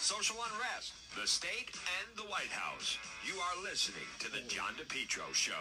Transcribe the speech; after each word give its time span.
social 0.00 0.36
unrest, 0.36 0.94
the 1.20 1.26
state, 1.26 1.70
and 2.00 2.16
the 2.16 2.22
White 2.22 2.50
House. 2.50 2.96
You 3.26 3.38
are 3.38 3.62
listening 3.62 4.06
to 4.20 4.30
The 4.32 4.40
John 4.48 4.72
DePetro 4.74 5.34
Show. 5.34 5.52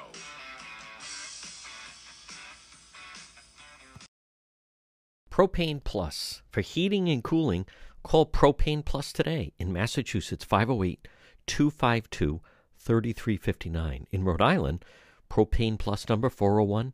Propane 5.30 5.84
Plus. 5.84 6.42
For 6.50 6.62
heating 6.62 7.10
and 7.10 7.22
cooling, 7.22 7.66
call 8.04 8.26
Propane 8.26 8.84
Plus 8.86 9.12
today 9.12 9.52
in 9.60 9.74
Massachusetts 9.74 10.46
508 10.46 11.06
252 11.46 12.40
3359. 12.78 14.08
In 14.10 14.24
Rhode 14.24 14.42
Island, 14.42 14.86
Propane 15.30 15.78
Plus 15.78 16.08
number 16.08 16.30
401 16.30 16.94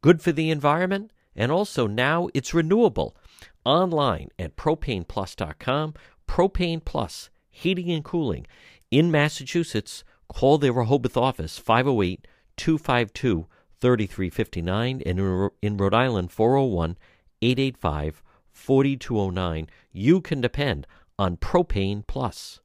good 0.00 0.22
for 0.22 0.32
the 0.32 0.50
environment, 0.50 1.12
and 1.34 1.52
also 1.52 1.86
now 1.86 2.28
it's 2.34 2.54
renewable. 2.54 3.16
Online 3.64 4.28
at 4.38 4.56
propaneplus.com. 4.56 5.94
Propane 6.26 6.84
Plus, 6.84 7.30
heating 7.48 7.90
and 7.90 8.04
cooling. 8.04 8.46
In 8.90 9.10
Massachusetts, 9.10 10.04
call 10.28 10.58
their 10.58 10.72
Rehoboth 10.72 11.16
office 11.16 11.58
508 11.58 12.26
252 12.56 13.46
3359 13.80 15.02
and 15.04 15.50
in 15.62 15.76
Rhode 15.76 15.94
Island 15.94 16.32
401 16.32 16.96
885 17.42 18.22
4209. 18.52 19.68
You 19.92 20.20
can 20.20 20.40
depend 20.40 20.86
on 21.18 21.36
Propane 21.36 22.06
Plus. 22.06 22.60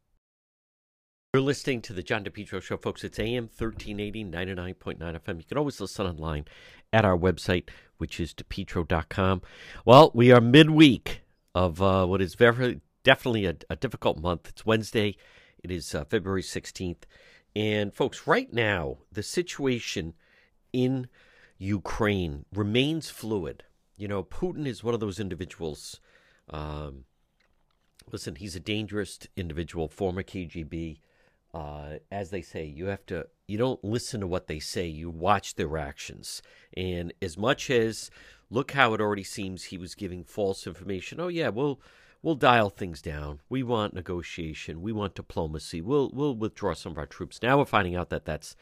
You're 1.34 1.42
listening 1.42 1.82
to 1.84 1.94
the 1.94 2.04
John 2.04 2.26
DePetro 2.26 2.62
Show, 2.62 2.76
folks. 2.76 3.06
It's 3.06 3.18
AM 3.18 3.44
1380, 3.46 4.26
99.9 4.26 4.98
FM. 5.00 5.38
You 5.38 5.44
can 5.46 5.58
always 5.58 5.80
listen 5.80 6.06
online 6.06 6.46
at 6.94 7.06
our 7.06 7.18
website, 7.18 7.70
which 7.98 8.20
is 8.20 8.34
depetro.com. 8.34 9.42
Well, 9.86 10.12
we 10.14 10.32
are 10.32 10.42
midweek 10.42 11.22
of 11.54 11.82
uh, 11.82 12.06
what 12.06 12.22
is 12.22 12.36
very 12.36 12.82
definitely 13.04 13.46
a, 13.46 13.56
a, 13.70 13.76
difficult 13.76 14.20
month. 14.20 14.50
It's 14.50 14.66
Wednesday. 14.66 15.18
It 15.64 15.72
is 15.72 15.94
uh, 15.94 16.06
February 16.06 16.44
16th. 16.44 17.04
And, 17.56 17.94
folks, 17.94 18.28
right 18.28 18.52
now, 18.52 19.00
the 19.12 19.24
situation 19.24 20.14
in 20.72 21.08
Ukraine 21.58 22.46
remains 22.54 23.10
fluid. 23.10 23.64
You 23.98 24.08
know, 24.08 24.24
Putin 24.24 24.66
is 24.66 24.84
one 24.84 24.94
of 24.94 25.00
those 25.00 25.20
individuals. 25.20 26.00
Um, 26.50 27.06
listen, 28.12 28.36
he's 28.36 28.56
a 28.56 28.60
dangerous 28.60 29.20
individual, 29.36 29.88
former 29.88 30.24
KGB 30.24 31.00
uh, 31.54 31.98
as 32.12 32.30
they 32.30 32.42
say, 32.42 32.66
you 32.66 32.86
have 32.88 33.06
to 33.08 33.28
you 33.48 33.58
don't 33.58 33.84
listen 33.84 34.22
to 34.22 34.28
what 34.28 34.48
they 34.48 34.60
say, 34.60 34.88
you 34.88 35.10
watch 35.10 35.56
their 35.56 35.78
actions. 35.78 36.42
And 36.76 37.14
as 37.22 37.38
much 37.38 37.70
as 37.70 38.10
look 38.50 38.72
how 38.72 38.94
it 38.94 39.02
already 39.02 39.24
seems 39.24 39.66
he 39.66 39.78
was 39.78 39.96
giving 39.96 40.24
false 40.24 40.66
information. 40.66 41.20
Oh 41.20 41.28
yeah, 41.28 41.50
we'll 41.50 41.82
we'll 42.22 42.36
dial 42.36 42.70
things 42.70 43.02
down. 43.02 43.42
We 43.50 43.64
want 43.64 43.94
negotiation. 43.94 44.82
We 44.82 44.92
want 44.92 45.16
diplomacy. 45.16 45.82
We'll 45.82 46.12
we'll 46.14 46.36
withdraw 46.36 46.74
some 46.74 46.94
of 46.94 46.98
our 46.98 47.06
troops. 47.06 47.42
Now 47.42 47.58
we're 47.58 47.66
finding 47.66 47.96
out 47.96 48.10
that 48.10 48.26
that's 48.26 48.56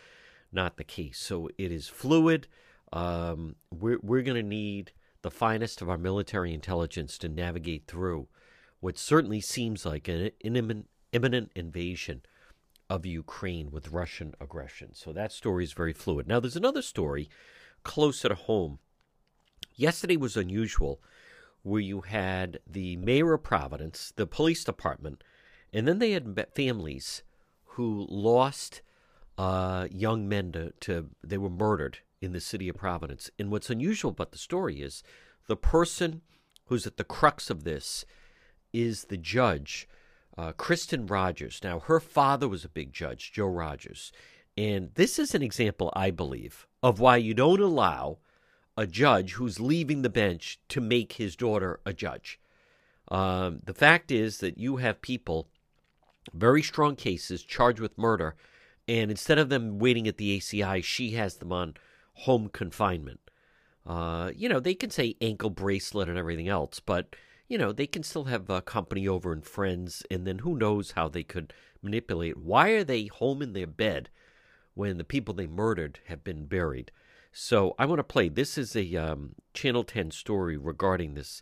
not 0.51 0.77
the 0.77 0.83
case. 0.83 1.19
So 1.19 1.49
it 1.57 1.71
is 1.71 1.87
fluid. 1.87 2.47
Um, 2.91 3.55
we're 3.71 3.99
we're 4.01 4.23
going 4.23 4.41
to 4.41 4.47
need 4.47 4.93
the 5.21 5.31
finest 5.31 5.81
of 5.81 5.89
our 5.89 5.97
military 5.97 6.53
intelligence 6.53 7.17
to 7.19 7.29
navigate 7.29 7.85
through 7.87 8.27
what 8.79 8.97
certainly 8.97 9.41
seems 9.41 9.85
like 9.85 10.07
an 10.07 10.31
imminent, 10.39 10.87
imminent 11.11 11.51
invasion 11.55 12.21
of 12.89 13.05
Ukraine 13.05 13.71
with 13.71 13.91
Russian 13.91 14.33
aggression. 14.39 14.93
So 14.93 15.13
that 15.13 15.31
story 15.31 15.63
is 15.63 15.73
very 15.73 15.93
fluid. 15.93 16.27
Now, 16.27 16.39
there's 16.39 16.55
another 16.55 16.81
story 16.81 17.29
closer 17.83 18.29
to 18.29 18.35
home. 18.35 18.79
Yesterday 19.75 20.17
was 20.17 20.35
unusual, 20.35 21.01
where 21.61 21.81
you 21.81 22.01
had 22.01 22.59
the 22.65 22.95
mayor 22.97 23.33
of 23.33 23.43
Providence, 23.43 24.11
the 24.15 24.25
police 24.25 24.63
department, 24.63 25.23
and 25.71 25.87
then 25.87 25.99
they 25.99 26.11
had 26.11 26.47
families 26.55 27.23
who 27.63 28.07
lost 28.09 28.81
uh, 29.37 29.87
young 29.91 30.27
men 30.27 30.51
to, 30.51 30.73
to, 30.81 31.09
they 31.23 31.37
were 31.37 31.49
murdered 31.49 31.99
in 32.21 32.33
the 32.33 32.41
city 32.41 32.67
of 32.67 32.75
Providence. 32.75 33.29
And 33.37 33.51
what's 33.51 33.69
unusual 33.69 34.11
about 34.11 34.31
the 34.31 34.37
story 34.37 34.81
is 34.81 35.03
the 35.47 35.55
person 35.55 36.21
who's 36.65 36.87
at 36.87 36.97
the 36.97 37.03
crux 37.03 37.49
of 37.49 37.63
this 37.63 38.05
is 38.73 39.05
the 39.05 39.17
judge 39.17 39.87
uh, 40.39 40.53
Kristin 40.53 41.09
Rodgers. 41.09 41.59
Now, 41.61 41.79
her 41.79 41.99
father 41.99 42.47
was 42.47 42.63
a 42.63 42.69
big 42.69 42.93
judge, 42.93 43.33
Joe 43.33 43.47
Rodgers. 43.47 44.13
And 44.55 44.91
this 44.95 45.19
is 45.19 45.35
an 45.35 45.41
example, 45.41 45.91
I 45.93 46.11
believe, 46.11 46.65
of 46.81 46.99
why 46.99 47.17
you 47.17 47.33
don't 47.33 47.59
allow 47.59 48.19
a 48.77 48.87
judge 48.87 49.33
who's 49.33 49.59
leaving 49.59 50.01
the 50.01 50.09
bench 50.09 50.57
to 50.69 50.79
make 50.79 51.13
his 51.13 51.35
daughter 51.35 51.81
a 51.85 51.91
judge. 51.91 52.39
Um, 53.09 53.59
the 53.65 53.73
fact 53.73 54.11
is 54.11 54.37
that 54.37 54.57
you 54.57 54.77
have 54.77 55.01
people, 55.01 55.49
very 56.33 56.63
strong 56.63 56.95
cases, 56.95 57.43
charged 57.43 57.81
with 57.81 57.97
murder, 57.97 58.35
and 58.87 59.11
instead 59.11 59.39
of 59.39 59.49
them 59.49 59.77
waiting 59.77 60.07
at 60.07 60.15
the 60.15 60.37
ACI, 60.37 60.81
she 60.81 61.11
has 61.11 61.35
them 61.35 61.51
on 61.51 61.73
home 62.13 62.47
confinement. 62.47 63.19
Uh, 63.85 64.31
you 64.33 64.47
know, 64.47 64.61
they 64.61 64.73
can 64.73 64.89
say 64.89 65.17
ankle 65.19 65.49
bracelet 65.49 66.07
and 66.07 66.17
everything 66.17 66.47
else, 66.47 66.79
but 66.79 67.13
you 67.49 67.57
know, 67.57 67.71
they 67.73 67.87
can 67.87 68.03
still 68.03 68.25
have 68.25 68.49
uh, 68.49 68.61
company 68.61 69.07
over 69.07 69.33
and 69.33 69.43
friends, 69.43 70.03
and 70.09 70.25
then 70.25 70.39
who 70.39 70.55
knows 70.55 70.91
how 70.91 71.09
they 71.09 71.23
could 71.23 71.51
manipulate. 71.81 72.37
Why 72.37 72.69
are 72.69 72.83
they 72.83 73.07
home 73.07 73.41
in 73.41 73.53
their 73.53 73.67
bed 73.67 74.09
when 74.75 74.99
the 74.99 75.03
people 75.03 75.33
they 75.33 75.47
murdered 75.47 75.99
have 76.05 76.23
been 76.23 76.45
buried? 76.45 76.91
So 77.33 77.73
I 77.79 77.87
want 77.87 77.99
to 77.99 78.03
play. 78.03 78.29
This 78.29 78.57
is 78.57 78.75
a 78.75 78.95
um, 78.95 79.33
Channel 79.55 79.83
10 79.83 80.11
story 80.11 80.57
regarding 80.57 81.15
this 81.15 81.41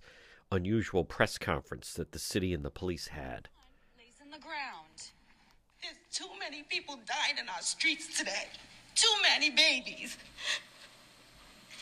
unusual 0.50 1.04
press 1.04 1.38
conference 1.38 1.94
that 1.94 2.14
the 2.14 2.20
city 2.20 2.54
and 2.54 2.64
the 2.64 2.70
police 2.70 3.08
had. 3.08 3.50
Lays 3.98 4.22
in 4.24 4.32
the 4.32 4.40
ground. 4.40 5.12
There's 5.82 5.98
too 6.12 6.30
many 6.40 6.64
people 6.64 6.96
dying 7.06 7.38
in 7.38 7.50
our 7.50 7.62
streets 7.62 8.18
today. 8.18 8.48
Too 8.96 9.08
many 9.22 9.50
babies. 9.50 10.18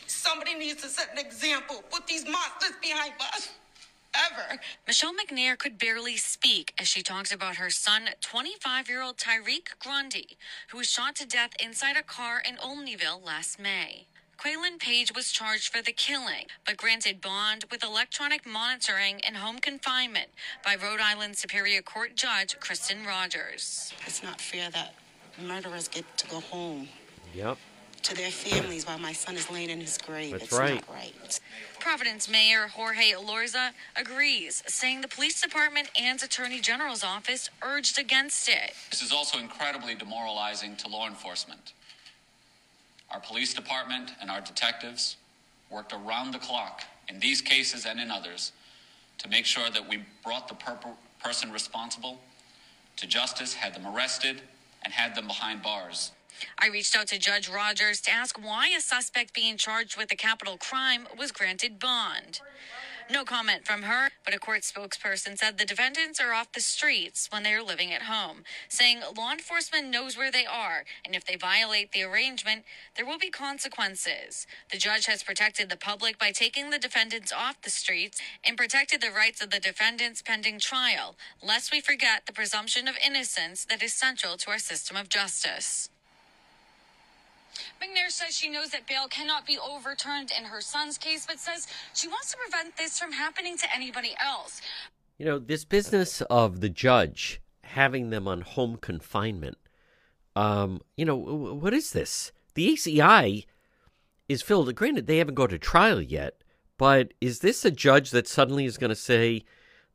Somebody 0.08 0.54
needs 0.54 0.82
to 0.82 0.88
set 0.88 1.12
an 1.12 1.18
example. 1.18 1.84
Put 1.90 2.08
these 2.08 2.24
monsters 2.24 2.76
behind 2.82 3.14
us 3.20 3.50
ever. 4.30 4.60
Michelle 4.86 5.12
McNair 5.14 5.58
could 5.58 5.78
barely 5.78 6.16
speak 6.16 6.72
as 6.78 6.88
she 6.88 7.02
talks 7.02 7.32
about 7.32 7.56
her 7.56 7.70
son, 7.70 8.08
25 8.20 8.88
year 8.88 9.02
old 9.02 9.16
Tyreek 9.16 9.78
Grundy, 9.78 10.36
who 10.70 10.78
was 10.78 10.90
shot 10.90 11.16
to 11.16 11.26
death 11.26 11.50
inside 11.62 11.96
a 11.96 12.02
car 12.02 12.42
in 12.46 12.56
Olneyville 12.56 13.24
last 13.24 13.58
May. 13.58 14.06
Quaylen 14.38 14.78
Page 14.78 15.14
was 15.14 15.32
charged 15.32 15.74
for 15.74 15.82
the 15.82 15.92
killing, 15.92 16.46
but 16.66 16.76
granted 16.76 17.22
bond 17.22 17.64
with 17.70 17.82
electronic 17.82 18.46
monitoring 18.46 19.20
and 19.26 19.36
home 19.36 19.58
confinement 19.58 20.28
by 20.62 20.76
Rhode 20.76 21.00
Island 21.00 21.36
Superior 21.36 21.80
Court 21.80 22.16
Judge 22.16 22.58
Kristin 22.60 23.06
Rodgers. 23.06 23.94
It's 24.06 24.22
not 24.22 24.40
fair 24.40 24.70
that 24.70 24.94
murderers 25.42 25.88
get 25.88 26.04
to 26.18 26.28
go 26.28 26.40
home. 26.40 26.88
Yep 27.34 27.56
to 28.06 28.14
their 28.14 28.30
families 28.30 28.86
while 28.86 28.98
my 28.98 29.12
son 29.12 29.34
is 29.34 29.50
laying 29.50 29.68
in 29.68 29.80
his 29.80 29.98
grave. 29.98 30.30
That's 30.30 30.44
it's 30.44 30.52
right. 30.52 30.74
not 30.74 30.94
right. 30.94 31.40
Providence 31.80 32.28
Mayor 32.30 32.68
Jorge 32.68 33.12
Elorza 33.12 33.70
agrees, 33.96 34.62
saying 34.68 35.00
the 35.00 35.08
police 35.08 35.40
department 35.40 35.90
and 36.00 36.22
attorney 36.22 36.60
general's 36.60 37.02
office 37.02 37.50
urged 37.64 37.98
against 37.98 38.48
it. 38.48 38.74
This 38.90 39.02
is 39.02 39.12
also 39.12 39.38
incredibly 39.38 39.96
demoralizing 39.96 40.76
to 40.76 40.88
law 40.88 41.08
enforcement. 41.08 41.72
Our 43.10 43.18
police 43.18 43.52
department 43.52 44.12
and 44.20 44.30
our 44.30 44.40
detectives 44.40 45.16
worked 45.68 45.92
around 45.92 46.32
the 46.32 46.38
clock 46.38 46.84
in 47.08 47.18
these 47.18 47.40
cases 47.40 47.86
and 47.86 47.98
in 47.98 48.12
others 48.12 48.52
to 49.18 49.28
make 49.28 49.46
sure 49.46 49.68
that 49.70 49.88
we 49.88 50.04
brought 50.22 50.46
the 50.46 50.54
per- 50.54 50.78
person 51.22 51.50
responsible 51.50 52.20
to 52.98 53.06
justice, 53.08 53.54
had 53.54 53.74
them 53.74 53.84
arrested, 53.84 54.42
and 54.84 54.92
had 54.92 55.16
them 55.16 55.26
behind 55.26 55.60
bars. 55.60 56.12
I 56.58 56.68
reached 56.68 56.96
out 56.96 57.08
to 57.08 57.18
Judge 57.18 57.48
Rodgers 57.48 58.00
to 58.02 58.10
ask 58.10 58.38
why 58.38 58.68
a 58.68 58.80
suspect 58.80 59.34
being 59.34 59.56
charged 59.56 59.96
with 59.96 60.12
a 60.12 60.16
capital 60.16 60.56
crime 60.56 61.06
was 61.18 61.32
granted 61.32 61.78
bond. 61.78 62.40
No 63.08 63.24
comment 63.24 63.64
from 63.64 63.82
her, 63.82 64.10
but 64.24 64.34
a 64.34 64.38
court 64.38 64.62
spokesperson 64.62 65.38
said 65.38 65.58
the 65.58 65.64
defendants 65.64 66.20
are 66.20 66.32
off 66.32 66.50
the 66.50 66.60
streets 66.60 67.28
when 67.30 67.44
they 67.44 67.52
are 67.52 67.62
living 67.62 67.92
at 67.92 68.02
home, 68.02 68.42
saying 68.68 69.00
law 69.16 69.30
enforcement 69.30 69.90
knows 69.90 70.16
where 70.16 70.32
they 70.32 70.44
are, 70.44 70.84
and 71.04 71.14
if 71.14 71.24
they 71.24 71.36
violate 71.36 71.92
the 71.92 72.02
arrangement, 72.02 72.64
there 72.96 73.06
will 73.06 73.18
be 73.18 73.30
consequences. 73.30 74.48
The 74.72 74.78
judge 74.78 75.06
has 75.06 75.22
protected 75.22 75.70
the 75.70 75.76
public 75.76 76.18
by 76.18 76.32
taking 76.32 76.70
the 76.70 76.80
defendants 76.80 77.32
off 77.32 77.62
the 77.62 77.70
streets 77.70 78.20
and 78.42 78.56
protected 78.56 79.00
the 79.00 79.12
rights 79.12 79.40
of 79.40 79.50
the 79.50 79.60
defendants 79.60 80.20
pending 80.20 80.58
trial, 80.58 81.14
lest 81.40 81.70
we 81.70 81.80
forget 81.80 82.26
the 82.26 82.32
presumption 82.32 82.88
of 82.88 82.96
innocence 83.04 83.64
that 83.66 83.84
is 83.84 83.94
central 83.94 84.36
to 84.38 84.50
our 84.50 84.58
system 84.58 84.96
of 84.96 85.08
justice. 85.08 85.90
McNair 87.80 88.10
says 88.10 88.36
she 88.36 88.48
knows 88.48 88.70
that 88.70 88.86
bail 88.86 89.08
cannot 89.08 89.46
be 89.46 89.58
overturned 89.58 90.30
in 90.36 90.44
her 90.46 90.60
son's 90.60 90.98
case, 90.98 91.26
but 91.26 91.38
says 91.38 91.66
she 91.94 92.08
wants 92.08 92.32
to 92.32 92.36
prevent 92.36 92.76
this 92.76 92.98
from 92.98 93.12
happening 93.12 93.56
to 93.58 93.74
anybody 93.74 94.14
else. 94.24 94.60
You 95.18 95.26
know, 95.26 95.38
this 95.38 95.64
business 95.64 96.20
of 96.22 96.60
the 96.60 96.68
judge 96.68 97.40
having 97.62 98.10
them 98.10 98.28
on 98.28 98.42
home 98.42 98.76
confinement, 98.76 99.58
um, 100.34 100.80
you 100.96 101.04
know, 101.04 101.16
what 101.16 101.74
is 101.74 101.92
this? 101.92 102.32
The 102.54 102.74
ACI 102.74 103.46
is 104.28 104.42
filled. 104.42 104.74
Granted, 104.74 105.06
they 105.06 105.18
haven't 105.18 105.34
gone 105.34 105.48
to 105.48 105.58
trial 105.58 106.00
yet, 106.00 106.42
but 106.78 107.14
is 107.20 107.40
this 107.40 107.64
a 107.64 107.70
judge 107.70 108.10
that 108.10 108.28
suddenly 108.28 108.64
is 108.64 108.78
going 108.78 108.90
to 108.90 108.96
say 108.96 109.44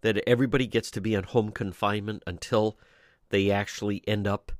that 0.01 0.21
everybody 0.27 0.67
gets 0.67 0.89
to 0.91 1.01
be 1.01 1.15
on 1.15 1.23
home 1.23 1.51
confinement 1.51 2.23
until 2.25 2.77
they 3.29 3.51
actually 3.51 4.03
end 4.07 4.27
up 4.27 4.51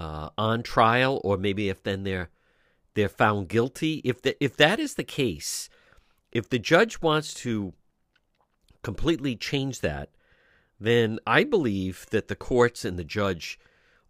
uh, 0.00 0.30
on 0.38 0.62
trial, 0.62 1.20
or 1.22 1.36
maybe 1.36 1.68
if 1.68 1.82
then 1.82 2.04
they're 2.04 2.30
they're 2.94 3.08
found 3.08 3.48
guilty. 3.48 4.00
If 4.02 4.22
the, 4.22 4.42
if 4.42 4.56
that 4.56 4.80
is 4.80 4.94
the 4.94 5.04
case, 5.04 5.68
if 6.32 6.48
the 6.48 6.58
judge 6.58 7.02
wants 7.02 7.34
to 7.34 7.74
completely 8.82 9.36
change 9.36 9.80
that, 9.80 10.08
then 10.80 11.18
I 11.26 11.44
believe 11.44 12.06
that 12.10 12.28
the 12.28 12.34
courts 12.34 12.84
and 12.84 12.98
the 12.98 13.04
judge 13.04 13.58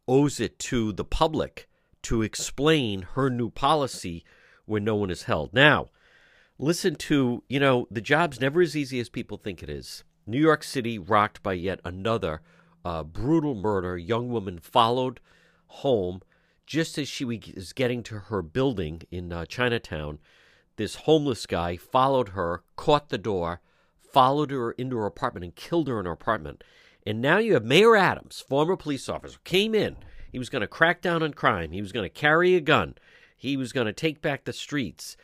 owes 0.06 0.38
it 0.38 0.58
to 0.60 0.92
the 0.92 1.04
public 1.04 1.68
to 2.02 2.22
explain 2.22 3.02
her 3.14 3.28
new 3.28 3.50
policy 3.50 4.24
when 4.66 4.84
no 4.84 4.94
one 4.94 5.10
is 5.10 5.24
held. 5.24 5.52
Now, 5.52 5.90
listen 6.56 6.94
to, 6.94 7.42
you 7.48 7.58
know, 7.58 7.88
the 7.90 8.00
job's 8.00 8.40
never 8.40 8.62
as 8.62 8.76
easy 8.76 9.00
as 9.00 9.08
people 9.08 9.36
think 9.36 9.60
it 9.62 9.68
is. 9.68 10.04
New 10.24 10.40
York 10.40 10.62
City 10.62 10.98
rocked 10.98 11.42
by 11.42 11.54
yet 11.54 11.80
another 11.84 12.42
uh, 12.84 13.02
brutal 13.02 13.56
murder. 13.56 13.98
Young 13.98 14.30
woman 14.30 14.60
followed 14.60 15.20
home 15.70 16.20
just 16.66 16.98
as 16.98 17.08
she 17.08 17.24
was 17.24 17.72
getting 17.72 18.02
to 18.04 18.18
her 18.18 18.42
building 18.42 19.02
in 19.10 19.32
uh, 19.32 19.44
Chinatown. 19.44 20.18
This 20.76 20.94
homeless 20.94 21.44
guy 21.46 21.76
followed 21.76 22.30
her, 22.30 22.62
caught 22.76 23.08
the 23.08 23.18
door, 23.18 23.60
followed 24.00 24.50
her 24.50 24.72
into 24.72 24.96
her 24.96 25.06
apartment, 25.06 25.44
and 25.44 25.54
killed 25.54 25.88
her 25.88 25.98
in 25.98 26.06
her 26.06 26.12
apartment. 26.12 26.62
And 27.04 27.20
now 27.20 27.38
you 27.38 27.54
have 27.54 27.64
Mayor 27.64 27.96
Adams, 27.96 28.44
former 28.46 28.76
police 28.76 29.08
officer, 29.08 29.38
came 29.44 29.74
in. 29.74 29.96
He 30.30 30.38
was 30.38 30.48
going 30.48 30.60
to 30.60 30.68
crack 30.68 31.00
down 31.00 31.22
on 31.22 31.34
crime. 31.34 31.72
He 31.72 31.82
was 31.82 31.92
going 31.92 32.04
to 32.04 32.10
carry 32.10 32.54
a 32.54 32.60
gun. 32.60 32.94
He 33.36 33.56
was 33.56 33.72
going 33.72 33.86
to 33.86 33.92
take 33.92 34.22
back 34.22 34.44
the 34.44 34.52
streets. 34.52 35.16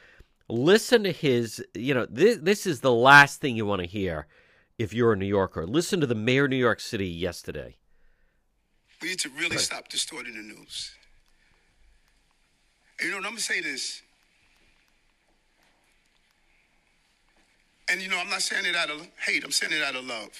Listen 0.49 1.05
to 1.05 1.13
his, 1.13 1.65
you 1.75 1.95
know, 1.95 2.07
this, 2.11 2.39
this 2.41 2.67
is 2.67 2.81
the 2.81 2.93
last 2.93 3.41
thing 3.41 3.57
you 3.57 3.67
want 3.67 3.83
to 3.83 3.87
hear 3.87 4.27
if 4.79 4.93
you're 4.93 5.13
a 5.13 5.17
New 5.17 5.27
Yorker. 5.27 5.67
Listen 5.67 6.01
to 6.01 6.07
the 6.07 6.15
mayor 6.15 6.45
of 6.45 6.51
New 6.51 6.57
York 6.57 6.81
City 6.81 7.07
yesterday. 7.09 7.77
We 9.03 9.09
need 9.09 9.21
to 9.21 9.29
really 9.31 9.51
right. 9.51 9.61
stop 9.61 9.89
distorting 9.89 10.35
the 10.35 10.43
news. 10.43 10.91
And, 12.99 13.09
you 13.09 13.11
know, 13.11 13.19
I'm 13.19 13.23
going 13.25 13.37
to 13.37 13.43
say 13.43 13.61
this. 13.61 14.03
And, 17.91 18.01
you 18.01 18.09
know, 18.09 18.19
I'm 18.19 18.31
not 18.31 18.43
saying 18.43 18.65
it 18.67 18.75
out 18.75 18.91
of 18.91 19.07
hate, 19.25 19.45
I'm 19.45 19.53
saying 19.53 19.73
it 19.73 19.83
out 19.83 19.95
of 19.95 20.05
love. 20.05 20.31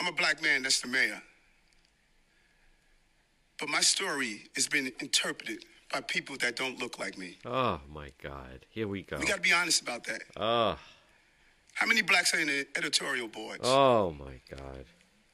I'm 0.00 0.06
a 0.06 0.12
black 0.12 0.42
man, 0.42 0.62
that's 0.62 0.80
the 0.80 0.88
mayor. 0.88 1.20
But 3.58 3.68
my 3.68 3.80
story 3.80 4.42
has 4.54 4.66
been 4.66 4.92
interpreted 5.00 5.64
by 5.92 6.00
people 6.00 6.36
that 6.40 6.56
don't 6.56 6.78
look 6.78 6.98
like 6.98 7.16
me. 7.16 7.38
Oh, 7.44 7.80
my 7.92 8.10
God. 8.22 8.66
Here 8.70 8.86
we 8.86 9.02
go. 9.02 9.18
We 9.18 9.26
got 9.26 9.36
to 9.36 9.40
be 9.40 9.52
honest 9.52 9.82
about 9.82 10.04
that. 10.04 10.22
Oh. 10.36 10.76
How 11.74 11.86
many 11.86 12.02
blacks 12.02 12.34
are 12.34 12.38
in 12.38 12.46
the 12.46 12.66
editorial 12.76 13.28
boards? 13.28 13.62
Oh 13.64 14.14
my 14.18 14.40
God. 14.50 14.84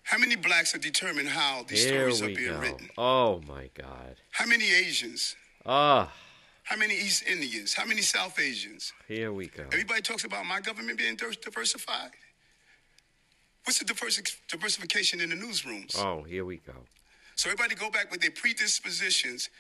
How 0.03 0.19
many 0.19 0.37
blacks 0.37 0.75
are 0.75 0.79
determining 0.79 1.31
how 1.31 1.65
these 1.69 1.85
Here 1.85 2.11
stories 2.11 2.23
are 2.23 2.35
being 2.35 2.55
go. 2.55 2.61
written? 2.61 2.89
Oh 2.99 3.41
my 3.47 3.71
God. 3.75 4.17
How 4.33 4.47
many 4.47 4.71
Asians? 4.71 5.37
Ah. 5.65 6.09
Oh. 6.11 6.13
How 6.65 6.77
many 6.77 6.95
East 6.95 7.25
Indians? 7.27 7.75
How 7.75 7.85
many 7.85 8.01
South 8.01 8.39
Asians? 8.39 8.93
Here 9.09 9.33
we 9.33 9.49
go. 9.49 9.65
Everybody 9.65 10.03
talks 10.03 10.25
about 10.25 10.47
my 10.47 10.61
government 10.61 10.99
being 10.99 11.17
diversified. 11.17 12.11
What's 13.65 13.79
the 13.81 13.85
diversification 14.49 15.21
in 15.21 15.31
the 15.31 15.37
newsrooms? 15.37 15.99
Oh, 15.99 16.23
here 16.23 16.45
we 16.45 16.59
go. 16.59 16.75
So 17.35 17.51
everybody 17.51 17.75
go 17.75 17.91
back 17.91 18.11
with 18.11 18.21
their 18.21 18.31
predispositions, 18.31 19.51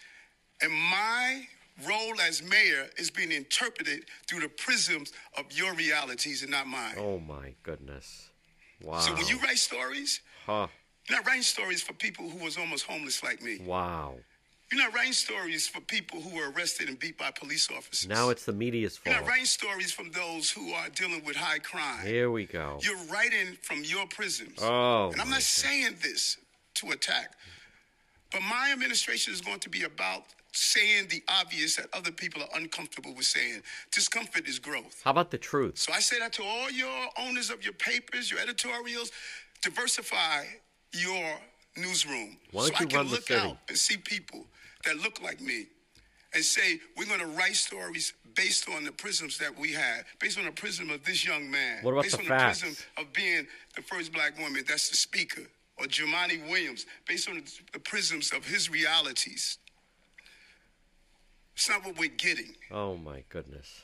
and 0.62 0.72
my 0.72 1.46
role 1.86 2.20
as 2.20 2.42
mayor 2.42 2.86
is 2.96 3.10
being 3.10 3.32
interpreted 3.32 4.04
through 4.28 4.40
the 4.40 4.48
prisms 4.48 5.12
of 5.36 5.44
your 5.52 5.74
realities 5.74 6.42
and 6.42 6.50
not 6.50 6.66
mine. 6.66 6.94
Oh 6.98 7.18
my 7.20 7.54
goodness. 7.62 8.30
Wow. 8.82 8.98
So 8.98 9.14
when 9.14 9.26
you 9.26 9.38
write 9.40 9.58
stories, 9.58 10.20
huh. 10.46 10.66
you're 11.08 11.18
not 11.18 11.26
writing 11.26 11.42
stories 11.42 11.82
for 11.82 11.92
people 11.92 12.28
who 12.28 12.42
was 12.42 12.56
almost 12.56 12.86
homeless 12.86 13.22
like 13.22 13.42
me. 13.42 13.58
Wow. 13.64 14.14
You're 14.72 14.84
not 14.84 14.94
writing 14.94 15.12
stories 15.12 15.66
for 15.66 15.80
people 15.80 16.20
who 16.20 16.36
were 16.36 16.52
arrested 16.52 16.88
and 16.88 16.98
beat 16.98 17.18
by 17.18 17.32
police 17.32 17.68
officers. 17.76 18.08
Now 18.08 18.28
it's 18.30 18.44
the 18.44 18.52
media's 18.52 18.96
fault. 18.96 19.14
You're 19.14 19.22
not 19.22 19.28
writing 19.28 19.44
stories 19.44 19.92
from 19.92 20.12
those 20.12 20.48
who 20.50 20.72
are 20.72 20.88
dealing 20.90 21.24
with 21.24 21.34
high 21.34 21.58
crime. 21.58 22.06
Here 22.06 22.30
we 22.30 22.46
go. 22.46 22.78
You're 22.80 23.02
writing 23.10 23.58
from 23.62 23.82
your 23.82 24.06
prisms. 24.06 24.58
Oh. 24.62 25.10
And 25.10 25.20
I'm 25.20 25.28
not 25.28 25.36
God. 25.36 25.42
saying 25.42 25.96
this 26.02 26.36
to 26.74 26.90
attack, 26.90 27.32
but 28.30 28.42
my 28.42 28.70
administration 28.72 29.34
is 29.34 29.40
going 29.40 29.58
to 29.58 29.68
be 29.68 29.82
about 29.82 30.22
saying 30.52 31.08
the 31.08 31.22
obvious 31.28 31.76
that 31.76 31.86
other 31.92 32.10
people 32.10 32.42
are 32.42 32.48
uncomfortable 32.58 33.14
with 33.14 33.26
saying. 33.26 33.62
Discomfort 33.92 34.48
is 34.48 34.58
growth. 34.58 35.00
How 35.04 35.12
about 35.12 35.30
the 35.30 35.38
truth? 35.38 35.78
So 35.78 35.92
I 35.92 36.00
say 36.00 36.18
that 36.18 36.32
to 36.34 36.42
all 36.42 36.70
your 36.70 37.08
owners 37.18 37.50
of 37.50 37.62
your 37.64 37.72
papers, 37.74 38.30
your 38.30 38.40
editorials, 38.40 39.10
diversify 39.62 40.44
your 40.92 41.38
newsroom. 41.76 42.36
Why 42.52 42.62
don't 42.62 42.76
so 42.76 42.80
you 42.80 42.86
I 42.86 42.88
can 42.90 42.96
run 42.98 43.08
look 43.08 43.26
the 43.26 43.34
city? 43.34 43.48
out 43.48 43.56
and 43.68 43.78
see 43.78 43.96
people 43.96 44.46
that 44.84 44.96
look 44.98 45.22
like 45.22 45.40
me 45.40 45.66
and 46.34 46.44
say, 46.44 46.80
we're 46.96 47.06
going 47.06 47.20
to 47.20 47.26
write 47.26 47.56
stories 47.56 48.12
based 48.34 48.68
on 48.68 48.84
the 48.84 48.92
prisms 48.92 49.36
that 49.38 49.56
we 49.58 49.72
had, 49.72 50.04
based 50.20 50.38
on 50.38 50.44
the 50.44 50.52
prism 50.52 50.90
of 50.90 51.04
this 51.04 51.26
young 51.26 51.50
man, 51.50 51.82
what 51.82 51.92
about 51.92 52.04
based 52.04 52.16
the 52.16 52.22
on 52.22 52.28
facts? 52.28 52.60
the 52.60 52.66
prism 52.66 52.84
of 52.98 53.12
being 53.12 53.46
the 53.76 53.82
first 53.82 54.12
black 54.12 54.38
woman 54.38 54.64
that's 54.68 54.88
the 54.88 54.96
speaker, 54.96 55.42
or 55.78 55.86
Jumaane 55.86 56.48
Williams, 56.48 56.86
based 57.06 57.28
on 57.28 57.42
the 57.72 57.78
prisms 57.80 58.32
of 58.32 58.44
his 58.44 58.70
realities. 58.70 59.58
It's 61.60 61.68
not 61.68 61.84
what 61.84 61.98
we're 61.98 62.08
getting. 62.08 62.54
Oh 62.70 62.96
my 62.96 63.22
goodness. 63.28 63.82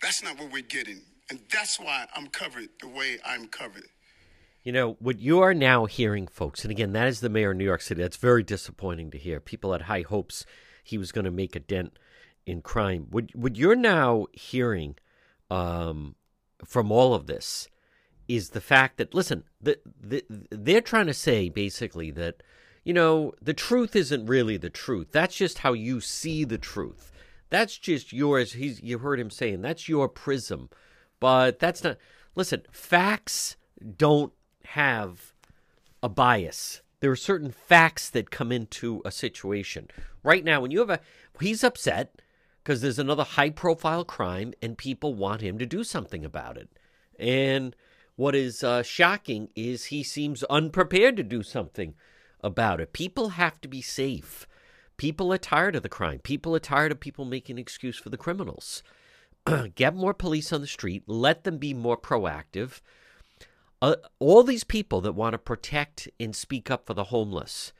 That's 0.00 0.22
not 0.22 0.38
what 0.38 0.52
we're 0.52 0.62
getting. 0.62 1.00
And 1.28 1.40
that's 1.52 1.80
why 1.80 2.06
I'm 2.14 2.28
covered 2.28 2.68
the 2.80 2.86
way 2.86 3.18
I'm 3.26 3.48
covered. 3.48 3.88
You 4.62 4.70
know, 4.70 4.92
what 5.00 5.18
you 5.18 5.40
are 5.40 5.52
now 5.52 5.86
hearing, 5.86 6.28
folks, 6.28 6.62
and 6.62 6.70
again, 6.70 6.92
that 6.92 7.08
is 7.08 7.18
the 7.18 7.28
mayor 7.28 7.50
of 7.50 7.56
New 7.56 7.64
York 7.64 7.80
City. 7.82 8.00
That's 8.00 8.18
very 8.18 8.44
disappointing 8.44 9.10
to 9.10 9.18
hear. 9.18 9.40
People 9.40 9.72
had 9.72 9.82
high 9.82 10.02
hopes 10.02 10.46
he 10.84 10.96
was 10.96 11.10
going 11.10 11.24
to 11.24 11.32
make 11.32 11.56
a 11.56 11.60
dent 11.60 11.98
in 12.46 12.62
crime. 12.62 13.08
What, 13.10 13.34
what 13.34 13.56
you're 13.56 13.74
now 13.74 14.26
hearing 14.30 14.94
um, 15.50 16.14
from 16.64 16.92
all 16.92 17.14
of 17.14 17.26
this 17.26 17.66
is 18.28 18.50
the 18.50 18.60
fact 18.60 18.96
that, 18.98 19.12
listen, 19.12 19.42
the, 19.60 19.80
the, 20.00 20.22
they're 20.52 20.80
trying 20.80 21.06
to 21.06 21.14
say 21.14 21.48
basically 21.48 22.12
that 22.12 22.44
you 22.84 22.92
know, 22.92 23.32
the 23.40 23.54
truth 23.54 23.94
isn't 23.94 24.26
really 24.26 24.56
the 24.56 24.70
truth. 24.70 25.08
That's 25.12 25.36
just 25.36 25.58
how 25.58 25.72
you 25.72 26.00
see 26.00 26.44
the 26.44 26.58
truth. 26.58 27.12
That's 27.50 27.78
just 27.78 28.12
yours. 28.12 28.54
He's 28.54 28.82
you 28.82 28.98
heard 28.98 29.20
him 29.20 29.30
saying 29.30 29.62
that's 29.62 29.88
your 29.88 30.08
prism. 30.08 30.70
But 31.20 31.58
that's 31.58 31.84
not 31.84 31.98
listen, 32.34 32.62
facts 32.70 33.56
don't 33.96 34.32
have 34.64 35.32
a 36.02 36.08
bias. 36.08 36.82
There 37.00 37.10
are 37.10 37.16
certain 37.16 37.50
facts 37.50 38.10
that 38.10 38.30
come 38.30 38.50
into 38.50 39.02
a 39.04 39.10
situation. 39.10 39.88
Right 40.22 40.44
now, 40.44 40.60
when 40.60 40.70
you 40.70 40.80
have 40.80 40.90
a 40.90 41.00
he's 41.40 41.62
upset 41.62 42.20
because 42.62 42.80
there's 42.80 42.98
another 42.98 43.24
high 43.24 43.50
profile 43.50 44.04
crime 44.04 44.54
and 44.62 44.78
people 44.78 45.14
want 45.14 45.40
him 45.40 45.58
to 45.58 45.66
do 45.66 45.84
something 45.84 46.24
about 46.24 46.56
it. 46.56 46.70
And 47.18 47.76
what 48.16 48.34
is 48.34 48.64
uh, 48.64 48.82
shocking 48.82 49.50
is 49.54 49.86
he 49.86 50.02
seems 50.02 50.42
unprepared 50.44 51.16
to 51.16 51.22
do 51.22 51.42
something 51.42 51.94
about 52.42 52.80
it. 52.80 52.92
People 52.92 53.30
have 53.30 53.60
to 53.60 53.68
be 53.68 53.80
safe. 53.80 54.46
People 54.96 55.32
are 55.32 55.38
tired 55.38 55.76
of 55.76 55.82
the 55.82 55.88
crime. 55.88 56.18
People 56.20 56.54
are 56.54 56.60
tired 56.60 56.92
of 56.92 57.00
people 57.00 57.24
making 57.24 57.58
excuse 57.58 57.98
for 57.98 58.10
the 58.10 58.16
criminals. 58.16 58.82
Get 59.74 59.94
more 59.94 60.14
police 60.14 60.52
on 60.52 60.60
the 60.60 60.66
street. 60.66 61.04
Let 61.06 61.44
them 61.44 61.58
be 61.58 61.74
more 61.74 61.96
proactive. 61.96 62.80
Uh, 63.80 63.96
all 64.18 64.44
these 64.44 64.64
people 64.64 65.00
that 65.00 65.14
want 65.14 65.32
to 65.32 65.38
protect 65.38 66.08
and 66.20 66.36
speak 66.36 66.70
up 66.70 66.86
for 66.86 66.94
the 66.94 67.04
homeless. 67.04 67.72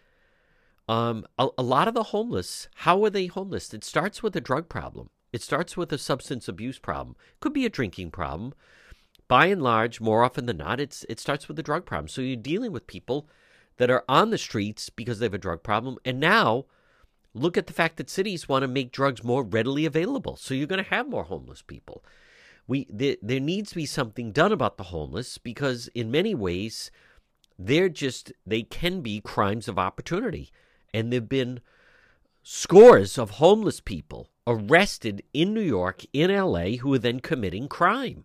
Um, 0.88 1.24
a, 1.38 1.48
a 1.56 1.62
lot 1.62 1.86
of 1.86 1.94
the 1.94 2.02
homeless, 2.04 2.68
how 2.74 3.04
are 3.04 3.10
they 3.10 3.26
homeless? 3.26 3.72
It 3.72 3.84
starts 3.84 4.22
with 4.22 4.34
a 4.34 4.40
drug 4.40 4.68
problem. 4.68 5.10
It 5.32 5.42
starts 5.42 5.76
with 5.76 5.92
a 5.92 5.98
substance 5.98 6.48
abuse 6.48 6.78
problem. 6.78 7.14
Could 7.40 7.52
be 7.52 7.64
a 7.64 7.70
drinking 7.70 8.10
problem. 8.10 8.52
By 9.28 9.46
and 9.46 9.62
large, 9.62 10.00
more 10.00 10.24
often 10.24 10.46
than 10.46 10.56
not, 10.58 10.80
it's 10.80 11.06
it 11.08 11.20
starts 11.20 11.48
with 11.48 11.58
a 11.58 11.62
drug 11.62 11.86
problem. 11.86 12.08
So 12.08 12.20
you're 12.20 12.36
dealing 12.36 12.72
with 12.72 12.86
people 12.86 13.28
that 13.82 13.90
are 13.90 14.04
on 14.08 14.30
the 14.30 14.38
streets 14.38 14.90
because 14.90 15.18
they 15.18 15.26
have 15.26 15.34
a 15.34 15.38
drug 15.38 15.64
problem. 15.64 15.98
And 16.04 16.20
now 16.20 16.66
look 17.34 17.58
at 17.58 17.66
the 17.66 17.72
fact 17.72 17.96
that 17.96 18.08
cities 18.08 18.48
want 18.48 18.62
to 18.62 18.68
make 18.68 18.92
drugs 18.92 19.24
more 19.24 19.42
readily 19.42 19.84
available. 19.84 20.36
So 20.36 20.54
you're 20.54 20.68
going 20.68 20.84
to 20.84 20.88
have 20.90 21.08
more 21.08 21.24
homeless 21.24 21.62
people. 21.62 22.04
We 22.68 22.86
there, 22.88 23.16
there 23.20 23.40
needs 23.40 23.70
to 23.70 23.74
be 23.74 23.86
something 23.86 24.30
done 24.30 24.52
about 24.52 24.76
the 24.76 24.84
homeless 24.84 25.36
because 25.36 25.88
in 25.96 26.12
many 26.12 26.32
ways 26.32 26.92
they're 27.58 27.88
just 27.88 28.32
they 28.46 28.62
can 28.62 29.00
be 29.00 29.20
crimes 29.20 29.66
of 29.66 29.80
opportunity. 29.80 30.52
And 30.94 31.12
there've 31.12 31.28
been 31.28 31.58
scores 32.44 33.18
of 33.18 33.30
homeless 33.30 33.80
people 33.80 34.28
arrested 34.46 35.24
in 35.34 35.52
New 35.52 35.60
York, 35.60 36.04
in 36.12 36.30
LA, 36.30 36.76
who 36.76 36.94
are 36.94 37.00
then 37.00 37.18
committing 37.18 37.66
crime. 37.66 38.22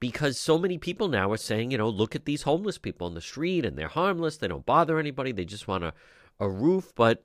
Because 0.00 0.38
so 0.38 0.58
many 0.58 0.78
people 0.78 1.08
now 1.08 1.30
are 1.30 1.36
saying, 1.36 1.70
you 1.70 1.78
know, 1.78 1.88
look 1.88 2.16
at 2.16 2.24
these 2.24 2.42
homeless 2.42 2.78
people 2.78 3.06
on 3.06 3.14
the 3.14 3.20
street 3.20 3.64
and 3.64 3.76
they're 3.76 3.88
harmless. 3.88 4.38
They 4.38 4.48
don't 4.48 4.66
bother 4.66 4.98
anybody. 4.98 5.32
They 5.32 5.44
just 5.44 5.68
want 5.68 5.84
a, 5.84 5.92
a 6.38 6.48
roof. 6.48 6.92
But 6.94 7.22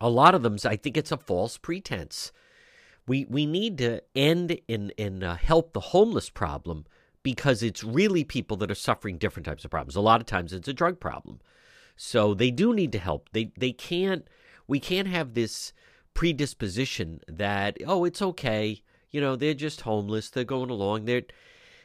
a 0.00 0.10
lot 0.10 0.34
of 0.34 0.42
them, 0.42 0.56
I 0.64 0.76
think 0.76 0.96
it's 0.96 1.12
a 1.12 1.16
false 1.16 1.56
pretense. 1.56 2.32
We, 3.06 3.24
we 3.28 3.46
need 3.46 3.78
to 3.78 4.02
end 4.14 4.58
and, 4.68 4.92
and 4.98 5.22
uh, 5.22 5.36
help 5.36 5.72
the 5.72 5.80
homeless 5.80 6.28
problem 6.28 6.86
because 7.22 7.62
it's 7.62 7.84
really 7.84 8.24
people 8.24 8.56
that 8.58 8.70
are 8.70 8.76
suffering 8.76 9.18
different 9.18 9.46
types 9.46 9.64
of 9.64 9.70
problems. 9.70 9.96
A 9.96 10.00
lot 10.00 10.20
of 10.20 10.26
times 10.26 10.52
it's 10.52 10.68
a 10.68 10.72
drug 10.72 11.00
problem. 11.00 11.40
So 11.96 12.34
they 12.34 12.50
do 12.50 12.72
need 12.72 12.92
to 12.92 12.98
help. 12.98 13.28
They 13.32 13.52
they 13.58 13.72
can't 13.72 14.26
we 14.66 14.80
can't 14.80 15.08
have 15.08 15.34
this 15.34 15.72
predisposition 16.14 17.20
that 17.28 17.76
oh 17.86 18.04
it's 18.04 18.22
okay 18.22 18.82
you 19.10 19.20
know 19.20 19.36
they're 19.36 19.54
just 19.54 19.82
homeless 19.82 20.30
they're 20.30 20.44
going 20.44 20.70
along 20.70 21.04
they're 21.04 21.22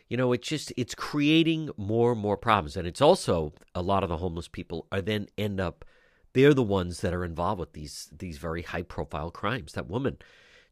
you 0.10 0.18
know 0.18 0.32
it's 0.34 0.48
just 0.48 0.72
it's 0.78 0.96
creating 0.96 1.70
more 1.78 2.12
and 2.12 2.22
more 2.22 2.38
problems 2.38 2.78
and 2.78 2.88
it's 2.88 3.02
also 3.02 3.54
a 3.74 3.82
lot 3.82 4.04
of 4.04 4.10
the 4.10 4.18
homeless 4.18 4.48
people 4.48 4.88
are 4.92 5.02
then 5.02 5.28
end 5.38 5.60
up 5.60 5.86
they're 6.34 6.54
the 6.54 6.64
ones 6.64 7.02
that 7.02 7.14
are 7.14 7.26
involved 7.26 7.60
with 7.60 7.74
these 7.74 8.10
these 8.16 8.38
very 8.38 8.62
high 8.62 8.82
profile 8.82 9.32
crimes 9.32 9.74
that 9.74 9.90
woman 9.90 10.18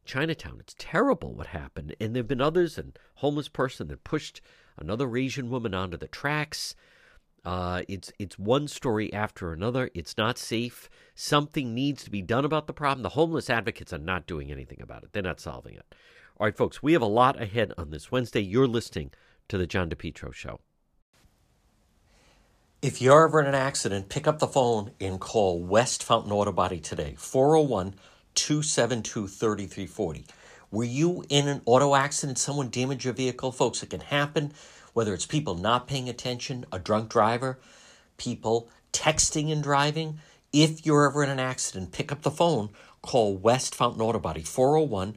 chinatown 0.04 0.58
it's 0.60 0.74
terrible 0.78 1.34
what 1.34 1.48
happened 1.48 1.94
and 2.00 2.14
there've 2.14 2.28
been 2.28 2.40
others 2.40 2.76
and 2.78 2.98
homeless 3.16 3.48
person 3.48 3.88
that 3.88 4.04
pushed 4.04 4.40
another 4.78 5.16
asian 5.16 5.50
woman 5.50 5.74
onto 5.74 5.96
the 5.96 6.08
tracks 6.08 6.74
uh, 7.44 7.82
it's 7.88 8.10
it's 8.18 8.38
one 8.38 8.66
story 8.66 9.12
after 9.12 9.52
another. 9.52 9.90
It's 9.94 10.16
not 10.16 10.38
safe. 10.38 10.88
Something 11.14 11.74
needs 11.74 12.02
to 12.04 12.10
be 12.10 12.22
done 12.22 12.44
about 12.44 12.66
the 12.66 12.72
problem. 12.72 13.02
The 13.02 13.10
homeless 13.10 13.50
advocates 13.50 13.92
are 13.92 13.98
not 13.98 14.26
doing 14.26 14.50
anything 14.50 14.80
about 14.80 15.04
it. 15.04 15.10
They're 15.12 15.22
not 15.22 15.40
solving 15.40 15.74
it. 15.74 15.94
All 16.36 16.46
right, 16.46 16.56
folks, 16.56 16.82
we 16.82 16.94
have 16.94 17.02
a 17.02 17.06
lot 17.06 17.40
ahead 17.40 17.72
on 17.78 17.90
this 17.90 18.10
Wednesday. 18.10 18.40
You're 18.40 18.66
listening 18.66 19.12
to 19.48 19.56
the 19.56 19.68
John 19.68 19.88
DePetro 19.88 20.32
Show. 20.32 20.58
If 22.82 23.00
you're 23.00 23.28
ever 23.28 23.40
in 23.40 23.46
an 23.46 23.54
accident, 23.54 24.08
pick 24.08 24.26
up 24.26 24.40
the 24.40 24.48
phone 24.48 24.90
and 25.00 25.20
call 25.20 25.62
West 25.62 26.02
Fountain 26.02 26.32
Auto 26.32 26.50
Body 26.50 26.80
today, 26.80 27.14
401 27.16 27.94
272 28.34 29.28
3340. 29.28 30.24
Were 30.72 30.82
you 30.82 31.24
in 31.28 31.46
an 31.46 31.62
auto 31.66 31.94
accident? 31.94 32.38
Someone 32.38 32.68
damaged 32.68 33.04
your 33.04 33.14
vehicle? 33.14 33.52
Folks, 33.52 33.84
it 33.84 33.90
can 33.90 34.00
happen 34.00 34.52
whether 34.92 35.14
it's 35.14 35.26
people 35.26 35.54
not 35.54 35.86
paying 35.86 36.08
attention, 36.08 36.64
a 36.72 36.80
drunk 36.80 37.10
driver, 37.10 37.60
people 38.16 38.68
texting 38.92 39.52
and 39.52 39.62
driving. 39.62 40.18
If 40.52 40.84
you're 40.84 41.08
ever 41.08 41.22
in 41.22 41.30
an 41.30 41.40
accident, 41.40 41.92
pick 41.92 42.10
up 42.10 42.22
the 42.22 42.30
phone, 42.30 42.70
call 43.02 43.36
West 43.36 43.74
Fountain 43.74 44.02
Auto 44.02 44.18
Body 44.18 44.42
401 44.42 45.16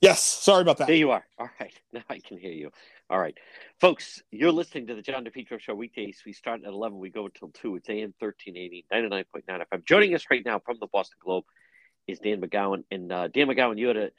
Yes, 0.00 0.22
sorry 0.22 0.62
about 0.62 0.78
that. 0.78 0.86
There 0.86 0.96
you 0.96 1.10
are. 1.10 1.24
All 1.38 1.48
right. 1.60 1.72
Now 1.92 2.02
I 2.10 2.18
can 2.18 2.38
hear 2.38 2.52
you. 2.52 2.70
All 3.08 3.18
right. 3.18 3.36
Folks, 3.80 4.22
you're 4.30 4.52
listening 4.52 4.86
to 4.88 4.94
the 4.94 5.02
John 5.02 5.24
DePetro 5.24 5.58
Show 5.58 5.74
weekdays. 5.74 6.22
We 6.26 6.32
start 6.32 6.62
at 6.64 6.68
11. 6.68 6.98
We 6.98 7.10
go 7.10 7.26
until 7.26 7.48
2. 7.48 7.76
It's 7.76 7.88
AM 7.88 8.12
1380, 8.18 8.84
99.9 8.92 9.64
FM. 9.72 9.84
Joining 9.86 10.14
us 10.14 10.24
right 10.30 10.44
now 10.44 10.58
from 10.58 10.76
the 10.80 10.88
Boston 10.88 11.18
Globe 11.24 11.44
is 12.06 12.18
Dan 12.18 12.40
McGowan. 12.40 12.84
And 12.90 13.10
uh, 13.10 13.28
Dan 13.28 13.48
McGowan, 13.48 13.78
you 13.78 13.88
had 13.88 13.96
a 13.96 14.10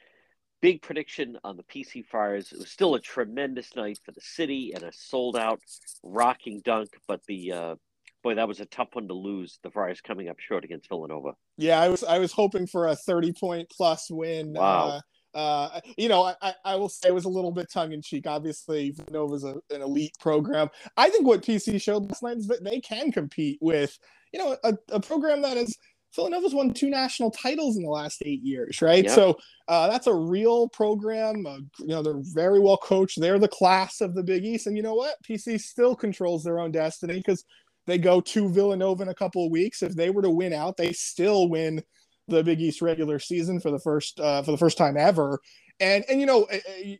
big 0.60 0.82
prediction 0.82 1.38
on 1.44 1.56
the 1.56 1.62
PC 1.62 2.04
Friars. 2.06 2.52
It 2.52 2.58
was 2.58 2.70
still 2.70 2.94
a 2.94 3.00
tremendous 3.00 3.74
night 3.76 3.98
for 4.04 4.12
the 4.12 4.20
city 4.20 4.72
and 4.74 4.82
a 4.82 4.92
sold 4.92 5.36
out 5.36 5.60
rocking 6.02 6.60
dunk, 6.64 6.90
but 7.06 7.20
the 7.26 7.52
uh, 7.52 7.74
boy, 8.22 8.34
that 8.34 8.48
was 8.48 8.60
a 8.60 8.66
tough 8.66 8.88
one 8.92 9.08
to 9.08 9.14
lose. 9.14 9.58
The 9.62 9.70
Friars 9.70 10.00
coming 10.00 10.28
up 10.28 10.40
short 10.40 10.64
against 10.64 10.88
Villanova. 10.88 11.32
Yeah, 11.56 11.80
I 11.80 11.88
was 11.88 12.02
I 12.04 12.18
was 12.18 12.32
hoping 12.32 12.66
for 12.66 12.88
a 12.88 12.96
thirty 12.96 13.32
point 13.32 13.70
plus 13.70 14.10
win. 14.10 14.54
Wow. 14.54 14.88
Uh, 14.88 15.00
uh, 15.34 15.80
you 15.96 16.08
know, 16.08 16.32
I, 16.40 16.54
I 16.64 16.76
will 16.76 16.88
say 16.88 17.08
it 17.08 17.14
was 17.14 17.24
a 17.24 17.30
little 17.30 17.52
bit 17.52 17.70
tongue 17.72 17.92
in 17.92 18.02
cheek. 18.02 18.26
Obviously, 18.26 18.90
Villanova's 18.90 19.44
a, 19.44 19.56
an 19.70 19.82
elite 19.82 20.16
program. 20.20 20.68
I 20.96 21.10
think 21.10 21.26
what 21.26 21.42
PC 21.42 21.80
showed 21.80 22.10
last 22.10 22.22
night 22.22 22.38
is 22.38 22.46
that 22.48 22.64
they 22.64 22.80
can 22.80 23.12
compete 23.12 23.58
with, 23.60 23.98
you 24.32 24.38
know, 24.38 24.56
a, 24.64 24.74
a 24.90 25.00
program 25.00 25.42
that 25.42 25.56
is 25.56 25.76
Villanova's 26.14 26.54
won 26.54 26.72
two 26.72 26.88
national 26.88 27.30
titles 27.30 27.76
in 27.76 27.82
the 27.82 27.90
last 27.90 28.22
eight 28.24 28.42
years, 28.42 28.80
right? 28.80 29.04
Yep. 29.04 29.14
So 29.14 29.38
uh, 29.68 29.88
that's 29.88 30.06
a 30.06 30.14
real 30.14 30.68
program. 30.68 31.46
Uh, 31.46 31.58
you 31.78 31.88
know, 31.88 32.02
they're 32.02 32.22
very 32.34 32.60
well 32.60 32.78
coached. 32.78 33.20
They're 33.20 33.38
the 33.38 33.48
class 33.48 34.00
of 34.00 34.14
the 34.14 34.22
Big 34.22 34.44
East, 34.44 34.66
and 34.66 34.76
you 34.76 34.82
know 34.82 34.94
what? 34.94 35.16
PC 35.22 35.60
still 35.60 35.94
controls 35.94 36.42
their 36.42 36.58
own 36.58 36.72
destiny 36.72 37.18
because 37.18 37.44
they 37.86 37.98
go 37.98 38.20
to 38.20 38.50
Villanova 38.50 39.02
in 39.02 39.08
a 39.08 39.14
couple 39.14 39.44
of 39.44 39.52
weeks. 39.52 39.82
If 39.82 39.94
they 39.94 40.10
were 40.10 40.22
to 40.22 40.30
win 40.30 40.52
out, 40.52 40.76
they 40.76 40.92
still 40.92 41.48
win 41.48 41.82
the 42.28 42.44
Big 42.44 42.60
East 42.60 42.82
regular 42.82 43.18
season 43.18 43.60
for 43.60 43.70
the 43.70 43.80
first 43.80 44.20
uh, 44.20 44.42
for 44.42 44.52
the 44.52 44.58
first 44.58 44.78
time 44.78 44.96
ever. 44.96 45.40
And 45.80 46.04
and 46.08 46.20
you 46.20 46.26
know, 46.26 46.44
eh, 46.44 46.60
eh, 46.68 46.96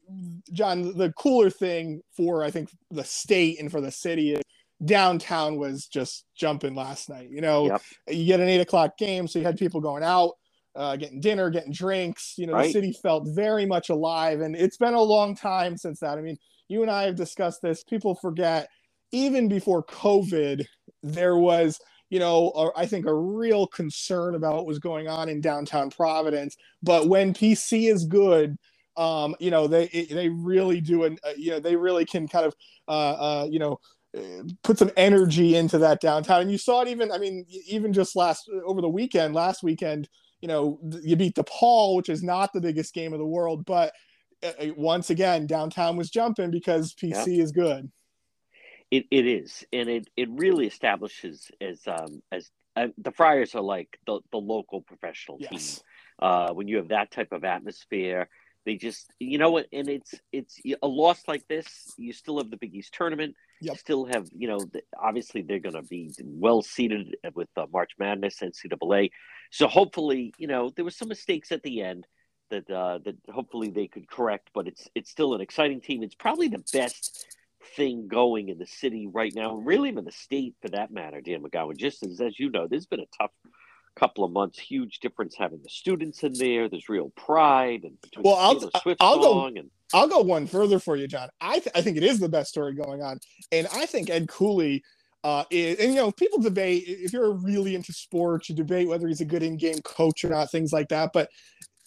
John, 0.53 0.97
the 0.97 1.13
cooler 1.13 1.51
thing 1.51 2.03
for 2.17 2.43
I 2.45 2.51
think 2.51 2.71
the 2.91 3.05
state 3.05 3.61
and 3.61 3.71
for 3.71 3.81
the 3.81 3.91
city 3.91 4.33
is 4.33 4.43
downtown 4.85 5.59
was 5.59 5.87
just 5.87 6.25
jumping 6.37 6.75
last 6.75 7.09
night. 7.09 7.29
You 7.31 7.41
know, 7.41 7.67
yep. 7.67 7.83
you 8.09 8.25
get 8.27 8.41
an 8.41 8.49
eight 8.49 8.61
o'clock 8.61 8.97
game, 8.99 9.27
so 9.27 9.39
you 9.39 9.45
had 9.45 9.57
people 9.57 9.81
going 9.81 10.03
out, 10.03 10.33
uh, 10.77 10.97
getting 10.97 11.21
dinner, 11.21 11.51
getting 11.51 11.73
drinks. 11.73 12.35
You 12.37 12.47
know, 12.47 12.55
right. 12.55 12.67
the 12.67 12.73
city 12.73 12.93
felt 13.03 13.29
very 13.35 13.67
much 13.67 13.91
alive, 13.91 14.41
and 14.41 14.57
it's 14.57 14.77
been 14.77 14.95
a 14.95 15.03
long 15.03 15.35
time 15.35 15.77
since 15.77 16.01
that. 16.01 16.19
I 16.19 16.23
mean, 16.23 16.39
you 16.69 16.83
and 16.83 16.91
I 16.91 17.05
have 17.05 17.17
discussed 17.17 17.63
this. 17.63 17.83
People 17.85 18.15
forget, 18.15 18.69
even 19.13 19.49
before 19.49 19.85
COVID, 19.85 20.65
there 21.03 21.37
was. 21.37 21.79
You 22.11 22.19
know, 22.19 22.53
a, 22.55 22.81
I 22.81 22.87
think 22.87 23.07
a 23.07 23.15
real 23.15 23.67
concern 23.67 24.35
about 24.35 24.57
what 24.57 24.67
was 24.67 24.79
going 24.79 25.09
on 25.09 25.29
in 25.29 25.41
downtown 25.41 25.91
Providence. 25.91 26.57
But 26.83 27.09
when 27.09 27.35
PC 27.35 27.93
is 27.93 28.07
good, 28.07 28.57
um, 28.97 29.37
you 29.39 29.51
know, 29.51 29.67
they 29.67 29.87
they 30.11 30.29
really 30.29 30.81
do, 30.81 31.05
and 31.05 31.21
uh, 31.25 31.33
you 31.37 31.53
know, 31.53 31.61
they 31.61 31.77
really 31.77 32.05
can 32.05 32.27
kind 32.27 32.47
of, 32.47 32.55
uh, 32.89 32.91
uh, 33.43 33.49
you 33.51 33.59
know, 33.59 33.79
put 34.63 34.79
some 34.79 34.91
energy 34.97 35.57
into 35.57 35.79
that 35.79 36.01
downtown. 36.01 36.43
And 36.43 36.51
you 36.51 36.59
saw 36.59 36.83
it 36.83 36.89
even, 36.89 37.13
I 37.13 37.19
mean, 37.19 37.45
even 37.69 37.93
just 37.93 38.17
last 38.17 38.51
over 38.65 38.81
the 38.81 38.89
weekend, 38.89 39.35
last 39.35 39.63
weekend, 39.63 40.09
you 40.41 40.49
know, 40.49 40.81
you 41.03 41.17
beat 41.17 41.35
DePaul, 41.35 41.97
which 41.97 42.09
is 42.09 42.23
not 42.23 42.53
the 42.53 42.61
biggest 42.61 42.95
game 42.95 43.13
of 43.13 43.19
the 43.19 43.27
world, 43.27 43.65
but 43.65 43.93
uh, 44.43 44.53
uh, 44.61 44.67
once 44.77 45.11
again, 45.11 45.47
downtown 45.47 45.97
was 45.97 46.11
jumping 46.11 46.51
because 46.51 46.95
PC 46.95 47.41
is 47.41 47.53
good. 47.53 47.91
It, 48.91 49.05
it 49.11 49.27
is, 49.27 49.65
and 49.73 49.89
it, 49.89 50.09
it 50.17 50.29
really 50.31 50.67
establishes 50.67 51.51
as 51.61 51.81
um 51.87 52.23
as 52.33 52.51
uh, 52.77 52.89
the 52.97 53.13
Friars 53.13 53.55
are 53.55 53.63
like 53.63 53.99
the, 54.07 54.21
the 54.31 54.39
local 54.39 54.81
professional 54.81 55.39
team. 55.39 55.49
Yes. 55.53 55.83
Uh, 56.19 56.53
when 56.53 56.69
you 56.69 56.77
have 56.79 56.89
that 56.89 57.11
type 57.11 57.33
of 57.33 57.45
atmosphere, 57.45 58.29
They 58.69 58.77
just, 58.77 59.11
you 59.19 59.39
know 59.39 59.51
what, 59.51 59.67
and 59.73 59.89
it's 59.89 60.15
it's 60.31 60.61
a 60.83 60.87
loss 60.87 61.23
like 61.27 61.47
this. 61.49 61.67
You 61.97 62.13
still 62.13 62.37
have 62.39 62.51
the 62.51 62.59
Big 62.59 62.75
East 62.75 62.93
tournament. 62.93 63.35
Yep. 63.63 63.79
Still 63.79 64.05
have, 64.05 64.29
you 64.37 64.47
know, 64.47 64.59
the, 64.59 64.83
obviously 65.01 65.43
they're 65.43 65.59
going 65.59 65.75
to 65.75 65.83
be 65.83 66.13
well 66.21 66.61
seated 66.61 67.17
with 67.35 67.49
uh, 67.57 67.67
March 67.73 67.93
Madness, 67.99 68.43
and 68.43 68.53
NCAA. 68.53 69.11
So 69.51 69.69
hopefully, 69.69 70.35
you 70.39 70.49
know, 70.49 70.71
there 70.75 70.85
was 70.85 70.97
some 70.97 71.09
mistakes 71.09 71.51
at 71.51 71.63
the 71.63 71.81
end 71.81 72.07
that 72.51 72.71
uh, 72.71 72.99
that 73.05 73.17
hopefully 73.33 73.71
they 73.71 73.89
could 73.89 74.07
correct. 74.07 74.51
But 74.53 74.69
it's 74.69 74.87
it's 74.95 75.11
still 75.11 75.35
an 75.35 75.41
exciting 75.41 75.81
team. 75.81 76.03
It's 76.03 76.15
probably 76.15 76.49
the 76.49 76.65
best 76.73 77.27
thing 77.77 78.09
going 78.09 78.49
in 78.49 78.59
the 78.59 78.67
city 78.67 79.07
right 79.13 79.33
now, 79.35 79.55
really 79.57 79.89
in 79.91 80.05
the 80.05 80.13
state 80.13 80.55
for 80.63 80.69
that 80.71 80.91
matter. 80.91 81.21
Dan 81.21 81.43
McGowan, 81.43 81.77
just 81.77 82.05
as 82.05 82.21
as 82.21 82.39
you 82.39 82.51
know, 82.51 82.67
there's 82.69 82.87
been 82.87 83.01
a 83.01 83.07
tough 83.21 83.31
couple 83.97 84.25
of 84.25 84.31
months. 84.33 84.59
Huge 84.59 85.01
difference 85.01 85.35
having 85.37 85.61
the 85.63 85.69
students 85.69 86.23
in 86.23 86.33
there. 86.35 86.69
There's 86.69 86.89
real 86.89 87.11
pride 87.17 87.85
and 87.85 88.01
between 88.01 88.25
Well, 88.25 88.37
I'll- 88.37 88.55
Taylor 88.59 88.71
Swift 88.83 89.03
I'll 89.03 89.17
go- 89.19 89.33
song 89.33 89.59
and 89.59 89.71
I'll 89.95 90.09
go 90.09 90.21
one 90.21 90.47
further 90.47 90.79
for 90.79 90.97
you, 90.97 91.09
John. 91.09 91.31
I 91.41 91.61
th- 91.61 91.71
I 91.75 91.81
think 91.83 91.97
it 91.97 92.03
is 92.03 92.19
the 92.21 92.29
best 92.29 92.51
story 92.51 92.75
going 92.75 93.03
on, 93.03 93.19
and 93.53 93.67
I 93.73 93.87
think 93.87 94.11
Ed 94.11 94.29
Cooley. 94.29 94.83
Uh, 95.25 95.43
is, 95.51 95.81
and 95.81 95.91
you 95.93 95.97
know, 95.97 96.13
people 96.13 96.39
debate 96.41 96.85
if 96.87 97.13
you're 97.13 97.33
really 97.33 97.75
into 97.75 97.93
sports, 97.93 98.49
you 98.49 98.55
debate 98.55 98.87
whether 98.87 99.09
he's 99.09 99.21
a 99.21 99.25
good 99.25 99.43
in-game 99.43 99.81
coach 99.83 100.25
or 100.25 100.29
not, 100.29 100.49
things 100.49 100.73
like 100.73 100.89
that. 100.91 101.11
But 101.13 101.29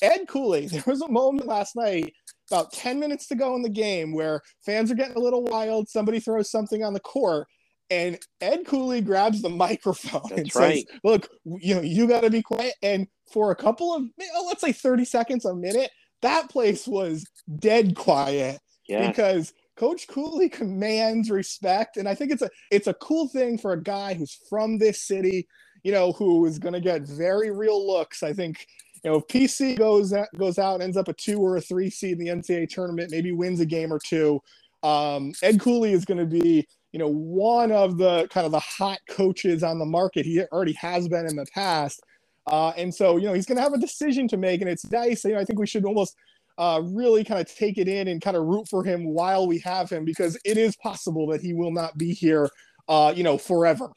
Ed 0.01 0.27
Cooley, 0.27 0.67
there 0.67 0.83
was 0.85 1.01
a 1.01 1.07
moment 1.07 1.47
last 1.47 1.75
night, 1.77 2.13
about 2.51 2.74
10 2.74 3.00
minutes 3.00 3.27
to 3.27 3.36
go 3.36 3.55
in 3.55 3.62
the 3.62 3.70
game, 3.70 4.13
where 4.13 4.41
fans 4.65 4.91
are 4.91 4.96
getting 4.96 5.15
a 5.15 5.22
little 5.22 5.43
wild. 5.43 5.89
Somebody 5.89 6.20
throws 6.20 6.51
something 6.51 6.84
on 6.84 6.93
the 6.93 7.00
court, 7.00 7.48
and 7.89 8.20
Ed 8.39 8.65
Cooley 8.65 9.01
grabs 9.01 9.41
the 9.41 9.50
microphone 9.65 10.31
and 10.31 10.46
That's 10.46 10.53
says, 10.53 10.62
right. 10.62 10.86
"Look, 11.03 11.29
you 11.46 11.75
know, 11.75 11.81
you 11.81 12.08
got 12.08 12.22
to 12.22 12.29
be 12.29 12.41
quiet." 12.41 12.74
And 12.81 13.08
for 13.31 13.51
a 13.51 13.55
couple 13.55 13.96
of, 13.96 14.03
oh, 14.36 14.46
let's 14.48 14.62
say 14.62 14.72
30 14.72 15.05
seconds, 15.05 15.46
a 15.46 15.55
minute, 15.55 15.91
that 16.22 16.50
place 16.50 16.88
was 16.88 17.25
dead 17.60 17.96
quiet 17.96 18.60
yeah, 18.88 19.08
because 19.08 19.53
Coach 19.77 20.08
Cooley 20.08 20.50
commands 20.50 21.29
respect, 21.29 21.98
and 21.98 22.08
I 22.08 22.15
think 22.15 22.31
it's 22.31 22.41
a 22.41 22.50
it's 22.70 22.88
a 22.88 22.93
cool 22.96 23.27
thing 23.27 23.58
for 23.58 23.74
a 23.74 23.81
guy 23.81 24.13
who's 24.13 24.38
from 24.50 24.77
this 24.77 25.01
city, 25.01 25.48
you 25.84 25.91
know, 25.91 26.12
who 26.12 26.46
is 26.46 26.60
going 26.60 26.74
to 26.74 26.81
get 26.81 27.08
very 27.08 27.51
real 27.51 27.86
looks. 27.88 28.24
I 28.24 28.34
think 28.34 28.67
you 29.03 29.12
know 29.12 29.17
if 29.17 29.27
PC 29.27 29.77
goes 29.77 30.13
out, 30.13 30.27
goes 30.38 30.60
out 30.60 30.81
ends 30.81 30.98
up 30.98 31.08
a 31.08 31.13
two 31.13 31.39
or 31.39 31.58
a 31.58 31.62
three 31.62 31.89
seed 31.89 32.20
in 32.20 32.20
the 32.20 32.27
NCAA 32.27 32.70
tournament, 32.70 33.12
maybe 33.12 33.31
wins 33.31 33.60
a 33.60 33.65
game 33.65 33.91
or 33.91 34.00
two. 34.00 34.41
Um, 34.84 35.34
Ed 35.43 35.60
Cooley 35.60 35.93
is 35.93 36.05
going 36.05 36.20
to 36.20 36.25
be 36.25 36.67
you 36.91 37.00
know 37.00 37.10
one 37.10 37.72
of 37.72 37.98
the 37.98 38.27
kind 38.29 38.46
of 38.46 38.51
the 38.51 38.60
hot 38.60 39.00
coaches 39.10 39.63
on 39.63 39.79
the 39.79 39.86
market. 39.86 40.25
He 40.25 40.43
already 40.51 40.74
has 40.74 41.08
been 41.08 41.25
in 41.25 41.36
the 41.36 41.46
past. 41.53 42.01
Uh, 42.48 42.70
and 42.75 42.93
so, 42.93 43.17
you 43.17 43.27
know, 43.27 43.34
he's 43.34 43.46
going 43.46 43.58
to 43.58 43.62
have 43.62 43.74
a 43.74 43.77
decision 43.77 44.27
to 44.27 44.36
make, 44.36 44.62
and 44.62 44.70
it's 44.70 44.89
nice. 44.91 45.24
You 45.24 45.34
know, 45.34 45.39
I 45.39 45.46
think 45.46 45.60
we 45.60 45.67
should 45.67 45.86
almost 45.86 46.15
uh, 46.58 46.81
really 46.84 47.24
kind 47.24 47.39
of 47.39 47.53
take 47.53 47.77
it 47.77 47.88
in 47.88 48.08
and 48.08 48.22
kind 48.22 48.36
of 48.36 48.43
root 48.43 48.67
for 48.67 48.84
him 48.84 49.05
while 49.05 49.48
we 49.48 49.60
have 49.60 49.89
him 49.89 50.05
because 50.05 50.38
it 50.43 50.58
is 50.58 50.75
possible 50.77 51.27
that 51.27 51.41
he 51.41 51.53
will 51.53 51.72
not 51.72 51.98
be 51.98 52.13
here, 52.13 52.50
uh, 52.89 53.13
you 53.15 53.24
know, 53.24 53.38
forever. 53.38 53.89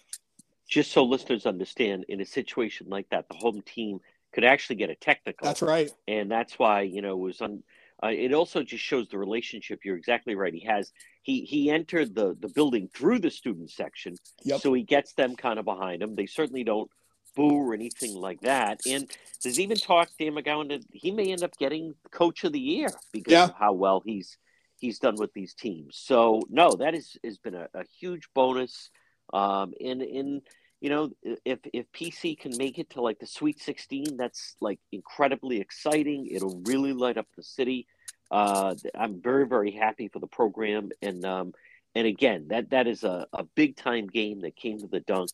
just 0.68 0.92
so 0.92 1.04
listeners 1.04 1.46
understand, 1.46 2.04
in 2.08 2.20
a 2.20 2.26
situation 2.26 2.86
like 2.88 3.08
that, 3.10 3.28
the 3.28 3.36
home 3.36 3.62
team 3.62 4.00
could 4.34 4.44
actually 4.44 4.76
get 4.76 4.90
a 4.90 4.96
technical. 4.96 5.46
That's 5.46 5.62
right. 5.62 5.90
and 6.08 6.30
that's 6.30 6.58
why 6.58 6.82
you 6.82 7.00
know 7.02 7.12
it 7.12 7.18
was 7.20 7.40
on. 7.40 7.62
Uh, 8.02 8.08
it 8.08 8.34
also 8.34 8.62
just 8.62 8.82
shows 8.84 9.08
the 9.08 9.16
relationship. 9.16 9.80
You're 9.84 9.96
exactly 9.96 10.34
right. 10.34 10.52
He 10.52 10.64
has 10.66 10.92
he 11.22 11.42
he 11.42 11.70
entered 11.70 12.14
the 12.14 12.36
the 12.38 12.48
building 12.48 12.88
through 12.94 13.20
the 13.20 13.30
student 13.30 13.70
section, 13.70 14.16
Yep. 14.44 14.60
so 14.60 14.72
he 14.74 14.82
gets 14.82 15.14
them 15.14 15.36
kind 15.36 15.58
of 15.58 15.64
behind 15.64 16.02
him. 16.02 16.14
They 16.16 16.26
certainly 16.26 16.64
don't 16.64 16.90
boo 17.36 17.50
or 17.68 17.74
anything 17.74 18.14
like 18.14 18.40
that. 18.42 18.80
And 18.86 19.10
there's 19.42 19.58
even 19.58 19.76
talk, 19.76 20.08
Dan 20.20 20.34
McGowan, 20.34 20.68
that 20.68 20.84
he 20.92 21.10
may 21.10 21.32
end 21.32 21.42
up 21.42 21.56
getting 21.58 21.94
Coach 22.12 22.44
of 22.44 22.52
the 22.52 22.60
Year 22.60 22.88
because 23.12 23.32
Yeah. 23.32 23.44
of 23.44 23.54
how 23.58 23.72
well 23.72 24.02
he's 24.04 24.36
he's 24.78 24.98
done 24.98 25.16
with 25.16 25.32
these 25.32 25.54
teams. 25.54 25.96
So 25.96 26.42
no, 26.50 26.72
that 26.76 26.94
is 26.94 27.16
has 27.24 27.38
been 27.38 27.54
a, 27.54 27.68
a 27.74 27.84
huge 28.00 28.28
bonus. 28.34 28.90
Um, 29.32 29.72
and 29.80 30.02
in 30.02 30.42
you 30.84 30.90
know, 30.90 31.08
if 31.46 31.60
if 31.72 31.90
PC 31.92 32.38
can 32.38 32.58
make 32.58 32.78
it 32.78 32.90
to 32.90 33.00
like 33.00 33.18
the 33.18 33.26
Sweet 33.26 33.58
16, 33.58 34.18
that's 34.18 34.54
like 34.60 34.78
incredibly 34.92 35.58
exciting. 35.58 36.26
It'll 36.30 36.60
really 36.66 36.92
light 36.92 37.16
up 37.16 37.26
the 37.34 37.42
city. 37.42 37.86
Uh, 38.30 38.74
I'm 38.94 39.22
very 39.22 39.46
very 39.46 39.70
happy 39.70 40.08
for 40.08 40.18
the 40.18 40.26
program, 40.26 40.90
and 41.00 41.24
um, 41.24 41.54
and 41.94 42.06
again, 42.06 42.48
that 42.48 42.68
that 42.68 42.86
is 42.86 43.02
a, 43.02 43.26
a 43.32 43.44
big 43.44 43.78
time 43.78 44.08
game 44.08 44.42
that 44.42 44.56
came 44.56 44.78
to 44.80 44.86
the 44.86 45.00
dunk, 45.00 45.30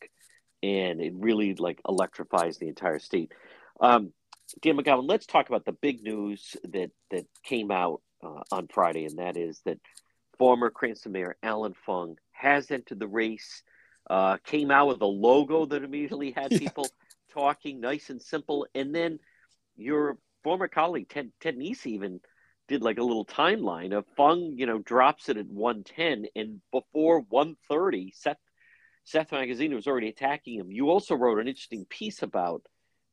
and 0.63 1.01
it 1.01 1.11
really 1.17 1.53
like 1.55 1.81
electrifies 1.85 2.57
the 2.57 2.69
entire 2.69 2.99
state. 2.99 3.33
Um, 3.81 4.13
Dan 4.61 4.77
McGowan, 4.77 5.09
let's 5.09 5.25
talk 5.25 5.49
about 5.49 5.65
the 5.65 5.73
big 5.73 6.01
news 6.01 6.55
that 6.63 6.91
that 7.09 7.25
came 7.43 7.71
out 7.71 8.01
uh, 8.23 8.43
on 8.53 8.69
Friday, 8.69 9.03
and 9.03 9.19
that 9.19 9.35
is 9.35 9.59
that 9.65 9.79
former 10.37 10.69
Cranston 10.69 11.11
Mayor 11.11 11.35
Alan 11.43 11.73
Fung 11.85 12.15
has 12.31 12.71
entered 12.71 13.01
the 13.01 13.07
race. 13.09 13.63
Uh, 14.11 14.37
came 14.43 14.71
out 14.71 14.89
with 14.89 15.01
a 15.01 15.05
logo 15.05 15.65
that 15.65 15.83
immediately 15.83 16.31
had 16.35 16.51
Yeah. 16.51 16.59
people 16.59 16.91
talking, 17.33 17.79
nice 17.79 18.09
and 18.09 18.21
simple, 18.21 18.67
and 18.75 18.93
then 18.93 19.19
your 19.77 20.17
former 20.43 20.67
colleague 20.67 21.07
Ted 21.09 21.31
Ted 21.39 21.57
Nesi 21.57 21.91
even 21.93 22.19
did 22.67 22.81
like 22.81 22.97
a 22.99 23.03
little 23.03 23.25
timeline 23.25 23.93
of 23.97 24.05
Fung, 24.17 24.53
you 24.57 24.65
know, 24.65 24.79
drops 24.79 25.29
it 25.29 25.37
at 25.37 25.47
110, 25.47 26.25
and 26.35 26.61
before 26.71 27.21
130, 27.29 28.13
Seth 28.15 28.37
Seth 29.05 29.31
Magaziner 29.31 29.75
was 29.75 29.87
already 29.87 30.09
attacking 30.09 30.59
him. 30.59 30.71
You 30.71 30.89
also 30.89 31.15
wrote 31.15 31.39
an 31.39 31.47
interesting 31.47 31.85
piece 31.85 32.21
about 32.21 32.63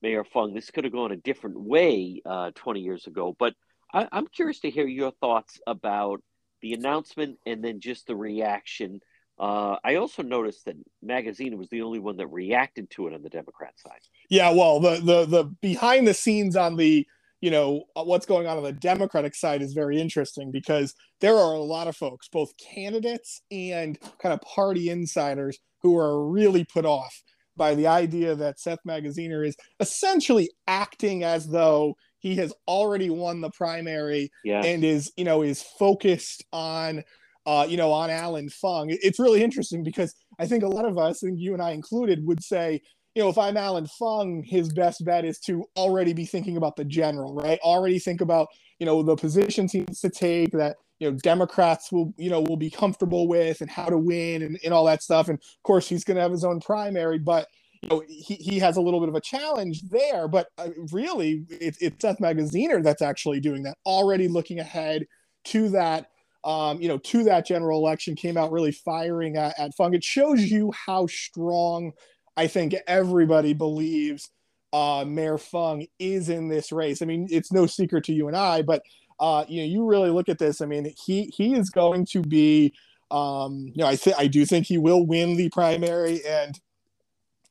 Mayor 0.03 0.25
Fung. 0.25 0.53
This 0.55 0.71
could 0.71 0.85
have 0.85 0.93
gone 0.93 1.13
a 1.13 1.17
different 1.17 1.61
way 1.61 2.23
uh, 2.27 2.51
20 2.57 2.81
years 2.81 3.07
ago, 3.07 3.37
but 3.39 3.55
I, 3.93 4.09
I'm 4.13 4.27
curious 4.27 4.61
to 4.61 4.71
hear 4.71 4.87
your 4.87 5.13
thoughts 5.13 5.61
about 5.67 6.23
the 6.61 6.75
announcement 6.75 7.39
and 7.47 7.65
then 7.65 7.81
just 7.81 8.07
the 8.07 8.17
reaction. 8.17 9.01
Uh, 9.39 9.77
I 9.85 9.97
also 9.97 10.23
noticed 10.23 10.65
that 10.65 10.77
Magaziner 11.05 11.57
was 11.57 11.69
the 11.69 11.83
only 11.83 11.99
one 12.01 12.17
that 12.17 12.27
reacted 12.29 12.91
to 12.91 13.07
it 13.07 13.15
on 13.15 13.23
the 13.23 13.29
Democrat 13.29 13.75
side. 13.79 14.01
Yeah, 14.31 14.51
well, 14.53 14.81
the 14.81 14.97
the 14.97 15.25
the 15.27 15.45
behind 15.61 16.09
the 16.09 16.15
scenes 16.15 16.57
on 16.57 16.77
the 16.77 17.07
you 17.41 17.51
know 17.51 17.85
uh, 17.95 18.03
what's 18.03 18.27
going 18.27 18.47
on 18.49 18.57
on 18.57 18.65
the 18.65 18.73
Democratic 18.73 19.35
side 19.35 19.63
is 19.63 19.73
very 19.75 20.01
interesting 20.01 20.51
because 20.51 20.95
there 21.21 21.37
are 21.37 21.55
a 21.55 21.61
lot 21.61 21.87
of 21.87 21.97
folks, 21.97 22.29
both 22.29 22.53
candidates 22.57 23.43
and 23.51 23.99
kind 24.21 24.33
of 24.33 24.41
party 24.41 24.91
insiders, 24.91 25.59
who 25.83 25.97
are 25.97 26.29
really 26.29 26.65
put 26.65 26.85
off 26.85 27.23
by 27.57 27.75
the 27.75 27.87
idea 27.87 28.35
that 28.37 28.59
Seth 28.61 28.79
Magaziner 28.87 29.47
is 29.47 29.57
essentially 29.81 30.51
acting 30.67 31.25
as 31.25 31.47
though 31.49 31.95
he 32.21 32.35
has 32.37 32.53
already 32.67 33.11
won 33.11 33.41
the 33.41 33.51
primary 33.51 34.31
Yeah. 34.45 34.63
and 34.65 34.83
is 34.85 35.13
you 35.17 35.25
know 35.25 35.43
is 35.43 35.63
focused 35.63 36.45
on 36.53 37.05
uh 37.49 37.67
you 37.69 37.79
know 37.79 37.91
on 37.91 38.11
Alan 38.11 38.51
Fung. 38.51 38.89
It's 38.91 39.19
really 39.19 39.43
interesting 39.43 39.83
because 39.83 40.15
I 40.39 40.47
think 40.47 40.63
a 40.63 40.69
lot 40.69 40.85
of 40.85 40.99
us, 40.99 41.23
and 41.23 41.41
you 41.41 41.55
and 41.55 41.63
I 41.63 41.71
included, 41.71 42.25
would 42.27 42.45
say, 42.45 42.81
you 43.15 43.23
know, 43.23 43.31
if 43.31 43.39
I'm 43.39 43.57
Alan 43.57 43.87
Fung, 43.87 44.45
his 44.47 44.73
best 44.73 45.05
bet 45.05 45.25
is 45.25 45.41
to 45.41 45.65
already 45.77 46.13
be 46.13 46.27
thinking 46.27 46.59
about 46.59 46.77
the 46.77 46.85
general, 46.85 47.35
right? 47.35 47.59
Already 47.61 47.99
think 47.99 48.21
about 48.21 48.49
you 48.79 48.87
know 48.87 49.03
the 49.03 49.17
positions 49.17 49.73
he 49.73 49.81
needs 49.81 50.01
to 50.01 50.11
take 50.11 50.53
that 50.53 50.77
you 51.01 51.11
know 51.11 51.17
Democrats 51.23 51.91
will 51.91 52.13
you 52.19 52.31
know 52.31 52.43
will 52.43 52.59
be 52.59 52.71
comfortable 52.71 53.27
with 53.27 53.61
and 53.63 53.71
how 53.71 53.87
to 53.87 53.99
win 53.99 54.43
and, 54.43 54.59
and 54.63 54.75
all 54.75 54.85
that 54.85 55.03
stuff. 55.03 55.29
And 55.29 55.39
of 55.39 55.63
course, 55.63 55.89
he's 55.89 56.05
going 56.05 56.17
to 56.17 56.23
have 56.23 56.33
his 56.33 56.45
own 56.45 56.61
primary, 56.61 57.19
but 57.19 57.49
you 57.83 57.89
know 57.89 58.03
he, 58.07 58.35
he 58.35 58.59
has 58.59 58.77
a 58.77 58.81
little 58.81 59.01
bit 59.01 59.09
of 59.09 59.15
a 59.15 59.21
challenge 59.21 59.83
there. 59.91 60.29
But 60.29 60.49
uh, 60.59 60.69
really, 60.93 61.47
it, 61.49 61.77
it's 61.81 62.03
Seth 62.03 62.19
Magaziner 62.19 62.83
that's 62.83 63.03
actually 63.03 63.41
doing 63.41 63.63
that, 63.63 63.79
already 63.87 64.29
looking 64.29 64.61
ahead 64.61 65.07
to 65.47 65.71
that. 65.71 66.11
Um, 66.49 66.81
you 66.81 66.89
know, 66.89 66.97
to 66.97 67.25
that 67.25 67.47
general 67.47 67.79
election, 67.79 68.15
came 68.15 68.39
out 68.39 68.51
really 68.51 68.73
firing 68.73 69.37
at, 69.37 69.59
at 69.59 69.75
Fung. 69.75 69.93
It 69.93 70.03
shows 70.03 70.51
you 70.51 70.73
how 70.73 71.07
strong 71.07 71.93
I 72.39 72.47
think 72.47 72.75
everybody 72.87 73.53
believes 73.53 74.31
uh, 74.73 75.05
Mayor 75.07 75.37
Fung 75.37 75.87
is 75.99 76.31
in 76.31 76.49
this 76.49 76.73
race. 76.73 77.03
I 77.03 77.05
mean, 77.05 77.29
it's 77.31 77.53
no 77.53 77.67
secret 77.67 78.05
to 78.05 78.15
you 78.15 78.29
and 78.29 78.37
I, 78.37 78.63
but 78.63 78.83
uh, 79.21 79.45
you 79.47 79.61
know, 79.61 79.67
you 79.67 79.85
really 79.85 80.11
look 80.11 80.31
at 80.31 80.39
this. 80.39 80.63
I 80.63 80.67
mean, 80.67 80.95
he 81.05 81.25
he 81.37 81.55
is 81.55 81.69
going 81.69 82.07
to 82.13 82.23
be, 82.23 82.73
um, 83.11 83.71
you 83.75 83.83
know, 83.83 83.87
I 83.87 83.97
think 83.97 84.17
I 84.19 84.27
do 84.27 84.47
think 84.47 84.67
he 84.67 84.79
will 84.79 85.05
win 85.05 85.37
the 85.37 85.51
primary, 85.51 86.25
and 86.25 86.59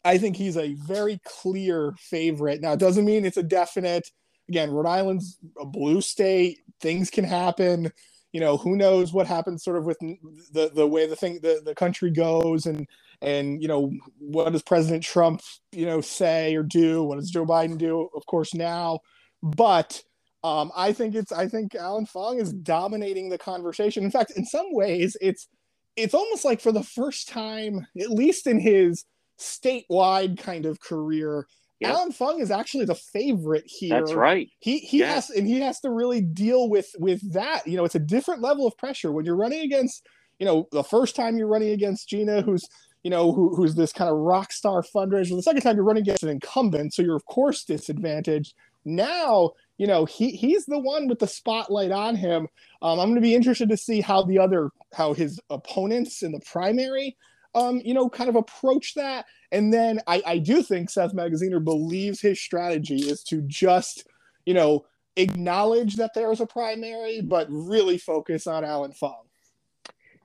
I 0.05 0.17
think 0.17 0.37
he's 0.37 0.57
a 0.57 0.73
very 0.73 1.19
clear 1.23 1.93
favorite. 1.99 2.61
Now, 2.61 2.73
it 2.73 2.79
doesn't 2.79 3.05
mean 3.05 3.25
it's 3.25 3.37
a 3.37 3.43
definite. 3.43 4.09
Again, 4.49 4.71
Rhode 4.71 4.87
Island's 4.87 5.37
a 5.59 5.65
blue 5.65 6.01
state. 6.01 6.59
Things 6.79 7.09
can 7.09 7.25
happen. 7.25 7.91
You 8.33 8.41
know, 8.41 8.57
who 8.57 8.75
knows 8.75 9.13
what 9.13 9.27
happens 9.27 9.63
sort 9.63 9.77
of 9.77 9.85
with 9.85 9.97
the 9.99 10.71
the 10.73 10.87
way 10.87 11.07
the 11.07 11.15
thing 11.15 11.39
the, 11.41 11.61
the 11.63 11.75
country 11.75 12.11
goes 12.11 12.65
and 12.65 12.87
and 13.21 13.61
you 13.61 13.67
know 13.67 13.91
what 14.19 14.51
does 14.51 14.61
President 14.61 15.03
Trump 15.03 15.41
you 15.71 15.85
know 15.85 16.01
say 16.01 16.55
or 16.55 16.63
do? 16.63 17.03
What 17.03 17.17
does 17.19 17.31
Joe 17.31 17.45
Biden 17.45 17.77
do? 17.77 18.09
Of 18.15 18.25
course 18.25 18.53
now, 18.53 18.99
but 19.41 20.03
um, 20.43 20.71
I 20.75 20.93
think 20.93 21.15
it's 21.15 21.31
I 21.31 21.47
think 21.47 21.75
Alan 21.75 22.05
Fung 22.05 22.39
is 22.39 22.53
dominating 22.53 23.29
the 23.29 23.37
conversation. 23.37 24.03
In 24.03 24.11
fact, 24.11 24.31
in 24.35 24.45
some 24.45 24.67
ways, 24.71 25.17
it's 25.19 25.47
it's 25.95 26.13
almost 26.13 26.45
like 26.45 26.61
for 26.61 26.71
the 26.71 26.83
first 26.83 27.27
time, 27.27 27.87
at 27.99 28.11
least 28.11 28.45
in 28.45 28.59
his 28.59 29.05
statewide 29.39 30.37
kind 30.37 30.65
of 30.65 30.79
career, 30.79 31.47
Yep. 31.79 31.91
Alan 31.91 32.11
Fung 32.13 32.41
is 32.41 32.51
actually 32.51 32.85
the 32.85 32.95
favorite 32.95 33.65
here. 33.67 33.95
That's 33.95 34.13
right. 34.15 34.49
He 34.59 34.79
he 34.79 34.99
Yes. 34.99 35.29
has 35.29 35.29
and 35.31 35.47
he 35.47 35.61
has 35.61 35.79
to 35.81 35.91
really 35.91 36.21
deal 36.21 36.69
with 36.69 36.89
with 36.99 37.33
that. 37.33 37.67
You 37.67 37.77
know, 37.77 37.85
it's 37.85 37.95
a 37.95 37.99
different 37.99 38.41
level 38.41 38.67
of 38.67 38.77
pressure 38.77 39.11
when 39.11 39.25
you're 39.25 39.37
running 39.37 39.61
against. 39.61 40.05
You 40.39 40.45
know, 40.47 40.67
the 40.71 40.83
first 40.83 41.15
time 41.15 41.37
you're 41.37 41.47
running 41.47 41.71
against 41.71 42.09
Gina, 42.09 42.41
who's 42.43 42.67
you 43.03 43.11
know 43.11 43.31
who, 43.33 43.55
who's 43.55 43.75
this 43.75 43.93
kind 43.93 44.11
of 44.11 44.17
rock 44.17 44.51
star 44.53 44.83
fundraiser. 44.83 45.35
The 45.35 45.43
second 45.43 45.61
time 45.61 45.75
you're 45.77 45.85
running 45.85 46.03
against 46.03 46.23
an 46.23 46.29
incumbent, 46.29 46.93
so 46.93 47.03
you're 47.03 47.15
of 47.17 47.25
course 47.25 47.63
disadvantaged. 47.65 48.55
Now, 48.85 49.51
you 49.77 49.87
know 49.87 50.05
he 50.05 50.31
he's 50.31 50.65
the 50.65 50.79
one 50.79 51.07
with 51.07 51.19
the 51.19 51.27
spotlight 51.27 51.91
on 51.91 52.15
him. 52.15 52.47
Um, 52.81 52.99
I'm 52.99 53.07
going 53.09 53.15
to 53.15 53.21
be 53.21 53.35
interested 53.35 53.69
to 53.69 53.77
see 53.77 54.01
how 54.01 54.23
the 54.23 54.39
other 54.39 54.71
how 54.93 55.13
his 55.13 55.39
opponents 55.51 56.23
in 56.23 56.33
the 56.33 56.41
primary, 56.41 57.17
um, 57.55 57.81
you 57.85 57.93
know, 57.93 58.09
kind 58.09 58.29
of 58.29 58.35
approach 58.37 58.95
that. 58.95 59.25
And 59.51 59.73
then 59.73 60.01
I, 60.07 60.21
I 60.25 60.37
do 60.39 60.61
think 60.61 60.89
Seth 60.89 61.13
Magaziner 61.13 61.63
believes 61.63 62.19
his 62.19 62.39
strategy 62.39 62.97
is 62.97 63.23
to 63.25 63.41
just, 63.41 64.05
you 64.45 64.53
know, 64.53 64.85
acknowledge 65.15 65.95
that 65.95 66.13
there 66.13 66.31
is 66.31 66.41
a 66.41 66.45
primary, 66.45 67.21
but 67.21 67.47
really 67.49 67.97
focus 67.97 68.45
on 68.45 68.63
Alan 68.65 68.91
Fung. 68.91 69.23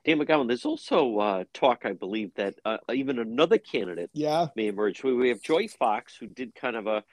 Dan 0.04 0.18
McGowan, 0.18 0.48
there's 0.48 0.64
also 0.64 1.18
uh, 1.18 1.44
talk, 1.54 1.82
I 1.85 1.92
believe, 1.92 2.35
that 2.35 2.56
uh, 2.64 2.78
even 2.92 3.20
another 3.20 3.58
candidate 3.58 4.11
Yeah. 4.12 4.48
may 4.56 4.66
emerge. 4.66 5.02
We 5.04 5.14
we 5.14 5.28
have 5.28 5.40
Joy 5.40 5.68
Fox, 5.68 6.16
who 6.16 6.26
did 6.26 6.54
kind 6.56 6.74
of 6.74 6.88
a, 6.88 7.04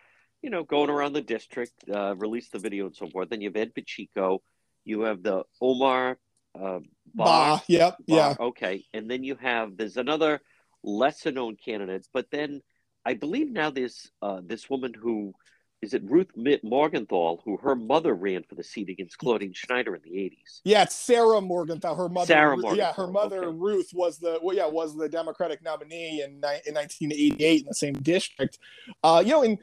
you 0.41 0.49
know, 0.49 0.63
going 0.63 0.89
around 0.89 1.13
the 1.13 1.21
district, 1.21 1.73
uh, 1.93 2.15
released 2.15 2.51
the 2.51 2.59
video 2.59 2.87
and 2.87 2.95
so 2.95 3.07
forth. 3.07 3.29
Then 3.29 3.41
you 3.41 3.49
have 3.49 3.55
Ed 3.57 3.75
Pacheco. 3.75 4.41
You 4.85 5.01
have 5.01 5.21
the 5.21 5.43
Omar 5.61 6.17
uh, 6.55 6.79
Ba. 6.79 6.83
Bah. 7.13 7.59
Yep. 7.67 7.97
Ba, 7.99 8.03
Yeah. 8.07 8.33
Okay. 8.39 8.85
And 8.93 9.09
then 9.09 9.23
you 9.23 9.35
have, 9.35 9.77
there's 9.77 9.97
another 9.97 10.41
lesser 10.83 11.31
known 11.31 11.57
candidates. 11.63 12.09
but 12.11 12.27
then 12.31 12.61
I 13.05 13.13
believe 13.13 13.51
now 13.51 13.69
there's 13.69 14.11
uh, 14.21 14.41
this 14.43 14.69
woman 14.69 14.93
who, 14.93 15.33
is 15.81 15.93
it 15.93 16.03
Ruth 16.03 16.31
Morgenthau, 16.63 17.37
who 17.43 17.57
her 17.57 17.75
mother 17.75 18.13
ran 18.13 18.43
for 18.43 18.55
the 18.55 18.63
seat 18.63 18.89
against 18.89 19.17
Claudine 19.17 19.53
Schneider 19.53 19.95
in 19.95 20.01
the 20.03 20.11
80s. 20.11 20.59
Yeah, 20.65 20.83
it's 20.83 20.95
Sarah 20.95 21.39
Morgenthau. 21.39 21.95
Her 21.95 22.09
mother. 22.09 22.27
Sarah 22.27 22.75
Yeah, 22.75 22.93
her 22.93 23.07
mother 23.07 23.45
okay. 23.45 23.57
Ruth 23.57 23.91
was 23.93 24.19
the 24.19 24.39
well, 24.43 24.55
yeah 24.55 24.67
was 24.67 24.95
the 24.95 25.07
Democratic 25.07 25.63
nominee 25.63 26.21
in 26.21 26.31
in 26.31 26.75
1988 26.75 27.61
in 27.61 27.67
the 27.67 27.73
same 27.73 27.93
district. 27.93 28.59
Uh, 29.03 29.23
you 29.25 29.31
know, 29.31 29.43
and 29.43 29.57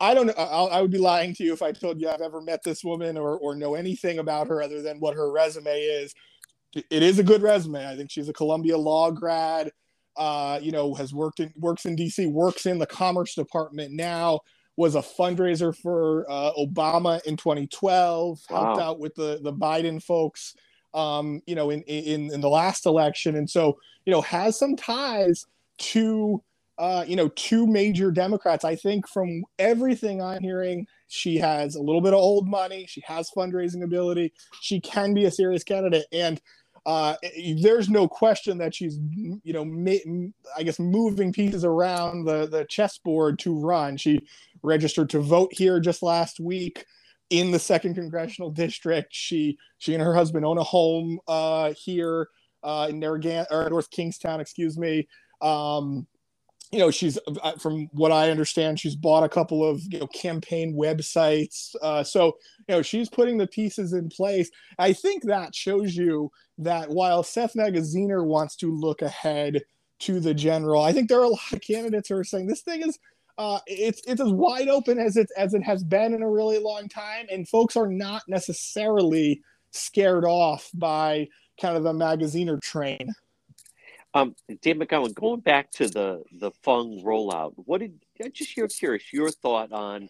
I 0.00 0.12
don't 0.12 0.26
know. 0.26 0.34
I, 0.34 0.78
I 0.78 0.82
would 0.82 0.90
be 0.90 0.98
lying 0.98 1.34
to 1.36 1.44
you 1.44 1.52
if 1.52 1.62
I 1.62 1.72
told 1.72 2.00
you 2.00 2.08
I've 2.08 2.20
ever 2.20 2.40
met 2.40 2.62
this 2.64 2.82
woman 2.82 3.16
or 3.16 3.38
or 3.38 3.54
know 3.54 3.74
anything 3.74 4.18
about 4.18 4.48
her 4.48 4.60
other 4.60 4.82
than 4.82 4.98
what 4.98 5.14
her 5.14 5.30
resume 5.30 5.80
is. 5.80 6.14
It 6.74 7.04
is 7.04 7.20
a 7.20 7.22
good 7.22 7.40
resume. 7.40 7.86
I 7.86 7.96
think 7.96 8.10
she's 8.10 8.28
a 8.28 8.32
Columbia 8.32 8.76
law 8.76 9.12
grad. 9.12 9.70
Uh, 10.16 10.58
you 10.62 10.70
know, 10.70 10.94
has 10.94 11.12
worked 11.12 11.40
in 11.40 11.52
works 11.56 11.86
in 11.86 11.96
DC, 11.96 12.30
works 12.30 12.66
in 12.66 12.78
the 12.78 12.86
Commerce 12.86 13.34
Department 13.34 13.92
now. 13.92 14.40
Was 14.76 14.96
a 14.96 15.02
fundraiser 15.02 15.76
for 15.76 16.26
uh, 16.28 16.50
Obama 16.58 17.24
in 17.24 17.36
2012. 17.36 18.40
Helped 18.48 18.80
out 18.80 18.98
with 18.98 19.14
the 19.14 19.38
the 19.42 19.52
Biden 19.52 20.02
folks. 20.02 20.54
Um, 20.92 21.42
you 21.46 21.54
know, 21.54 21.70
in 21.70 21.82
in 21.82 22.32
in 22.32 22.40
the 22.40 22.48
last 22.48 22.86
election, 22.86 23.36
and 23.36 23.48
so 23.48 23.78
you 24.04 24.12
know 24.12 24.20
has 24.22 24.58
some 24.58 24.76
ties 24.76 25.46
to 25.78 26.42
uh, 26.78 27.04
you 27.06 27.16
know 27.16 27.28
two 27.28 27.66
major 27.66 28.10
Democrats. 28.10 28.64
I 28.64 28.76
think 28.76 29.08
from 29.08 29.44
everything 29.58 30.20
I'm 30.20 30.42
hearing, 30.42 30.86
she 31.08 31.36
has 31.38 31.76
a 31.76 31.82
little 31.82 32.00
bit 32.00 32.12
of 32.12 32.18
old 32.18 32.48
money. 32.48 32.86
She 32.88 33.02
has 33.06 33.30
fundraising 33.36 33.84
ability. 33.84 34.32
She 34.60 34.80
can 34.80 35.14
be 35.14 35.24
a 35.24 35.30
serious 35.30 35.64
candidate, 35.64 36.06
and 36.12 36.40
uh, 36.86 37.16
there's 37.60 37.88
no 37.88 38.06
question 38.06 38.58
that 38.58 38.74
she's 38.74 38.98
you 39.42 39.52
know 39.52 39.64
ma- 39.64 40.30
I 40.56 40.62
guess 40.62 40.78
moving 40.78 41.32
pieces 41.32 41.64
around 41.64 42.24
the 42.24 42.46
the 42.46 42.64
chessboard 42.66 43.38
to 43.40 43.58
run. 43.58 43.96
She 43.96 44.26
registered 44.62 45.10
to 45.10 45.20
vote 45.20 45.52
here 45.52 45.80
just 45.80 46.02
last 46.02 46.40
week 46.40 46.84
in 47.30 47.50
the 47.50 47.58
second 47.58 47.94
congressional 47.94 48.50
district. 48.50 49.14
She 49.14 49.58
she 49.78 49.94
and 49.94 50.02
her 50.02 50.14
husband 50.14 50.44
own 50.44 50.58
a 50.58 50.62
home 50.62 51.20
uh, 51.26 51.72
here 51.72 52.28
uh, 52.62 52.88
in 52.90 52.98
Narragansett 52.98 53.52
or 53.52 53.68
North 53.70 53.90
Kingstown, 53.90 54.40
excuse 54.40 54.76
me. 54.76 55.08
Um, 55.40 56.06
you 56.74 56.80
know, 56.80 56.90
she's 56.90 57.20
uh, 57.40 57.52
from 57.52 57.88
what 57.92 58.10
I 58.10 58.30
understand, 58.30 58.80
she's 58.80 58.96
bought 58.96 59.22
a 59.22 59.28
couple 59.28 59.64
of 59.64 59.80
you 59.92 60.00
know 60.00 60.08
campaign 60.08 60.74
websites. 60.74 61.76
Uh, 61.80 62.02
so 62.02 62.36
you 62.68 62.74
know, 62.74 62.82
she's 62.82 63.08
putting 63.08 63.38
the 63.38 63.46
pieces 63.46 63.92
in 63.92 64.08
place. 64.08 64.50
I 64.76 64.92
think 64.92 65.22
that 65.22 65.54
shows 65.54 65.94
you 65.94 66.32
that 66.58 66.90
while 66.90 67.22
Seth 67.22 67.54
Magaziner 67.54 68.26
wants 68.26 68.56
to 68.56 68.74
look 68.74 69.02
ahead 69.02 69.62
to 70.00 70.18
the 70.18 70.34
general, 70.34 70.82
I 70.82 70.92
think 70.92 71.08
there 71.08 71.20
are 71.20 71.24
a 71.24 71.28
lot 71.28 71.52
of 71.52 71.60
candidates 71.60 72.08
who 72.08 72.16
are 72.16 72.24
saying 72.24 72.48
this 72.48 72.62
thing 72.62 72.82
is 72.82 72.98
uh, 73.38 73.60
it's 73.68 74.02
it's 74.08 74.20
as 74.20 74.32
wide 74.32 74.68
open 74.68 74.98
as 74.98 75.16
it 75.16 75.28
as 75.36 75.54
it 75.54 75.62
has 75.62 75.84
been 75.84 76.12
in 76.12 76.22
a 76.22 76.30
really 76.30 76.58
long 76.58 76.88
time, 76.88 77.26
and 77.30 77.48
folks 77.48 77.76
are 77.76 77.88
not 77.88 78.22
necessarily 78.26 79.40
scared 79.70 80.24
off 80.24 80.70
by 80.74 81.28
kind 81.60 81.76
of 81.76 81.84
the 81.84 81.92
Magaziner 81.92 82.60
train. 82.60 83.14
Um, 84.14 84.36
Dan 84.62 84.78
McGowan, 84.78 85.12
going 85.12 85.40
back 85.40 85.72
to 85.72 85.88
the 85.88 86.22
the 86.38 86.52
Fung 86.62 87.02
rollout, 87.04 87.54
what 87.56 87.80
did 87.80 87.98
I'm 88.24 88.30
just 88.32 88.56
you're 88.56 88.68
curious 88.68 89.12
your 89.12 89.30
thought 89.30 89.72
on, 89.72 90.08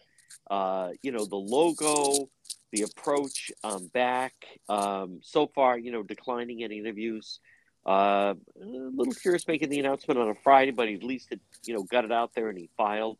uh, 0.49 0.91
you 1.01 1.11
know, 1.11 1.25
the 1.25 1.35
logo, 1.35 2.29
the 2.71 2.83
approach 2.83 3.51
um, 3.63 3.87
back 3.87 4.33
um, 4.69 5.19
so 5.23 5.47
far, 5.47 5.79
you 5.79 5.91
know, 5.91 6.03
declining 6.03 6.63
any 6.63 6.77
interviews. 6.77 7.39
Uh, 7.83 8.35
a 8.61 8.65
little 8.65 9.13
curious 9.13 9.47
making 9.47 9.69
the 9.69 9.79
announcement 9.79 10.19
on 10.19 10.29
a 10.29 10.35
Friday, 10.35 10.71
but 10.71 10.87
he 10.87 10.95
at 10.95 11.03
least 11.03 11.31
it, 11.31 11.39
you 11.65 11.73
know 11.73 11.83
got 11.83 12.05
it 12.05 12.11
out 12.11 12.31
there 12.35 12.49
and 12.49 12.59
he 12.59 12.69
filed. 12.77 13.17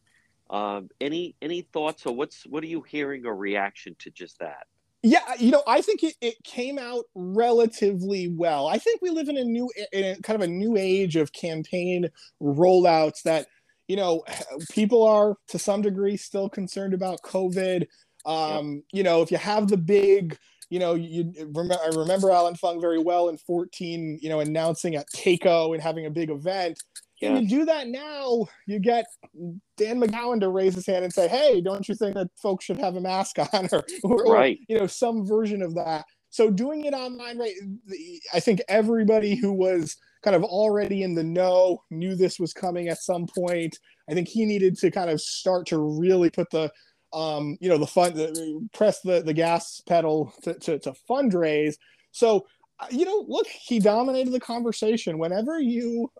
Um, 0.52 0.89
any 1.02 1.36
any 1.41 1.62
thoughts 1.63 2.06
or 2.06 2.15
what's 2.15 2.45
what 2.45 2.63
are 2.63 2.67
you 2.67 2.84
hearing 2.84 3.26
or 3.26 3.36
reaction 3.36 3.95
to 4.00 4.12
just 4.12 4.38
that? 4.39 4.67
Yeah, 5.07 5.35
you 5.37 5.51
know, 5.51 5.61
I 5.67 5.81
think 5.81 6.01
it, 6.01 6.15
it 6.19 6.43
came 6.43 6.79
out 6.79 7.05
relatively 7.13 8.27
well. 8.27 8.65
I 8.65 8.79
think 8.79 9.03
we 9.03 9.11
live 9.11 9.29
in 9.29 9.37
a 9.37 9.43
new, 9.43 9.69
in 9.93 10.03
a, 10.03 10.21
kind 10.23 10.41
of 10.41 10.41
a 10.41 10.51
new 10.51 10.75
age 10.77 11.15
of 11.15 11.31
campaign 11.31 12.09
rollouts 12.41 13.21
that, 13.23 13.45
you 13.87 13.97
know, 13.97 14.23
people 14.71 15.03
are 15.03 15.35
to 15.49 15.59
some 15.59 15.83
degree 15.83 16.17
still 16.17 16.49
concerned 16.49 16.95
about 16.95 17.21
COVID. 17.21 17.85
Um, 18.25 18.81
You 18.93 19.03
know, 19.03 19.21
if 19.21 19.29
you 19.29 19.37
have 19.37 19.67
the 19.67 19.77
big, 19.77 20.39
you 20.71 20.79
know, 20.79 20.95
you 20.95 21.31
remember, 21.53 21.75
I 21.85 21.89
remember 21.95 22.31
Alan 22.31 22.55
Fung 22.55 22.81
very 22.81 22.97
well 22.97 23.29
in 23.29 23.37
14, 23.37 24.17
you 24.19 24.29
know, 24.29 24.39
announcing 24.39 24.95
at 24.95 25.05
Keiko 25.15 25.75
and 25.75 25.83
having 25.83 26.07
a 26.07 26.09
big 26.09 26.31
event. 26.31 26.81
And 27.21 27.41
you 27.41 27.60
do 27.60 27.65
that 27.65 27.88
now, 27.88 28.45
you 28.67 28.80
get 28.80 29.06
Dan 29.78 30.01
McGowan 30.01 30.39
to 30.41 30.49
raise 30.49 30.75
his 30.75 30.86
hand 30.86 31.04
and 31.04 31.13
say, 31.13 31.28
"Hey, 31.28 31.62
don't 31.62 31.88
you 31.88 31.95
think 31.95 32.15
that 32.15 32.28
folks 32.41 32.65
should 32.65 32.78
have 32.78 32.95
a 32.95 33.01
mask 33.01 33.38
on, 33.54 33.69
or, 33.71 33.84
or, 34.04 34.25
or, 34.25 34.34
Right. 34.34 34.60
you 34.67 34.78
know, 34.78 34.88
some 34.88 35.25
version 35.25 35.62
of 35.62 35.75
that?" 35.75 36.06
So 36.30 36.49
doing 36.51 36.84
it 36.84 36.93
online, 36.93 37.38
right? 37.38 37.54
I 38.34 38.41
think 38.41 38.62
everybody 38.67 39.36
who 39.36 39.54
was 39.54 39.95
kind 40.21 40.36
of 40.36 40.43
already 40.43 41.04
in 41.04 41.15
the 41.15 41.23
know 41.23 41.82
knew 41.91 42.15
this 42.15 42.39
was 42.39 42.51
coming 42.51 42.89
at 42.89 42.97
some 42.97 43.25
point. 43.28 43.78
I 44.10 44.13
think 44.13 44.28
he 44.28 44.45
needed 44.45 44.78
to 44.80 44.91
kind 44.91 45.10
of 45.10 45.21
start 45.21 45.65
to 45.67 45.78
really 45.78 46.30
put 46.30 46.49
the, 46.51 46.69
um, 47.13 47.58
you 47.62 47.69
know, 47.69 47.78
the 47.78 47.88
fund 47.88 48.15
the, 48.15 48.67
press 48.73 48.99
the 49.01 49.21
the 49.21 49.34
gas 49.34 49.82
pedal 49.88 50.34
to 50.43 50.56
to, 50.56 50.80
to 50.80 50.93
fundraise. 51.10 51.75
So, 52.12 52.45
uh, 52.82 52.88
you 52.91 53.06
know, 53.06 53.23
look, 53.30 53.47
he 53.47 53.80
dominated 53.80 54.32
the 54.34 54.39
conversation. 54.41 55.17
Whenever 55.17 55.62
you 55.62 56.12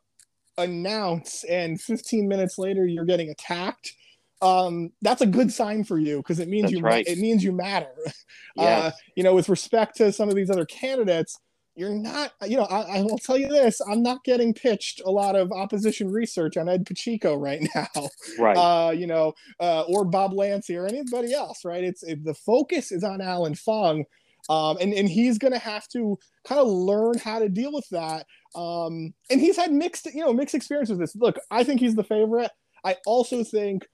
announce 0.58 1.44
and 1.46 1.80
15 1.82 2.28
minutes 2.28 2.58
later 2.58 2.86
you're 2.86 3.06
getting 3.06 3.30
attacked 3.30 3.94
um 4.42 4.92
that's 5.02 5.22
a 5.22 5.26
good 5.26 5.52
sign 5.52 5.84
for 5.84 5.98
you 5.98 6.18
because 6.18 6.40
it 6.40 6.48
means 6.48 6.64
That's 6.64 6.74
you 6.74 6.82
right. 6.82 7.08
it 7.08 7.18
means 7.18 7.44
you 7.44 7.52
matter 7.52 7.94
uh 8.58 8.92
you 9.16 9.24
know 9.24 9.34
with 9.34 9.50
respect 9.50 9.98
to 9.98 10.12
some 10.12 10.30
of 10.30 10.36
these 10.36 10.50
other 10.50 10.66
candidates 10.66 11.40
you're 11.76 11.94
not 11.94 12.32
you 12.46 12.56
know 12.56 12.64
I, 12.64 13.00
I 13.00 13.02
will 13.02 13.18
tell 13.18 13.38
you 13.38 13.48
this 13.50 13.82
i'm 13.82 14.02
not 14.02 14.24
getting 14.24 14.54
pitched 14.54 15.02
a 15.06 15.10
lot 15.10 15.36
of 15.36 15.52
opposition 15.52 16.10
research 16.12 16.56
on 16.58 16.70
ed 16.70 16.86
pacheco 16.86 17.36
right 17.36 17.68
now 17.76 18.08
Right. 18.40 18.58
uh, 18.58 18.92
you 18.92 19.08
know, 19.08 19.34
uh, 19.60 19.82
or 19.84 20.06
Bob 20.06 20.34
Lancia 20.34 20.80
or 20.80 20.88
anybody 20.88 21.34
else, 21.34 21.66
right? 21.66 21.84
It's 21.84 22.04
it, 22.04 22.24
the 22.24 22.34
focus 22.34 22.92
is 22.92 23.04
on 23.04 23.22
Alan 23.22 23.56
Fung, 23.56 24.04
um, 24.50 24.78
and 24.80 24.94
and 24.94 25.10
he's 25.10 25.38
going 25.38 25.54
to 25.54 25.60
have 25.60 25.88
to 25.90 26.18
kind 26.48 26.62
of 26.62 26.68
learn 26.68 27.18
how 27.18 27.40
to 27.40 27.50
deal 27.50 27.74
with 27.74 27.88
that. 27.90 28.26
Um, 28.56 29.14
and 29.30 29.42
he's 29.42 29.58
had 29.58 29.72
mixed, 29.72 30.06
you 30.14 30.24
know, 30.24 30.34
mixed 30.34 30.56
experience 30.56 30.90
with 30.90 31.00
this. 31.00 31.16
Look, 31.16 31.38
I 31.52 31.64
think 31.64 31.80
he's 31.80 31.96
the 31.96 32.04
favorite. 32.04 32.52
I 32.84 32.98
also 33.06 33.44
think 33.44 33.88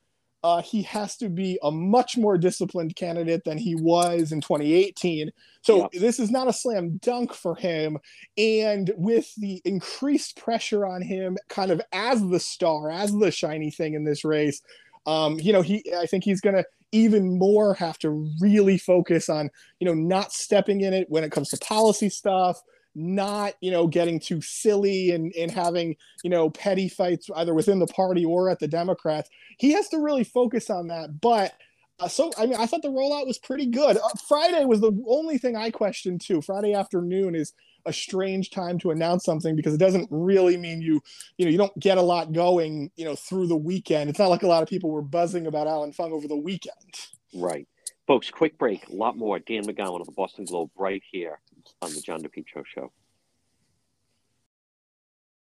uh, 0.43 0.61
he 0.61 0.81
has 0.83 1.17
to 1.17 1.29
be 1.29 1.59
a 1.61 1.71
much 1.71 2.17
more 2.17 2.37
disciplined 2.37 2.95
candidate 2.95 3.43
than 3.45 3.57
he 3.57 3.75
was 3.75 4.31
in 4.31 4.41
2018. 4.41 5.31
So 5.61 5.89
this 5.93 6.19
is 6.19 6.31
not 6.31 6.47
a 6.47 6.53
slam 6.53 6.97
dunk 6.97 7.33
for 7.33 7.55
him. 7.55 7.99
And 8.37 8.91
with 8.95 9.33
the 9.35 9.61
increased 9.65 10.37
pressure 10.37 10.85
on 10.85 11.03
him, 11.03 11.37
kind 11.47 11.69
of 11.69 11.81
as 11.91 12.27
the 12.27 12.39
star, 12.39 12.89
as 12.89 13.13
the 13.13 13.31
shiny 13.31 13.69
thing 13.69 13.93
in 13.93 14.03
this 14.03 14.25
race, 14.25 14.61
um, 15.05 15.39
you 15.39 15.53
know, 15.53 15.61
he 15.61 15.83
I 15.97 16.05
think 16.05 16.23
he's 16.23 16.41
gonna 16.41 16.63
even 16.91 17.37
more 17.37 17.73
have 17.75 17.97
to 17.99 18.27
really 18.39 18.77
focus 18.77 19.29
on, 19.29 19.49
you 19.79 19.85
know, 19.85 19.93
not 19.93 20.31
stepping 20.31 20.81
in 20.81 20.93
it 20.93 21.09
when 21.09 21.23
it 21.23 21.31
comes 21.31 21.49
to 21.49 21.57
policy 21.57 22.09
stuff, 22.09 22.61
not 22.93 23.53
you 23.61 23.71
know 23.71 23.87
getting 23.87 24.19
too 24.19 24.41
silly 24.41 25.11
and 25.11 25.33
and 25.35 25.49
having 25.49 25.95
you 26.25 26.29
know 26.29 26.49
petty 26.49 26.89
fights 26.89 27.29
either 27.37 27.53
within 27.53 27.79
the 27.79 27.87
party 27.87 28.25
or 28.25 28.49
at 28.49 28.59
the 28.59 28.67
democrats 28.67 29.29
he 29.59 29.71
has 29.71 29.87
to 29.87 29.97
really 29.97 30.25
focus 30.25 30.69
on 30.69 30.87
that 30.87 31.21
but 31.21 31.53
uh, 32.01 32.07
so 32.07 32.31
I 32.37 32.47
mean, 32.47 32.55
I 32.55 32.65
thought 32.65 32.81
the 32.81 32.89
rollout 32.89 33.27
was 33.27 33.37
pretty 33.37 33.67
good. 33.67 33.95
Uh, 33.95 34.09
Friday 34.27 34.65
was 34.65 34.81
the 34.81 34.91
only 35.07 35.37
thing 35.37 35.55
I 35.55 35.69
questioned 35.69 36.21
too. 36.21 36.41
Friday 36.41 36.73
afternoon 36.73 37.35
is 37.35 37.53
a 37.85 37.93
strange 37.93 38.49
time 38.49 38.77
to 38.79 38.91
announce 38.91 39.23
something 39.23 39.55
because 39.55 39.73
it 39.73 39.79
doesn't 39.79 40.07
really 40.11 40.57
mean 40.57 40.81
you, 40.81 41.01
you 41.37 41.45
know, 41.45 41.51
you 41.51 41.57
don't 41.57 41.77
get 41.79 41.97
a 41.97 42.01
lot 42.01 42.33
going, 42.33 42.91
you 42.95 43.05
know, 43.05 43.15
through 43.15 43.47
the 43.47 43.55
weekend. 43.55 44.09
It's 44.09 44.19
not 44.19 44.29
like 44.29 44.43
a 44.43 44.47
lot 44.47 44.63
of 44.63 44.69
people 44.69 44.91
were 44.91 45.01
buzzing 45.01 45.47
about 45.47 45.67
Alan 45.67 45.93
Fung 45.93 46.11
over 46.11 46.27
the 46.27 46.35
weekend. 46.35 46.95
Right, 47.33 47.67
folks. 48.07 48.29
Quick 48.29 48.57
break. 48.57 48.87
A 48.89 48.93
lot 48.93 49.17
more. 49.17 49.39
Dan 49.39 49.65
McGowan 49.65 50.01
of 50.01 50.05
the 50.05 50.13
Boston 50.13 50.45
Globe 50.45 50.71
right 50.75 51.01
here 51.11 51.39
on 51.81 51.93
the 51.93 52.01
John 52.01 52.21
DePetro 52.21 52.63
Show. 52.65 52.91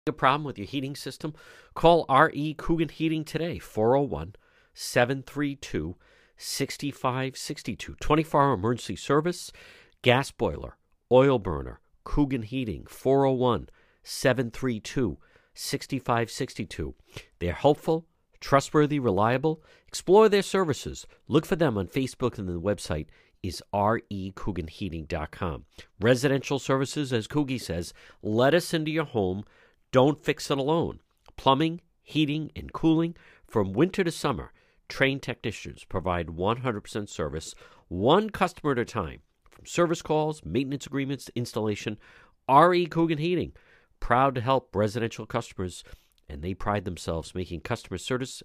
A 0.05 0.11
problem 0.11 0.43
with 0.43 0.57
your 0.57 0.67
heating 0.67 0.97
system? 0.97 1.33
Call 1.75 2.05
RE 2.09 2.53
Coogan 2.55 2.89
Heating 2.89 3.23
today, 3.23 3.57
401 3.57 4.35
732 4.73 5.95
6562. 6.35 7.95
24 8.01 8.41
hour 8.41 8.53
emergency 8.53 8.97
service, 8.97 9.51
gas 10.01 10.29
boiler, 10.31 10.77
oil 11.09 11.39
burner, 11.39 11.79
Coogan 12.03 12.43
Heating, 12.43 12.85
401 12.87 13.69
732 14.03 15.17
6562. 15.53 16.95
They're 17.39 17.53
helpful, 17.53 18.07
trustworthy, 18.39 18.99
reliable. 18.99 19.63
Explore 19.87 20.29
their 20.29 20.41
services. 20.41 21.05
Look 21.27 21.45
for 21.45 21.55
them 21.55 21.77
on 21.77 21.87
Facebook 21.87 22.37
and 22.37 22.47
the 22.47 22.59
website 22.59 23.07
is 23.43 23.61
recooganheating.com. 23.73 25.65
Residential 25.99 26.59
services, 26.59 27.13
as 27.13 27.27
Coogie 27.27 27.61
says, 27.61 27.93
let 28.21 28.53
us 28.53 28.73
into 28.73 28.91
your 28.91 29.05
home. 29.05 29.43
Don't 29.91 30.23
fix 30.23 30.49
it 30.49 30.57
alone. 30.57 31.01
Plumbing, 31.35 31.81
heating, 32.01 32.51
and 32.55 32.73
cooling 32.73 33.15
from 33.47 33.73
winter 33.73 34.03
to 34.03 34.11
summer. 34.11 34.53
Trained 34.87 35.21
technicians 35.21 35.83
provide 35.83 36.27
100% 36.27 37.09
service, 37.09 37.53
one 37.87 38.29
customer 38.29 38.71
at 38.71 38.79
a 38.79 38.85
time. 38.85 39.21
From 39.63 39.67
service 39.69 40.01
calls, 40.01 40.43
maintenance 40.43 40.85
agreements 40.85 41.29
installation, 41.35 41.97
RE 42.49 42.85
Coogan 42.87 43.17
Heating, 43.17 43.53
proud 44.01 44.35
to 44.35 44.41
help 44.41 44.75
residential 44.75 45.25
customers, 45.25 45.85
and 46.27 46.41
they 46.41 46.53
pride 46.53 46.83
themselves 46.83 47.33
making 47.33 47.61
customer 47.61 47.97
service 47.97 48.43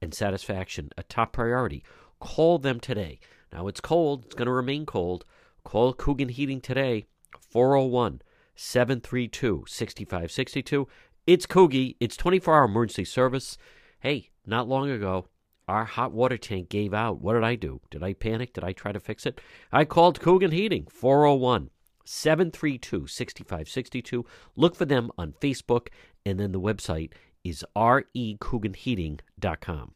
and 0.00 0.14
satisfaction 0.14 0.90
a 0.96 1.02
top 1.02 1.32
priority. 1.32 1.82
Call 2.20 2.60
them 2.60 2.78
today. 2.78 3.18
Now 3.52 3.66
it's 3.66 3.80
cold, 3.80 4.26
it's 4.26 4.36
going 4.36 4.46
to 4.46 4.52
remain 4.52 4.86
cold. 4.86 5.24
Call 5.64 5.94
Coogan 5.94 6.28
Heating 6.28 6.60
today, 6.60 7.06
401 7.50 8.22
732 8.54 9.64
6562. 9.66 10.86
It's 11.26 11.44
Coogie, 11.44 11.96
it's 11.98 12.16
24 12.16 12.54
hour 12.54 12.64
emergency 12.66 13.04
service. 13.04 13.58
Hey, 13.98 14.30
not 14.46 14.68
long 14.68 14.88
ago, 14.88 15.26
our 15.68 15.84
hot 15.84 16.12
water 16.12 16.36
tank 16.36 16.68
gave 16.68 16.92
out. 16.94 17.20
What 17.20 17.34
did 17.34 17.44
I 17.44 17.54
do? 17.54 17.80
Did 17.90 18.02
I 18.02 18.12
panic? 18.14 18.52
Did 18.52 18.64
I 18.64 18.72
try 18.72 18.90
to 18.92 19.00
fix 19.00 19.26
it? 19.26 19.40
I 19.70 19.84
called 19.84 20.20
Coogan 20.20 20.50
Heating, 20.50 20.86
401 20.90 21.70
732 22.04 23.06
6562. 23.06 24.26
Look 24.56 24.74
for 24.74 24.84
them 24.84 25.10
on 25.16 25.32
Facebook, 25.40 25.88
and 26.26 26.40
then 26.40 26.50
the 26.52 26.60
website 26.60 27.12
is 27.44 27.64
recooganheating.com. 27.76 29.92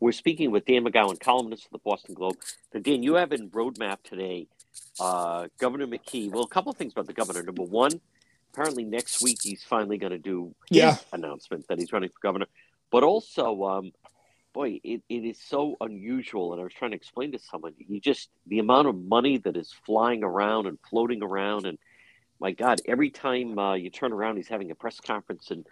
We're 0.00 0.12
speaking 0.12 0.50
with 0.50 0.66
Dan 0.66 0.84
McGowan, 0.84 1.18
columnist 1.18 1.66
of 1.66 1.72
the 1.72 1.78
Boston 1.78 2.14
Globe. 2.14 2.36
Now, 2.74 2.80
Dan, 2.80 3.02
you 3.02 3.14
have 3.14 3.32
in 3.32 3.48
roadmap 3.50 3.98
today 4.04 4.48
uh, 5.00 5.48
Governor 5.58 5.86
McKee. 5.86 6.30
Well, 6.30 6.44
a 6.44 6.48
couple 6.48 6.70
of 6.70 6.76
things 6.76 6.92
about 6.92 7.06
the 7.06 7.12
governor. 7.12 7.42
Number 7.42 7.62
one, 7.62 8.00
apparently 8.52 8.84
next 8.84 9.22
week 9.22 9.38
he's 9.42 9.62
finally 9.62 9.98
going 9.98 10.12
to 10.12 10.18
do 10.18 10.54
his 10.68 10.78
Yeah. 10.78 10.96
announcement 11.12 11.66
that 11.68 11.78
he's 11.78 11.92
running 11.92 12.10
for 12.10 12.18
governor. 12.22 12.46
But 12.90 13.02
also, 13.02 13.64
um, 13.64 13.92
boy, 14.52 14.80
it, 14.84 15.02
it 15.08 15.24
is 15.24 15.40
so 15.40 15.76
unusual. 15.80 16.52
And 16.52 16.60
I 16.60 16.64
was 16.64 16.72
trying 16.72 16.92
to 16.92 16.96
explain 16.96 17.32
to 17.32 17.38
someone, 17.38 17.74
you 17.76 18.00
just, 18.00 18.30
the 18.46 18.60
amount 18.60 18.88
of 18.88 18.96
money 18.96 19.38
that 19.38 19.56
is 19.56 19.74
flying 19.84 20.22
around 20.22 20.66
and 20.66 20.78
floating 20.88 21.22
around. 21.22 21.66
And 21.66 21.78
my 22.40 22.52
God, 22.52 22.80
every 22.86 23.10
time 23.10 23.58
uh, 23.58 23.74
you 23.74 23.90
turn 23.90 24.12
around, 24.12 24.36
he's 24.36 24.48
having 24.48 24.70
a 24.70 24.74
press 24.74 25.00
conference 25.00 25.50
and, 25.50 25.66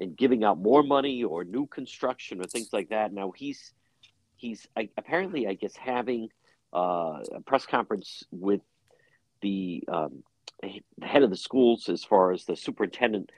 and 0.00 0.16
giving 0.16 0.44
out 0.44 0.58
more 0.58 0.82
money 0.82 1.24
or 1.24 1.44
new 1.44 1.66
construction 1.66 2.40
or 2.40 2.44
things 2.44 2.70
like 2.72 2.88
that. 2.88 3.12
Now 3.12 3.32
he's, 3.36 3.72
he's 4.36 4.66
I, 4.76 4.88
apparently, 4.96 5.46
I 5.46 5.54
guess, 5.54 5.76
having 5.76 6.28
uh, 6.74 7.18
a 7.34 7.40
press 7.44 7.66
conference 7.66 8.24
with 8.30 8.62
the, 9.42 9.84
um, 9.88 10.22
head 11.02 11.24
of 11.24 11.30
the 11.30 11.36
schools 11.36 11.88
as 11.88 12.04
far 12.04 12.30
as 12.30 12.44
the 12.44 12.54
superintendent 12.54 13.30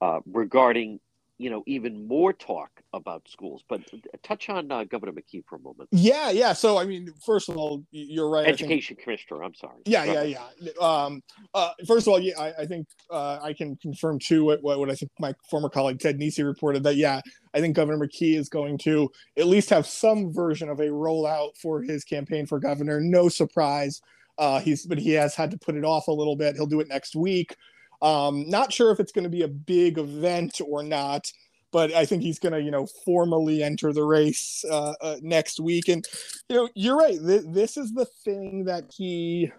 uh, 0.00 0.20
regarding 0.30 1.00
you 1.38 1.50
know 1.50 1.62
even 1.66 2.06
more 2.06 2.32
talk 2.32 2.70
about 2.92 3.26
schools 3.28 3.62
but 3.68 3.80
touch 4.22 4.48
on 4.48 4.70
uh, 4.70 4.84
governor 4.84 5.12
mckee 5.12 5.42
for 5.46 5.56
a 5.56 5.60
moment 5.60 5.88
Yeah, 5.92 6.30
yeah. 6.30 6.52
So 6.52 6.78
I 6.78 6.84
mean, 6.84 7.12
first 7.24 7.48
of 7.48 7.56
all, 7.56 7.82
you're 7.90 8.28
right. 8.28 8.46
Education 8.46 8.96
commissioner 8.96 9.42
i'm 9.42 9.54
sorry 9.54 9.80
Yeah, 9.86 10.04
yeah, 10.04 10.22
yeah. 10.22 10.70
Um, 10.80 11.22
uh, 11.54 11.70
first 11.86 12.06
of 12.06 12.12
all, 12.12 12.20
yeah, 12.20 12.38
I, 12.38 12.62
I 12.62 12.66
think 12.66 12.88
uh, 13.10 13.38
I 13.42 13.52
can 13.52 13.76
confirm 13.76 14.18
too 14.18 14.44
what, 14.44 14.62
what, 14.62 14.78
what 14.78 14.90
I 14.90 14.94
think 14.94 15.12
my 15.20 15.32
former 15.50 15.68
colleague 15.68 16.00
Ted 16.00 16.18
Nesi 16.18 16.42
reported 16.42 16.82
that 16.82 16.96
yeah, 16.96 17.20
I 17.54 17.60
think 17.60 17.76
Governor 17.76 18.06
McKee 18.06 18.36
is 18.36 18.48
going 18.48 18.78
to 18.78 19.10
at 19.36 19.46
least 19.46 19.70
have 19.70 19.86
some 19.86 20.32
version 20.32 20.68
of 20.68 20.80
a 20.80 20.86
rollout 20.86 21.56
for 21.60 21.82
his 21.82 22.04
campaign 22.04 22.46
for 22.46 22.58
governor. 22.58 23.00
No 23.00 23.28
surprise, 23.28 24.00
uh, 24.38 24.60
he's 24.60 24.86
but 24.86 24.98
he 24.98 25.12
has 25.12 25.34
had 25.34 25.50
to 25.52 25.58
put 25.58 25.76
it 25.76 25.84
off 25.84 26.08
a 26.08 26.12
little 26.12 26.36
bit. 26.36 26.56
He'll 26.56 26.66
do 26.66 26.80
it 26.80 26.88
next 26.88 27.14
week. 27.14 27.56
Um, 28.00 28.48
not 28.48 28.72
sure 28.72 28.90
if 28.90 29.00
it's 29.00 29.12
going 29.12 29.24
to 29.24 29.30
be 29.30 29.42
a 29.42 29.48
big 29.48 29.98
event 29.98 30.60
or 30.66 30.82
not. 30.82 31.30
But 31.70 31.92
I 31.92 32.06
think 32.06 32.22
he's 32.22 32.38
going 32.38 32.54
to, 32.54 32.62
you 32.62 32.70
know, 32.70 32.86
formally 33.04 33.62
enter 33.62 33.92
the 33.92 34.02
race 34.02 34.64
uh, 34.70 34.94
uh, 35.02 35.16
next 35.20 35.60
week. 35.60 35.88
And, 35.88 36.06
you 36.48 36.56
know, 36.56 36.68
you're 36.74 36.96
right. 36.96 37.18
Th- 37.18 37.44
this 37.46 37.76
is 37.76 37.92
the 37.92 38.06
thing 38.24 38.64
that 38.64 38.90
he 38.96 39.52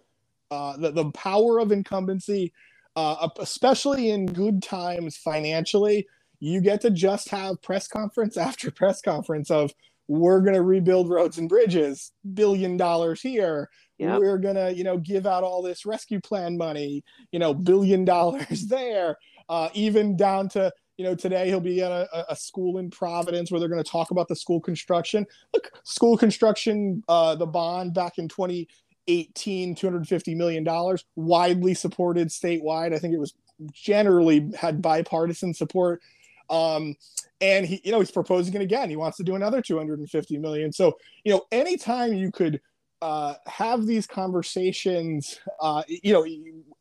uh, 0.52 0.78
the, 0.78 0.92
the 0.92 1.12
power 1.12 1.60
of 1.60 1.72
incumbency, 1.72 2.54
uh, 2.96 3.30
especially 3.40 4.10
in 4.10 4.26
good 4.26 4.64
times 4.64 5.18
financially, 5.18 6.08
you 6.40 6.62
get 6.62 6.82
to 6.82 6.90
just 6.90 7.30
have 7.30 7.62
press 7.62 7.88
conference 7.88 8.38
after 8.38 8.72
press 8.72 9.02
conference 9.02 9.52
of 9.52 9.72
we're 10.08 10.42
going 10.42 10.56
to 10.56 10.64
rebuild 10.64 11.10
roads 11.10 11.38
and 11.38 11.48
bridges, 11.48 12.12
billion 12.34 12.78
dollars 12.78 13.22
here. 13.22 13.70
Yeah. 14.00 14.18
We're 14.18 14.38
to, 14.40 14.74
you 14.74 14.84
know, 14.84 14.98
give 14.98 15.28
out 15.28 15.44
all 15.44 15.62
this 15.62 15.86
rescue 15.86 16.22
plan 16.22 16.58
money, 16.58 17.04
you 17.32 17.40
know, 17.40 17.54
billion 17.54 18.06
dollars 18.16 18.66
there, 18.68 19.18
uh, 19.50 19.70
even 19.74 20.16
down 20.16 20.50
to, 20.50 20.72
you 20.98 21.06
know, 21.06 21.16
today 21.16 21.48
he'll 21.48 21.60
be 21.60 21.82
at 21.82 21.92
a, 21.92 22.32
a 22.32 22.36
school 22.36 22.78
in 22.78 22.90
Providence 22.90 23.52
where 23.52 23.60
they're 23.60 23.70
going 23.70 23.84
to 23.84 23.90
talk 23.90 24.12
about 24.12 24.28
the 24.28 24.36
school 24.36 24.60
construction. 24.60 25.26
Look, 25.54 25.70
school 25.84 26.18
construction, 26.18 27.04
uh, 27.08 27.36
the 27.36 27.46
bond 27.46 27.94
back 27.94 28.18
in 28.18 28.28
20, 28.28 28.68
18 29.10 29.76
250 29.76 30.36
million 30.36 30.64
dollars 30.64 31.04
widely 31.16 31.74
supported 31.74 32.30
statewide. 32.30 32.94
I 32.94 33.00
think 33.00 33.14
it 33.14 33.20
was 33.20 33.34
generally 33.74 34.52
had 34.56 34.82
bipartisan 34.82 35.54
support. 35.54 36.02
Um 36.50 36.96
and 37.42 37.66
he 37.66 37.82
you 37.84 37.92
know 37.92 38.00
he's 38.00 38.12
proposing 38.12 38.54
it 38.54 38.62
again. 38.62 38.90
He 38.90 38.96
wants 38.96 39.18
to 39.18 39.24
do 39.24 39.36
another 39.36 39.62
250 39.62 40.38
million. 40.38 40.72
So 40.72 40.98
you 41.24 41.34
know 41.34 41.42
anytime 41.52 42.14
you 42.14 42.32
could 42.32 42.62
uh 43.02 43.34
have 43.48 43.86
these 43.86 44.06
conversations 44.06 45.40
uh 45.62 45.84
you 45.88 46.14
know 46.14 46.26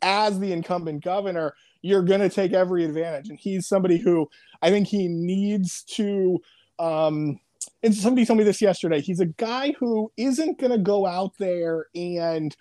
as 0.03 0.39
the 0.41 0.53
incumbent 0.53 1.03
governor 1.03 1.55
you're 1.83 2.03
going 2.03 2.21
to 2.21 2.29
take 2.29 2.53
every 2.53 2.85
advantage 2.85 3.29
and 3.29 3.39
he's 3.39 3.69
somebody 3.69 3.99
who 3.99 4.29
i 4.63 4.71
think 4.71 4.89
he 4.89 5.07
needs 5.07 5.85
to 5.85 6.39
um 6.79 7.39
and 7.83 7.95
somebody 7.95 8.27
told 8.27 8.39
me 8.39 8.45
this 8.45 8.63
yesterday. 8.63 9.01
He's 9.01 9.21
a 9.21 9.27
guy 9.27 9.73
who 9.79 10.11
isn't 10.17 10.59
going 10.59 10.73
to 10.73 10.79
go 10.79 11.07
out 11.07 11.33
there 11.39 11.87
and, 11.95 12.55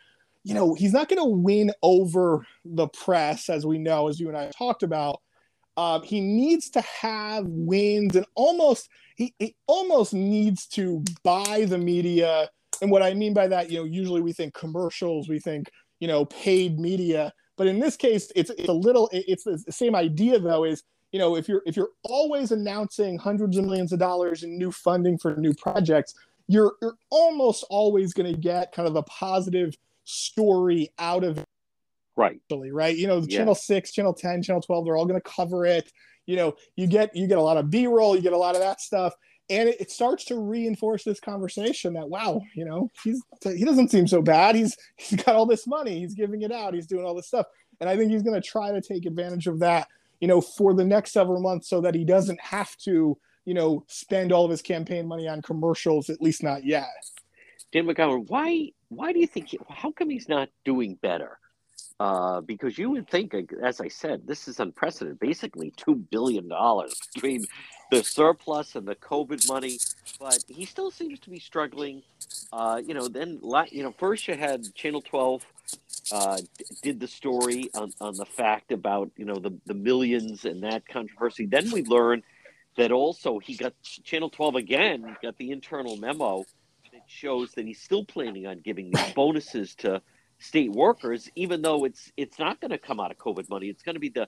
you 0.43 0.53
know, 0.53 0.73
he's 0.73 0.93
not 0.93 1.09
going 1.09 1.21
to 1.21 1.25
win 1.25 1.71
over 1.81 2.45
the 2.63 2.87
press, 2.87 3.49
as 3.49 3.65
we 3.65 3.77
know, 3.77 4.07
as 4.07 4.19
you 4.19 4.27
and 4.27 4.37
I 4.37 4.51
talked 4.57 4.83
about. 4.83 5.21
Um, 5.75 6.01
he 6.01 6.21
needs 6.21 6.69
to 6.71 6.81
have 6.81 7.45
wins 7.45 8.15
and 8.15 8.25
almost 8.35 8.89
he, 9.15 9.33
he 9.37 9.55
almost 9.67 10.13
needs 10.13 10.65
to 10.67 11.03
buy 11.23 11.65
the 11.67 11.77
media. 11.77 12.49
And 12.81 12.91
what 12.91 13.03
I 13.03 13.13
mean 13.13 13.33
by 13.33 13.47
that, 13.47 13.69
you 13.69 13.77
know, 13.77 13.83
usually 13.83 14.21
we 14.21 14.33
think 14.33 14.53
commercials, 14.53 15.29
we 15.29 15.39
think 15.39 15.69
you 15.99 16.07
know 16.07 16.25
paid 16.25 16.79
media, 16.79 17.33
but 17.57 17.67
in 17.67 17.79
this 17.79 17.95
case, 17.95 18.31
it's 18.35 18.51
it's 18.51 18.69
a 18.69 18.73
little 18.73 19.09
it's 19.11 19.43
the 19.43 19.57
same 19.69 19.95
idea 19.95 20.39
though. 20.39 20.63
Is 20.63 20.83
you 21.11 21.19
know 21.19 21.35
if 21.35 21.47
you're 21.47 21.61
if 21.65 21.75
you're 21.75 21.91
always 22.03 22.51
announcing 22.51 23.17
hundreds 23.17 23.57
of 23.57 23.65
millions 23.65 23.93
of 23.93 23.99
dollars 23.99 24.43
in 24.43 24.57
new 24.57 24.71
funding 24.71 25.17
for 25.17 25.35
new 25.37 25.53
projects 25.53 26.13
you're 26.47 26.73
you're 26.81 26.97
almost 27.09 27.65
always 27.69 28.13
going 28.13 28.31
to 28.33 28.39
get 28.39 28.71
kind 28.71 28.87
of 28.87 28.95
a 28.95 29.03
positive 29.03 29.75
story 30.05 30.89
out 30.97 31.23
of 31.23 31.37
it. 31.39 31.45
Right. 32.15 32.39
Right? 32.49 32.97
You 32.97 33.07
know 33.07 33.17
Yeah. 33.27 33.39
channel 33.39 33.55
6 33.55 33.91
channel 33.91 34.13
10 34.13 34.41
channel 34.41 34.61
12 34.61 34.85
they're 34.85 34.97
all 34.97 35.05
going 35.05 35.21
to 35.21 35.29
cover 35.29 35.65
it. 35.65 35.91
You 36.25 36.35
know, 36.35 36.55
you 36.75 36.87
get 36.87 37.15
you 37.15 37.27
get 37.27 37.37
a 37.37 37.41
lot 37.41 37.57
of 37.57 37.69
B-roll, 37.69 38.15
you 38.15 38.21
get 38.21 38.33
a 38.33 38.37
lot 38.37 38.55
of 38.55 38.61
that 38.61 38.81
stuff, 38.81 39.13
and 39.49 39.69
it, 39.69 39.81
it 39.81 39.91
starts 39.91 40.25
to 40.25 40.37
reinforce 40.37 41.03
this 41.03 41.19
conversation 41.19 41.93
that 41.93 42.09
wow, 42.09 42.41
you 42.53 42.65
know, 42.65 42.89
he's 43.03 43.21
he 43.43 43.63
doesn't 43.63 43.91
seem 43.91 44.07
so 44.07 44.21
bad. 44.21 44.55
He's 44.55 44.77
he's 44.97 45.21
got 45.21 45.35
all 45.35 45.45
this 45.45 45.67
money, 45.67 45.99
he's 45.99 46.13
giving 46.13 46.41
it 46.41 46.51
out, 46.51 46.73
he's 46.73 46.87
doing 46.87 47.05
all 47.05 47.15
this 47.15 47.27
stuff, 47.27 47.45
and 47.79 47.89
I 47.89 47.97
think 47.97 48.11
he's 48.11 48.23
going 48.23 48.39
to 48.39 48.47
try 48.47 48.71
to 48.71 48.81
take 48.81 49.05
advantage 49.05 49.47
of 49.47 49.59
that, 49.59 49.87
you 50.19 50.27
know, 50.27 50.41
for 50.41 50.73
the 50.73 50.85
next 50.85 51.11
several 51.11 51.41
months, 51.41 51.69
so 51.69 51.81
that 51.81 51.95
he 51.95 52.03
doesn't 52.03 52.39
have 52.41 52.75
to, 52.77 53.17
you 53.45 53.53
know, 53.53 53.83
spend 53.87 54.31
all 54.31 54.45
of 54.45 54.51
his 54.51 54.61
campaign 54.61 55.07
money 55.07 55.27
on 55.27 55.41
commercials, 55.41 56.09
at 56.09 56.21
least 56.21 56.43
not 56.43 56.65
yet. 56.65 56.87
Dan 57.71 57.85
McGowan, 57.85 58.29
why 58.29 58.71
why 58.89 59.13
do 59.13 59.19
you 59.19 59.27
think? 59.27 59.49
He, 59.49 59.59
how 59.69 59.91
come 59.91 60.09
he's 60.09 60.29
not 60.29 60.49
doing 60.65 60.95
better? 61.01 61.39
Uh, 61.99 62.41
because 62.41 62.77
you 62.77 62.91
would 62.91 63.09
think, 63.09 63.33
as 63.63 63.81
I 63.81 63.87
said, 63.87 64.27
this 64.27 64.47
is 64.47 64.59
unprecedented. 64.59 65.19
Basically, 65.19 65.73
two 65.77 65.95
billion 65.95 66.47
dollars 66.47 66.93
between 67.13 67.43
the 67.91 68.03
surplus 68.03 68.75
and 68.75 68.87
the 68.87 68.95
COVID 68.95 69.47
money, 69.47 69.77
but 70.19 70.43
he 70.47 70.65
still 70.65 70.91
seems 70.91 71.19
to 71.19 71.29
be 71.29 71.39
struggling. 71.39 72.03
Uh, 72.51 72.81
you 72.85 72.93
know, 72.93 73.07
then 73.07 73.39
you 73.71 73.83
know, 73.83 73.93
first 73.97 74.27
you 74.27 74.35
had 74.35 74.73
Channel 74.75 75.01
Twelve 75.01 75.45
uh, 76.11 76.37
did 76.81 76.99
the 76.99 77.07
story 77.07 77.69
on, 77.73 77.93
on 77.99 78.15
the 78.15 78.25
fact 78.25 78.71
about 78.71 79.11
you 79.15 79.25
know 79.25 79.35
the 79.35 79.57
the 79.65 79.73
millions 79.73 80.45
and 80.45 80.63
that 80.63 80.87
controversy. 80.87 81.45
Then 81.45 81.71
we 81.71 81.83
learned 81.83 82.23
that 82.77 82.91
also 82.91 83.39
he 83.39 83.55
got 83.55 83.73
Channel 83.81 84.29
Twelve 84.29 84.55
again 84.55 85.15
got 85.21 85.37
the 85.37 85.51
internal 85.51 85.97
memo 85.97 86.45
that 86.91 87.03
shows 87.07 87.51
that 87.53 87.65
he's 87.65 87.81
still 87.81 88.05
planning 88.05 88.47
on 88.47 88.59
giving 88.59 88.91
these 88.91 89.13
bonuses 89.13 89.75
to 89.75 90.01
state 90.39 90.71
workers, 90.71 91.29
even 91.35 91.61
though 91.61 91.85
it's 91.85 92.11
it's 92.17 92.39
not 92.39 92.59
going 92.61 92.71
to 92.71 92.77
come 92.77 92.99
out 92.99 93.11
of 93.11 93.17
COVID 93.17 93.49
money. 93.49 93.67
It's 93.67 93.83
going 93.83 93.95
to 93.95 93.99
be 93.99 94.09
the 94.09 94.27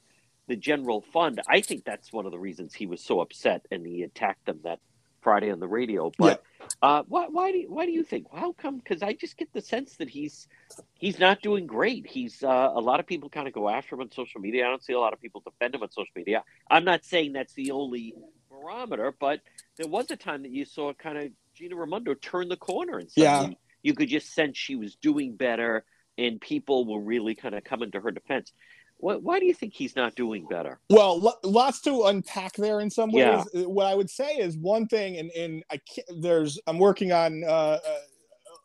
the 0.49 0.57
general 0.57 1.01
fund. 1.13 1.39
I 1.47 1.61
think 1.61 1.85
that's 1.85 2.11
one 2.11 2.25
of 2.25 2.31
the 2.31 2.39
reasons 2.39 2.73
he 2.73 2.87
was 2.87 3.01
so 3.01 3.21
upset 3.21 3.65
and 3.71 3.85
he 3.85 4.03
attacked 4.03 4.45
them 4.45 4.59
that 4.63 4.79
Friday 5.21 5.51
on 5.51 5.59
the 5.59 5.67
radio. 5.67 6.11
But 6.17 6.43
yeah. 6.59 6.65
uh, 6.81 7.03
why 7.07 7.27
why 7.27 7.51
do 7.51 7.59
you, 7.59 7.71
why 7.71 7.85
do 7.85 7.91
you 7.91 8.03
think? 8.03 8.25
How 8.33 8.51
come? 8.53 8.77
Because 8.77 9.03
I 9.03 9.13
just 9.13 9.37
get 9.37 9.53
the 9.53 9.61
sense 9.61 9.95
that 9.97 10.09
he's 10.09 10.47
he's 10.95 11.19
not 11.19 11.41
doing 11.41 11.67
great. 11.67 12.07
He's 12.07 12.43
uh, 12.43 12.71
a 12.73 12.81
lot 12.81 12.99
of 12.99 13.05
people 13.05 13.29
kind 13.29 13.47
of 13.47 13.53
go 13.53 13.69
after 13.69 13.95
him 13.95 14.01
on 14.01 14.11
social 14.11 14.41
media. 14.41 14.65
I 14.65 14.69
don't 14.69 14.83
see 14.83 14.93
a 14.93 14.99
lot 14.99 15.13
of 15.13 15.21
people 15.21 15.41
defend 15.45 15.75
him 15.75 15.83
on 15.83 15.91
social 15.91 16.11
media. 16.15 16.43
I'm 16.69 16.83
not 16.83 17.05
saying 17.05 17.33
that's 17.33 17.53
the 17.53 17.71
only 17.71 18.15
barometer, 18.49 19.13
but 19.17 19.41
there 19.77 19.87
was 19.87 20.09
a 20.09 20.17
time 20.17 20.41
that 20.43 20.51
you 20.51 20.65
saw 20.65 20.93
kind 20.93 21.17
of 21.17 21.31
Gina 21.53 21.75
Raimondo 21.75 22.15
turn 22.15 22.49
the 22.49 22.57
corner 22.57 22.97
and 22.97 23.11
suddenly 23.11 23.51
yeah. 23.51 23.55
you 23.83 23.93
could 23.93 24.09
just 24.09 24.33
sense 24.33 24.57
she 24.57 24.75
was 24.75 24.95
doing 24.95 25.35
better 25.35 25.85
and 26.17 26.41
people 26.41 26.85
were 26.85 26.99
really 26.99 27.33
kind 27.33 27.55
of 27.55 27.63
coming 27.63 27.91
to 27.91 28.01
her 28.01 28.11
defense. 28.11 28.51
What, 28.99 29.23
why 29.23 29.39
do 29.39 29.45
you 29.45 29.53
think 29.53 29.73
he's 29.73 29.95
not 29.95 30.15
doing 30.15 30.45
better? 30.49 30.79
Well, 30.89 31.37
lots 31.43 31.79
to 31.81 32.03
unpack 32.03 32.55
there 32.55 32.81
in 32.81 32.89
some 32.89 33.11
ways. 33.11 33.45
Yeah. 33.53 33.63
What 33.63 33.87
I 33.87 33.95
would 33.95 34.09
say 34.09 34.35
is 34.35 34.57
one 34.57 34.87
thing, 34.87 35.17
and, 35.17 35.31
and 35.31 35.63
I 35.71 35.79
there's 36.19 36.59
I'm 36.67 36.77
working 36.77 37.13
on 37.13 37.43
uh, 37.45 37.47
uh, 37.47 37.79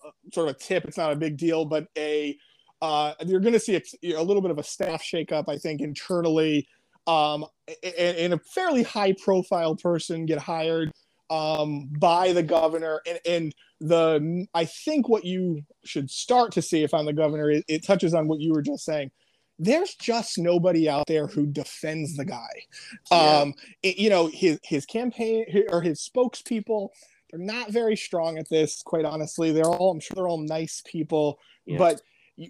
uh, 0.07 0.11
sort 0.33 0.49
of 0.49 0.57
a 0.57 0.59
tip. 0.59 0.87
It's 0.87 0.97
not 0.97 1.13
a 1.13 1.17
big 1.17 1.37
deal, 1.37 1.65
but 1.65 1.87
a 1.97 2.37
uh, 2.83 3.15
you're 3.25 3.41
going 3.41 3.53
to 3.53 3.61
see 3.61 3.77
a, 3.77 4.15
a, 4.15 4.23
little 4.23 4.43
bit 4.43 4.51
of 4.51 4.59
a 4.59 4.63
staff 4.63 5.03
shakeup, 5.03 5.45
I 5.49 5.57
think, 5.57 5.81
internally, 5.81 6.69
um, 7.07 7.47
and, 7.83 8.17
and 8.17 8.35
a 8.35 8.39
fairly 8.39 8.83
high 8.83 9.15
profile 9.23 9.77
person 9.77 10.27
get 10.27 10.39
hired 10.39 10.91
um, 11.31 11.89
by 11.99 12.33
the 12.33 12.43
governor, 12.43 13.01
and, 13.07 13.21
and 13.25 13.55
the 13.81 14.47
I 14.53 14.65
think 14.65 15.09
what 15.09 15.25
you 15.25 15.63
should 15.85 16.11
start 16.11 16.53
to 16.53 16.63
see 16.63 16.83
if 16.83 16.93
I'm 16.93 17.07
the 17.07 17.13
governor, 17.13 17.51
it, 17.51 17.65
it 17.69 17.87
touches 17.87 18.15
on 18.15 18.27
what 18.27 18.41
you 18.41 18.53
were 18.53 18.63
just 18.63 18.85
saying. 18.85 19.13
There's 19.59 19.95
just 19.95 20.39
nobody 20.39 20.89
out 20.89 21.07
there 21.07 21.27
who 21.27 21.47
defends 21.47 22.17
the 22.17 22.25
guy. 22.25 22.65
Yeah. 23.11 23.19
Um, 23.19 23.55
it, 23.83 23.99
you 23.99 24.11
know, 24.11 24.27
his 24.27 24.59
his 24.63 24.85
campaign 24.87 25.47
or 25.69 25.81
his 25.81 26.01
spokespeople, 26.01 26.89
they're 27.31 27.41
not 27.41 27.71
very 27.71 27.97
strong 27.97 28.39
at 28.39 28.49
this. 28.49 28.83
Quite 28.83 29.05
honestly, 29.05 29.53
they're 29.53 29.65
all 29.65 29.93
I'm 29.93 30.01
sure 30.01 30.15
they're 30.17 30.29
all 30.29 30.39
nice 30.39 30.83
people, 30.87 31.39
yeah. 31.67 31.79
but 31.79 32.01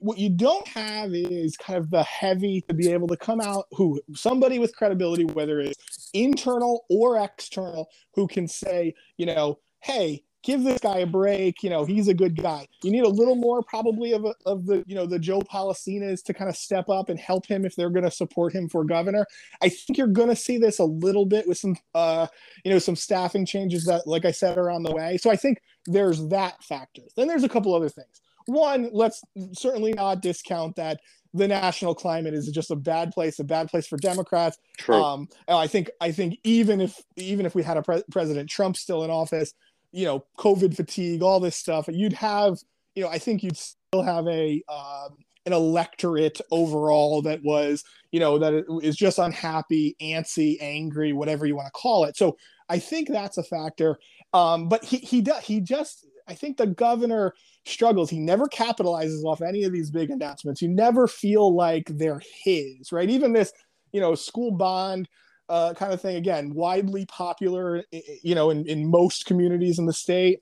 what 0.00 0.18
you 0.18 0.30
don't 0.30 0.66
have 0.66 1.12
is 1.12 1.56
kind 1.56 1.78
of 1.78 1.90
the 1.90 2.02
heavy 2.04 2.62
to 2.62 2.74
be 2.74 2.90
able 2.90 3.06
to 3.08 3.16
come 3.16 3.40
out 3.40 3.66
who 3.72 4.00
somebody 4.14 4.58
with 4.58 4.74
credibility 4.74 5.24
whether 5.24 5.60
it's 5.60 6.08
internal 6.14 6.86
or 6.88 7.18
external 7.18 7.88
who 8.14 8.26
can 8.26 8.48
say 8.48 8.94
you 9.18 9.26
know 9.26 9.58
hey 9.80 10.22
give 10.44 10.62
this 10.62 10.78
guy 10.78 10.98
a 10.98 11.06
break. 11.06 11.62
You 11.62 11.70
know, 11.70 11.84
he's 11.84 12.08
a 12.08 12.14
good 12.14 12.40
guy. 12.40 12.68
You 12.82 12.90
need 12.90 13.04
a 13.04 13.08
little 13.08 13.34
more 13.34 13.62
probably 13.62 14.12
of, 14.12 14.24
a, 14.24 14.34
of 14.46 14.66
the, 14.66 14.84
you 14.86 14.94
know, 14.94 15.06
the 15.06 15.18
Joe 15.18 15.40
Polisenas 15.40 16.22
to 16.24 16.34
kind 16.34 16.48
of 16.48 16.56
step 16.56 16.88
up 16.88 17.08
and 17.08 17.18
help 17.18 17.46
him 17.46 17.64
if 17.64 17.74
they're 17.74 17.90
going 17.90 18.04
to 18.04 18.10
support 18.10 18.52
him 18.52 18.68
for 18.68 18.84
governor. 18.84 19.26
I 19.62 19.70
think 19.70 19.98
you're 19.98 20.06
going 20.06 20.28
to 20.28 20.36
see 20.36 20.58
this 20.58 20.78
a 20.78 20.84
little 20.84 21.26
bit 21.26 21.48
with 21.48 21.58
some, 21.58 21.76
uh, 21.94 22.26
you 22.64 22.70
know, 22.70 22.78
some 22.78 22.96
staffing 22.96 23.46
changes 23.46 23.84
that, 23.86 24.06
like 24.06 24.24
I 24.24 24.30
said, 24.30 24.58
are 24.58 24.70
on 24.70 24.82
the 24.82 24.92
way. 24.92 25.16
So 25.16 25.30
I 25.30 25.36
think 25.36 25.60
there's 25.86 26.28
that 26.28 26.62
factor. 26.62 27.02
Then 27.16 27.26
there's 27.26 27.44
a 27.44 27.48
couple 27.48 27.74
other 27.74 27.88
things. 27.88 28.20
One, 28.46 28.90
let's 28.92 29.22
certainly 29.54 29.94
not 29.94 30.20
discount 30.20 30.76
that 30.76 31.00
the 31.32 31.48
national 31.48 31.94
climate 31.94 32.34
is 32.34 32.46
just 32.48 32.70
a 32.70 32.76
bad 32.76 33.10
place, 33.10 33.40
a 33.40 33.44
bad 33.44 33.68
place 33.68 33.86
for 33.86 33.96
Democrats. 33.96 34.58
True. 34.78 35.02
Um, 35.02 35.28
I 35.48 35.66
think 35.66 35.90
I 36.00 36.12
think 36.12 36.38
even 36.44 36.80
if 36.80 37.02
even 37.16 37.44
if 37.44 37.54
we 37.54 37.62
had 37.62 37.76
a 37.76 37.82
pre- 37.82 38.04
President 38.12 38.48
Trump 38.48 38.76
still 38.76 39.02
in 39.02 39.10
office, 39.10 39.52
you 39.94 40.04
know, 40.04 40.24
COVID 40.38 40.74
fatigue, 40.74 41.22
all 41.22 41.40
this 41.40 41.56
stuff, 41.56 41.88
you'd 41.88 42.12
have, 42.14 42.58
you 42.94 43.02
know, 43.04 43.08
I 43.08 43.18
think 43.18 43.42
you'd 43.42 43.56
still 43.56 44.02
have 44.02 44.26
a 44.26 44.62
um, 44.68 45.16
an 45.46 45.52
electorate 45.52 46.40
overall 46.50 47.22
that 47.22 47.42
was, 47.44 47.84
you 48.10 48.18
know, 48.18 48.38
that 48.38 48.64
is 48.82 48.96
just 48.96 49.18
unhappy, 49.18 49.94
antsy, 50.02 50.56
angry, 50.60 51.12
whatever 51.12 51.46
you 51.46 51.54
want 51.54 51.66
to 51.66 51.72
call 51.72 52.04
it. 52.04 52.16
So 52.16 52.36
I 52.68 52.78
think 52.78 53.08
that's 53.08 53.38
a 53.38 53.42
factor. 53.44 53.98
Um, 54.32 54.68
but 54.68 54.84
he 54.84 54.98
he 54.98 55.20
does 55.20 55.44
he 55.44 55.60
just 55.60 56.06
I 56.26 56.34
think 56.34 56.56
the 56.56 56.66
governor 56.66 57.34
struggles. 57.64 58.10
He 58.10 58.18
never 58.18 58.46
capitalizes 58.46 59.22
off 59.24 59.42
any 59.42 59.62
of 59.64 59.72
these 59.72 59.90
big 59.90 60.10
announcements. 60.10 60.60
You 60.60 60.68
never 60.68 61.06
feel 61.06 61.54
like 61.54 61.86
they're 61.88 62.22
his, 62.42 62.90
right? 62.90 63.08
Even 63.08 63.32
this, 63.32 63.52
you 63.92 64.00
know, 64.00 64.14
school 64.14 64.50
bond 64.50 65.08
uh, 65.48 65.74
kind 65.74 65.92
of 65.92 66.00
thing. 66.00 66.16
Again, 66.16 66.54
widely 66.54 67.06
popular, 67.06 67.84
you 68.22 68.34
know, 68.34 68.50
in, 68.50 68.66
in 68.66 68.90
most 68.90 69.26
communities 69.26 69.78
in 69.78 69.86
the 69.86 69.92
state. 69.92 70.40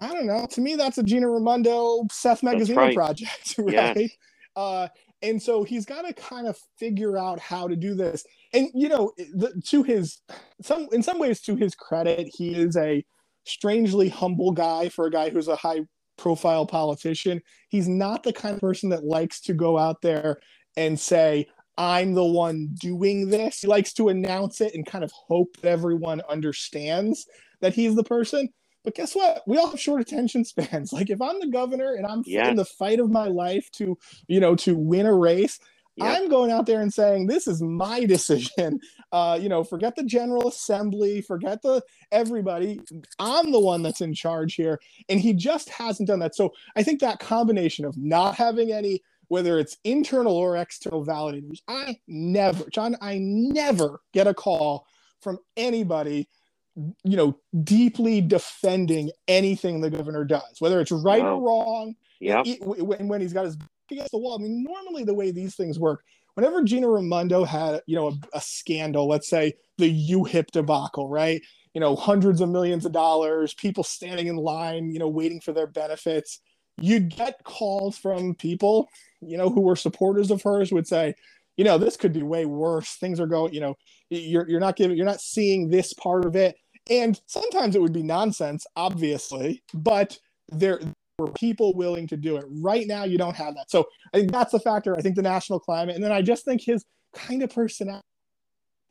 I 0.00 0.12
don't 0.12 0.26
know. 0.26 0.46
To 0.50 0.60
me, 0.60 0.76
that's 0.76 0.98
a 0.98 1.02
Gina 1.02 1.28
Raimondo 1.28 2.06
Seth 2.10 2.42
Magaziner 2.42 2.76
right. 2.76 2.94
project, 2.94 3.54
right? 3.58 3.96
Yeah. 3.96 4.06
Uh, 4.54 4.88
and 5.22 5.42
so 5.42 5.64
he's 5.64 5.84
got 5.84 6.02
to 6.02 6.12
kind 6.12 6.46
of 6.46 6.56
figure 6.78 7.18
out 7.18 7.40
how 7.40 7.66
to 7.66 7.74
do 7.74 7.94
this. 7.94 8.24
And 8.52 8.68
you 8.74 8.88
know, 8.88 9.12
the, 9.16 9.60
to 9.68 9.82
his 9.82 10.20
some 10.62 10.88
in 10.92 11.02
some 11.02 11.18
ways, 11.18 11.40
to 11.42 11.56
his 11.56 11.74
credit, 11.74 12.28
he 12.32 12.54
is 12.54 12.76
a 12.76 13.04
strangely 13.44 14.08
humble 14.08 14.52
guy 14.52 14.88
for 14.88 15.06
a 15.06 15.10
guy 15.10 15.30
who's 15.30 15.48
a 15.48 15.56
high 15.56 15.80
profile 16.16 16.66
politician. 16.66 17.40
He's 17.68 17.88
not 17.88 18.22
the 18.22 18.32
kind 18.32 18.54
of 18.54 18.60
person 18.60 18.90
that 18.90 19.04
likes 19.04 19.40
to 19.42 19.54
go 19.54 19.78
out 19.78 20.02
there 20.02 20.38
and 20.76 20.98
say, 20.98 21.48
I'm 21.78 22.14
the 22.14 22.24
one 22.24 22.70
doing 22.80 23.30
this. 23.30 23.60
He 23.60 23.68
likes 23.68 23.92
to 23.94 24.08
announce 24.08 24.60
it 24.60 24.74
and 24.74 24.84
kind 24.84 25.04
of 25.04 25.12
hope 25.12 25.56
that 25.62 25.70
everyone 25.70 26.20
understands 26.28 27.26
that 27.60 27.72
he's 27.72 27.94
the 27.94 28.04
person. 28.04 28.48
But 28.84 28.96
guess 28.96 29.14
what? 29.14 29.42
We 29.46 29.58
all 29.58 29.70
have 29.70 29.80
short 29.80 30.00
attention 30.00 30.44
spans. 30.44 30.92
Like 30.98 31.10
if 31.10 31.22
I'm 31.22 31.38
the 31.40 31.48
governor 31.48 31.94
and 31.94 32.04
I'm 32.06 32.24
in 32.50 32.56
the 32.56 32.64
fight 32.64 32.98
of 32.98 33.10
my 33.10 33.28
life 33.28 33.70
to, 33.74 33.96
you 34.26 34.40
know, 34.40 34.56
to 34.56 34.74
win 34.76 35.06
a 35.06 35.14
race, 35.14 35.60
I'm 36.00 36.28
going 36.28 36.50
out 36.50 36.66
there 36.66 36.80
and 36.80 36.92
saying 36.92 37.26
this 37.26 37.46
is 37.46 37.62
my 37.62 38.04
decision. 38.06 38.80
Uh, 39.12 39.38
you 39.40 39.48
know, 39.48 39.64
forget 39.64 39.96
the 39.96 40.04
General 40.04 40.48
Assembly, 40.48 41.20
forget 41.20 41.62
the 41.62 41.82
everybody. 42.12 42.80
I'm 43.18 43.52
the 43.52 43.60
one 43.60 43.82
that's 43.82 44.00
in 44.00 44.14
charge 44.14 44.54
here, 44.54 44.80
and 45.08 45.20
he 45.20 45.32
just 45.32 45.68
hasn't 45.70 46.08
done 46.08 46.20
that. 46.20 46.34
So 46.34 46.50
I 46.76 46.82
think 46.82 47.00
that 47.00 47.20
combination 47.20 47.84
of 47.84 47.96
not 47.96 48.34
having 48.34 48.72
any 48.72 49.02
whether 49.28 49.58
it's 49.58 49.76
internal 49.84 50.36
or 50.36 50.56
external 50.56 51.04
validators. 51.04 51.60
I 51.68 52.00
never, 52.06 52.64
John, 52.70 52.96
I 53.00 53.18
never 53.20 54.00
get 54.12 54.26
a 54.26 54.34
call 54.34 54.86
from 55.20 55.38
anybody, 55.56 56.28
you 56.76 57.16
know, 57.16 57.38
deeply 57.62 58.20
defending 58.20 59.10
anything 59.26 59.80
the 59.80 59.90
governor 59.90 60.24
does, 60.24 60.60
whether 60.60 60.80
it's 60.80 60.92
right 60.92 61.22
wow. 61.22 61.36
or 61.36 61.46
wrong. 61.46 61.94
Yeah. 62.20 62.42
When, 62.60 63.08
when 63.08 63.20
he's 63.20 63.32
got 63.32 63.44
his 63.44 63.56
back 63.56 63.68
against 63.90 64.10
the 64.10 64.18
wall. 64.18 64.38
I 64.38 64.42
mean, 64.42 64.64
normally 64.64 65.04
the 65.04 65.14
way 65.14 65.30
these 65.30 65.54
things 65.54 65.78
work, 65.78 66.02
whenever 66.34 66.62
Gina 66.62 66.88
Raimondo 66.88 67.44
had, 67.44 67.82
you 67.86 67.96
know, 67.96 68.08
a, 68.08 68.38
a 68.38 68.40
scandal, 68.40 69.08
let's 69.08 69.28
say 69.28 69.54
the 69.76 70.10
UHIP 70.10 70.50
debacle, 70.52 71.08
right? 71.08 71.42
You 71.74 71.80
know, 71.80 71.94
hundreds 71.94 72.40
of 72.40 72.48
millions 72.48 72.86
of 72.86 72.92
dollars, 72.92 73.54
people 73.54 73.84
standing 73.84 74.26
in 74.26 74.36
line, 74.36 74.90
you 74.90 74.98
know, 74.98 75.08
waiting 75.08 75.40
for 75.40 75.52
their 75.52 75.66
benefits 75.66 76.40
you'd 76.80 77.14
get 77.14 77.42
calls 77.44 77.98
from 77.98 78.34
people, 78.34 78.88
you 79.20 79.36
know, 79.36 79.50
who 79.50 79.60
were 79.60 79.76
supporters 79.76 80.30
of 80.30 80.42
hers 80.42 80.72
would 80.72 80.86
say, 80.86 81.14
you 81.56 81.64
know, 81.64 81.78
this 81.78 81.96
could 81.96 82.12
be 82.12 82.22
way 82.22 82.46
worse. 82.46 82.94
Things 82.94 83.20
are 83.20 83.26
going, 83.26 83.52
you 83.52 83.60
know, 83.60 83.76
you're 84.10 84.48
you're 84.48 84.60
not 84.60 84.76
giving, 84.76 84.96
you're 84.96 85.06
not 85.06 85.20
seeing 85.20 85.68
this 85.68 85.92
part 85.94 86.24
of 86.24 86.36
it. 86.36 86.56
And 86.88 87.20
sometimes 87.26 87.76
it 87.76 87.82
would 87.82 87.92
be 87.92 88.02
nonsense, 88.02 88.66
obviously, 88.76 89.62
but 89.74 90.18
there 90.48 90.80
were 91.18 91.32
people 91.32 91.74
willing 91.74 92.06
to 92.06 92.16
do 92.16 92.36
it. 92.36 92.44
Right 92.48 92.86
now, 92.86 93.04
you 93.04 93.18
don't 93.18 93.36
have 93.36 93.54
that. 93.56 93.70
So 93.70 93.86
I 94.14 94.18
think 94.18 94.32
that's 94.32 94.54
a 94.54 94.60
factor. 94.60 94.96
I 94.96 95.02
think 95.02 95.16
the 95.16 95.22
national 95.22 95.60
climate, 95.60 95.96
and 95.96 96.04
then 96.04 96.12
I 96.12 96.22
just 96.22 96.44
think 96.44 96.62
his 96.62 96.84
kind 97.14 97.42
of 97.42 97.50
personality 97.50 98.04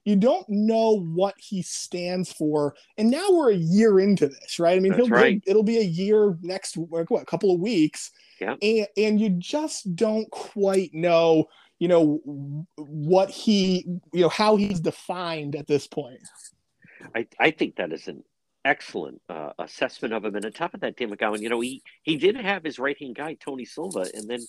you 0.08 0.16
don't 0.16 0.47
know 0.47 1.01
what 1.01 1.36
he 1.38 1.62
stands 1.62 2.32
for. 2.32 2.74
And 2.97 3.12
now 3.12 3.28
we're 3.30 3.51
a 3.51 3.58
year 3.58 3.99
into 3.99 4.30
this, 4.30 4.58
right? 4.58 4.78
I 4.78 4.80
mean, 4.80 4.93
he'll, 4.93 5.10
right. 5.10 5.43
it'll 5.45 5.64
be 5.64 5.80
a 5.80 5.84
year 5.84 6.38
next 6.41 6.78
what, 6.78 7.01
a 7.12 7.26
couple 7.26 7.53
of 7.53 7.60
weeks. 7.60 8.12
Yeah. 8.39 8.55
And 8.62 8.88
and 8.95 9.20
you 9.20 9.32
just 9.32 9.97
don't 9.97 10.32
quite 10.32 10.93
know, 10.93 11.49
you 11.78 11.89
know, 11.89 12.22
what 12.78 13.30
he, 13.30 13.86
you 14.14 14.22
know, 14.22 14.30
how 14.30 14.55
he's 14.55 14.80
defined 14.80 15.58
at 15.58 15.68
this 15.68 15.88
point. 15.88 16.22
I, 17.14 17.28
I 17.38 17.51
think 17.51 17.76
that 17.76 17.91
is 17.91 18.08
an 18.08 18.24
excellent 18.64 19.22
uh, 19.28 19.51
assessment 19.60 20.14
of 20.14 20.24
him. 20.24 20.36
And 20.38 20.45
on 20.45 20.53
top 20.53 20.74
of 20.74 20.80
that, 20.80 20.95
Dan 20.95 21.10
McGowan, 21.10 21.41
you 21.41 21.49
know, 21.49 21.60
he, 21.60 21.84
he 22.03 22.16
did 22.16 22.38
have 22.38 22.64
his 22.64 22.80
right 22.80 22.97
hand 22.97 23.16
guy, 23.16 23.34
Tony 23.34 23.66
Silva, 23.66 24.08
and 24.14 24.30
then 24.30 24.39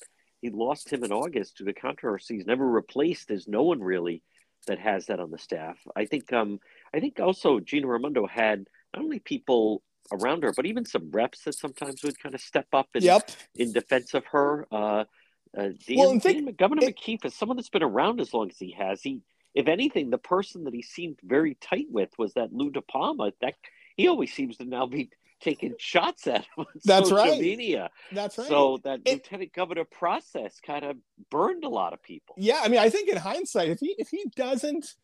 he 0.41 0.51
lost 0.51 0.93
him 0.93 1.03
in 1.03 1.11
August 1.11 1.57
to 1.57 1.73
controversy. 1.73 2.37
He's 2.37 2.47
never 2.47 2.65
replaced. 2.65 3.27
There's 3.27 3.49
no 3.49 3.65
one 3.65 3.81
really 3.81 4.23
that 4.69 4.79
has 4.79 5.07
that 5.07 5.21
on 5.21 5.31
the 5.31 5.39
staff. 5.39 5.77
I 5.97 6.05
think 6.07 6.33
um 6.33 6.61
I 6.95 7.01
think 7.01 7.21
also 7.21 7.61
Gina 7.61 7.87
Raimondo 7.87 8.27
had 8.27 8.67
not 8.95 9.03
only 9.05 9.19
people 9.19 9.83
around 10.13 10.43
her, 10.43 10.53
but 10.57 10.65
even 10.65 10.85
some 10.87 11.11
reps 11.11 11.43
that 11.45 11.55
sometimes 11.55 12.03
would 12.03 12.19
kind 12.19 12.35
of 12.35 12.41
step 12.41 12.67
up 12.73 12.89
and 12.95 13.05
Yep. 13.05 13.31
in 13.57 13.73
defense 13.73 14.15
of 14.15 14.25
her. 14.27 14.67
Uh, 14.73 15.05
uh, 15.57 15.71
Well, 15.95 16.19
think- 16.21 16.57
Governor 16.57 16.85
it- 16.87 16.97
McKeith 16.97 17.27
is 17.27 17.35
someone 17.35 17.57
that's 17.57 17.69
been 17.69 17.83
around 17.83 18.21
as 18.21 18.33
long 18.33 18.49
as 18.49 18.59
he 18.59 18.71
has. 18.73 19.03
He, 19.03 19.21
if 19.55 19.67
anything, 19.69 20.09
the 20.09 20.17
person 20.19 20.65
that 20.65 20.73
he 20.73 20.81
seemed 20.83 21.19
very 21.23 21.55
tight 21.57 21.89
with 21.91 22.11
was 22.19 22.33
that 22.35 22.53
Lou 22.55 22.71
DiPalma. 22.71 23.33
That 23.43 23.57
he 23.97 24.09
always 24.09 24.33
seems 24.33 24.57
to 24.59 24.65
now 24.65 24.87
be 24.87 25.11
taking 25.41 25.75
shots 25.79 26.27
at 26.27 26.47
him 26.57 26.67
That's 26.85 27.11
right. 27.13 27.41
media. 27.41 27.91
That's 28.13 28.39
right. 28.39 28.49
So 28.49 28.79
that 28.85 29.01
It- 29.05 29.15
lieutenant 29.15 29.53
governor 29.53 29.85
process 29.85 30.59
kind 30.61 30.85
of 30.85 30.97
burned 31.31 31.65
a 31.65 31.69
lot 31.69 31.93
of 31.93 32.03
people. 32.03 32.35
yeah, 32.39 32.61
I 32.63 32.69
mean, 32.69 32.81
I 32.81 32.91
think 32.91 33.09
in 33.09 33.17
hindsight, 33.17 33.69
if 33.71 33.79
he 33.81 33.95
if 33.99 34.09
he 34.09 34.25
doesn't 34.37 34.95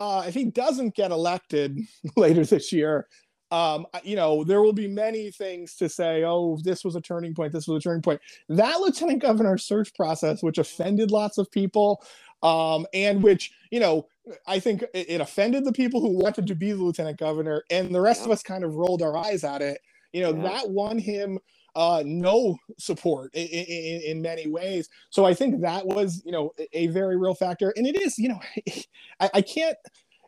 uh 0.00 0.24
if 0.26 0.34
he 0.34 0.44
doesn't 0.44 0.94
get 0.94 1.10
elected 1.10 1.78
later 2.16 2.44
this 2.44 2.72
year, 2.72 3.06
um, 3.52 3.86
you 4.02 4.16
know, 4.16 4.42
there 4.42 4.60
will 4.60 4.72
be 4.72 4.88
many 4.88 5.30
things 5.30 5.76
to 5.76 5.88
say, 5.88 6.24
oh, 6.24 6.58
this 6.64 6.84
was 6.84 6.96
a 6.96 7.00
turning 7.00 7.32
point, 7.34 7.52
this 7.52 7.68
was 7.68 7.78
a 7.78 7.80
turning 7.88 8.02
point. 8.02 8.20
That 8.48 8.80
lieutenant 8.80 9.22
governor 9.22 9.56
search 9.56 9.94
process, 9.94 10.42
which 10.42 10.58
offended 10.58 11.12
lots 11.12 11.38
of 11.38 11.50
people, 11.52 12.02
um, 12.42 12.86
and 12.92 13.22
which, 13.22 13.52
you 13.70 13.78
know, 13.78 14.08
I 14.46 14.58
think 14.58 14.84
it, 14.94 15.20
offended 15.20 15.64
the 15.64 15.72
people 15.72 16.00
who 16.00 16.18
wanted 16.18 16.46
to 16.48 16.54
be 16.54 16.72
the 16.72 16.82
lieutenant 16.82 17.18
governor, 17.18 17.64
and 17.70 17.94
the 17.94 18.00
rest 18.00 18.24
of 18.24 18.30
us 18.30 18.42
kind 18.42 18.64
of 18.64 18.74
rolled 18.74 19.02
our 19.02 19.16
eyes 19.16 19.44
at 19.44 19.62
it. 19.62 19.78
You 20.12 20.22
know, 20.22 20.34
Yeah. 20.34 20.42
that 20.42 20.70
won 20.70 20.98
him 20.98 21.38
uh, 21.74 22.02
no 22.06 22.56
support 22.78 23.34
in, 23.34 23.46
in, 23.46 24.00
in 24.06 24.22
many 24.22 24.48
ways. 24.48 24.88
So 25.10 25.26
I 25.26 25.34
think 25.34 25.60
that 25.60 25.86
was, 25.86 26.22
you 26.24 26.32
know, 26.32 26.52
a- 26.72 26.86
very 26.86 27.18
real 27.18 27.34
factor. 27.34 27.72
And 27.76 27.86
it 27.86 28.00
is, 28.00 28.18
you 28.18 28.30
know, 28.30 28.40
I, 29.20 29.30
I 29.34 29.42
can't. 29.42 29.76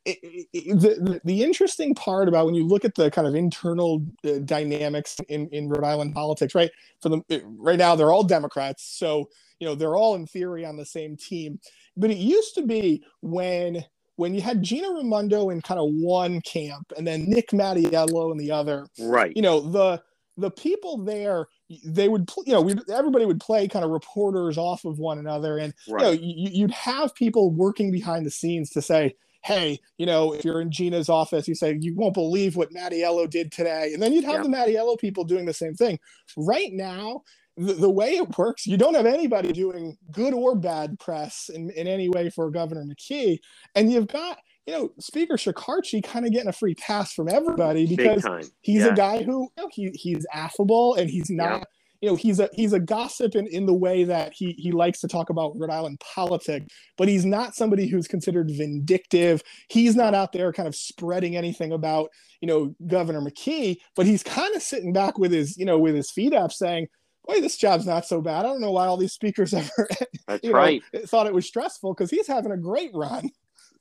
It, 0.04 0.18
it- 0.22 0.80
the, 0.80 0.88
the 1.10 1.20
the 1.24 1.42
interesting 1.42 1.94
part 1.94 2.28
about 2.28 2.46
when 2.46 2.54
you 2.54 2.66
look 2.66 2.84
at 2.84 2.94
the 2.94 3.10
kind 3.10 3.26
of 3.26 3.34
internal 3.34 4.02
uh, 4.26 4.38
dynamics 4.44 5.16
in, 5.28 5.48
in 5.48 5.68
Rhode 5.68 5.84
Island 5.84 6.14
politics, 6.14 6.54
right? 6.54 6.70
For 7.00 7.08
them, 7.08 7.22
it- 7.28 7.42
right 7.46 7.78
now 7.78 7.94
they're 7.96 8.12
all 8.12 8.22
Democrats, 8.24 8.84
so 8.84 9.28
you 9.60 9.66
know 9.66 9.74
they're 9.74 9.96
all 9.96 10.14
in 10.14 10.26
theory 10.26 10.64
on 10.64 10.76
the 10.76 10.86
same 10.86 11.16
team. 11.16 11.58
But 11.96 12.10
it 12.10 12.18
used 12.18 12.54
to 12.54 12.62
be 12.62 13.04
when 13.22 13.84
when 14.16 14.34
you 14.34 14.40
had 14.40 14.62
Gina 14.62 14.90
Raimondo 14.92 15.50
in 15.50 15.60
kind 15.62 15.78
of 15.80 15.90
one 15.92 16.40
camp 16.40 16.92
and 16.96 17.06
then 17.06 17.24
Nick 17.28 17.50
Mattiello 17.50 18.32
in 18.32 18.38
the 18.38 18.50
other, 18.50 18.86
Right. 18.98 19.32
you 19.36 19.42
know 19.42 19.60
the 19.60 20.02
the 20.36 20.50
people 20.52 20.98
there 21.04 21.46
they 21.84 22.08
would 22.08 22.30
you 22.46 22.52
know 22.52 22.60
we 22.60 22.74
everybody 22.92 23.24
would 23.26 23.40
play 23.40 23.66
kind 23.68 23.84
of 23.84 23.90
reporters 23.90 24.56
off 24.56 24.84
of 24.84 24.98
one 24.98 25.18
another 25.18 25.58
and 25.58 25.74
you 25.88 25.94
know 25.96 26.10
you, 26.12 26.50
you'd 26.52 26.70
have 26.70 27.14
people 27.16 27.50
working 27.50 27.90
behind 27.90 28.24
the 28.24 28.30
scenes 28.30 28.70
to 28.70 28.80
say 28.80 29.14
hey 29.42 29.78
you 29.98 30.06
know 30.06 30.32
if 30.32 30.44
you're 30.44 30.60
in 30.60 30.70
gina's 30.70 31.08
office 31.08 31.46
you 31.48 31.54
say 31.56 31.76
you 31.80 31.92
won't 31.94 32.14
believe 32.14 32.54
what 32.56 32.72
mattiello 32.72 33.28
did 33.28 33.50
today 33.52 33.90
and 33.92 34.00
then 34.02 34.12
you'd 34.12 34.24
have 34.24 34.36
Yeah. 34.36 34.42
the 34.44 34.48
mattiello 34.48 34.96
people 34.98 35.24
doing 35.24 35.44
the 35.44 35.52
same 35.52 35.74
thing 35.74 35.98
right 36.36 36.72
now 36.72 37.22
the, 37.58 37.74
the 37.74 37.90
way 37.90 38.10
it 38.16 38.38
works 38.38 38.66
you 38.66 38.76
don't 38.76 38.94
have 38.94 39.06
anybody 39.06 39.52
doing 39.52 39.96
good 40.12 40.32
or 40.32 40.54
bad 40.54 40.98
press 40.98 41.50
in, 41.52 41.70
in 41.70 41.86
any 41.86 42.08
way 42.08 42.30
for 42.30 42.50
governor 42.50 42.84
mckee 42.84 43.38
and 43.74 43.92
you've 43.92 44.06
got 44.06 44.38
you 44.66 44.72
know 44.74 44.90
speaker 45.00 45.34
shekarchi 45.36 46.02
kind 46.02 46.24
of 46.26 46.32
getting 46.32 46.48
a 46.48 46.52
free 46.52 46.74
pass 46.74 47.12
from 47.12 47.28
everybody 47.28 47.86
because 47.86 48.24
he's 48.60 48.82
Yeah. 48.82 48.92
a 48.92 48.94
guy 48.96 49.22
who 49.22 49.42
you 49.56 49.62
know, 49.64 49.68
he, 49.72 49.90
he's 49.94 50.24
affable 50.32 50.94
and 50.94 51.10
he's 51.10 51.30
not 51.30 51.60
Yeah. 51.60 51.64
you 52.02 52.08
know 52.10 52.16
he's 52.16 52.38
a 52.38 52.48
he's 52.52 52.72
a 52.74 52.78
gossip 52.80 53.34
in, 53.34 53.46
in 53.48 53.66
the 53.66 53.74
way 53.74 54.04
that 54.04 54.32
he 54.34 54.52
he 54.52 54.70
likes 54.72 55.00
to 55.00 55.08
talk 55.08 55.30
about 55.30 55.58
rhode 55.58 55.70
island 55.70 56.00
politics 56.14 56.66
but 56.96 57.08
he's 57.08 57.24
not 57.24 57.54
somebody 57.56 57.88
who's 57.88 58.06
considered 58.06 58.50
vindictive 58.50 59.42
he's 59.68 59.96
not 59.96 60.14
out 60.14 60.32
there 60.32 60.52
kind 60.52 60.68
of 60.68 60.76
spreading 60.76 61.34
anything 61.36 61.72
about 61.72 62.10
you 62.40 62.46
know 62.46 62.74
governor 62.86 63.20
mckee 63.20 63.76
but 63.96 64.06
he's 64.06 64.22
kind 64.22 64.54
of 64.54 64.62
sitting 64.62 64.92
back 64.92 65.18
with 65.18 65.32
his 65.32 65.56
you 65.56 65.64
know 65.64 65.78
with 65.78 65.94
his 65.96 66.10
feet 66.10 66.32
up 66.34 66.52
saying 66.52 66.86
boy 67.28 67.40
this 67.40 67.56
job's 67.56 67.86
not 67.86 68.04
so 68.06 68.20
bad 68.20 68.40
i 68.40 68.42
don't 68.42 68.60
know 68.60 68.70
why 68.72 68.86
all 68.86 68.96
these 68.96 69.12
speakers 69.12 69.52
ever 69.62 69.88
That's 70.26 70.42
know, 70.42 70.80
thought 71.06 71.26
it 71.26 71.34
was 71.34 71.46
stressful 71.46 71.94
because 71.94 72.10
he's 72.10 72.26
having 72.26 72.52
a 72.52 72.56
great 72.56 72.90
run 72.94 73.30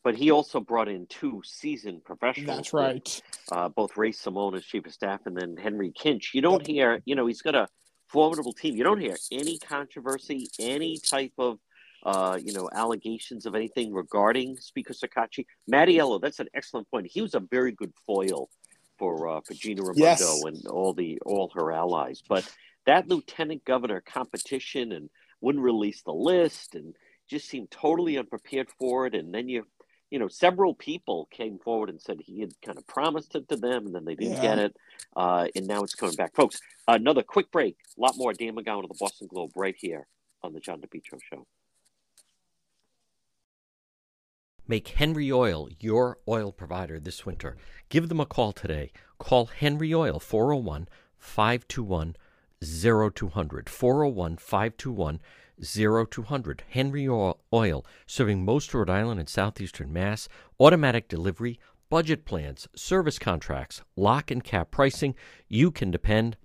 But 0.03 0.15
he 0.15 0.31
also 0.31 0.59
brought 0.59 0.87
in 0.87 1.05
two 1.07 1.41
seasoned 1.43 2.03
professionals. 2.05 2.57
that's 2.57 2.73
right 2.73 3.21
uh, 3.51 3.69
both 3.69 3.97
Ray 3.97 4.11
Simone 4.11 4.55
as 4.55 4.63
chief 4.63 4.85
of 4.85 4.93
staff 4.93 5.21
and 5.25 5.35
then 5.35 5.55
Henry 5.57 5.91
Kinch. 5.91 6.33
You 6.33 6.41
don't 6.41 6.65
hear, 6.67 7.01
you 7.05 7.15
know, 7.15 7.25
he's 7.27 7.41
got 7.41 7.55
a 7.55 7.67
formidable 8.07 8.51
team. 8.53 8.75
You 8.75 8.83
don't 8.83 8.99
hear 8.99 9.15
any 9.31 9.57
controversy, 9.57 10.49
any 10.59 10.97
type 10.97 11.31
of, 11.37 11.59
uh, 12.03 12.37
you 12.41 12.51
know, 12.53 12.69
allegations 12.73 13.45
of 13.45 13.55
anything 13.55 13.93
regarding 13.93 14.57
Speaker 14.57 14.93
Shekarchi. 14.93 15.45
Mattiello, 15.71 16.19
that's 16.21 16.39
an 16.39 16.47
excellent 16.53 16.89
point. 16.91 17.07
He 17.09 17.21
was 17.21 17.35
a 17.35 17.39
very 17.39 17.71
good 17.71 17.93
foil 18.05 18.49
for 18.99 19.27
uh, 19.29 19.41
for 19.45 19.53
Gina 19.53 19.81
Raimondo 19.81 19.99
Yes. 20.01 20.43
and 20.45 20.67
all 20.67 20.93
the 20.93 21.19
all 21.25 21.49
her 21.55 21.71
allies. 21.71 22.21
But 22.27 22.49
that 22.87 23.07
lieutenant 23.07 23.63
governor 23.65 24.01
competition 24.01 24.91
and 24.93 25.09
wouldn't 25.41 25.63
release 25.63 26.01
the 26.01 26.13
list 26.13 26.73
and 26.73 26.95
just 27.29 27.47
seemed 27.47 27.69
totally 27.69 28.17
unprepared 28.17 28.69
for 28.79 29.05
it. 29.05 29.13
And 29.13 29.33
then 29.33 29.47
you 29.47 29.65
you 30.09 30.19
know, 30.19 30.29
several 30.29 30.73
people 30.73 31.27
came 31.31 31.59
forward 31.59 31.89
and 31.89 32.01
said 32.01 32.21
he 32.21 32.39
had 32.39 32.53
kind 32.61 32.77
of 32.77 32.87
promised 32.87 33.35
it 33.35 33.49
to 33.49 33.57
them, 33.57 33.85
and 33.85 33.93
then 33.93 34.05
they 34.05 34.15
didn't 34.15 34.35
Yeah. 34.35 34.41
get 34.41 34.59
it, 34.59 34.77
uh, 35.17 35.47
and 35.53 35.67
now 35.67 35.83
it's 35.83 35.95
coming 35.95 36.15
back, 36.15 36.33
folks. 36.33 36.61
Another 36.87 37.23
quick 37.23 37.51
break. 37.51 37.75
A 37.97 38.01
lot 38.01 38.15
more 38.15 38.31
Dan 38.31 38.55
McGowan 38.55 38.83
of 38.83 38.89
the 38.89 38.97
Boston 38.97 39.27
Globe 39.27 39.51
right 39.57 39.75
here 39.77 40.07
on 40.41 40.53
the 40.53 40.61
John 40.61 40.79
DePetro 40.79 41.19
Show. 41.21 41.45
Make 44.65 44.87
Henry 44.89 45.29
Oil 45.29 45.67
your 45.79 46.19
oil 46.25 46.53
provider 46.53 47.01
this 47.01 47.25
winter. 47.25 47.57
Give 47.89 48.07
them 48.07 48.21
a 48.21 48.25
call 48.25 48.53
today. 48.53 48.91
Call 49.17 49.47
Henry 49.47 49.93
Oil 49.93 50.21
401 50.21 50.87
521 51.17 52.15
0200. 52.63 53.69
401 53.69 54.37
521 54.37 55.19
0200. 55.61 56.63
Henry 56.69 57.07
Oil, 57.07 57.85
serving 58.05 58.45
most 58.45 58.73
Rhode 58.73 58.89
Island 58.89 59.19
and 59.19 59.29
southeastern 59.29 59.91
Mass. 59.91 60.27
Automatic 60.59 61.07
delivery, 61.07 61.59
budget 61.89 62.25
plans, 62.25 62.67
service 62.75 63.19
contracts, 63.19 63.81
lock 63.95 64.31
and 64.31 64.43
cap 64.43 64.71
pricing. 64.71 65.15
You 65.47 65.71
can 65.71 65.91
depend 65.91 66.37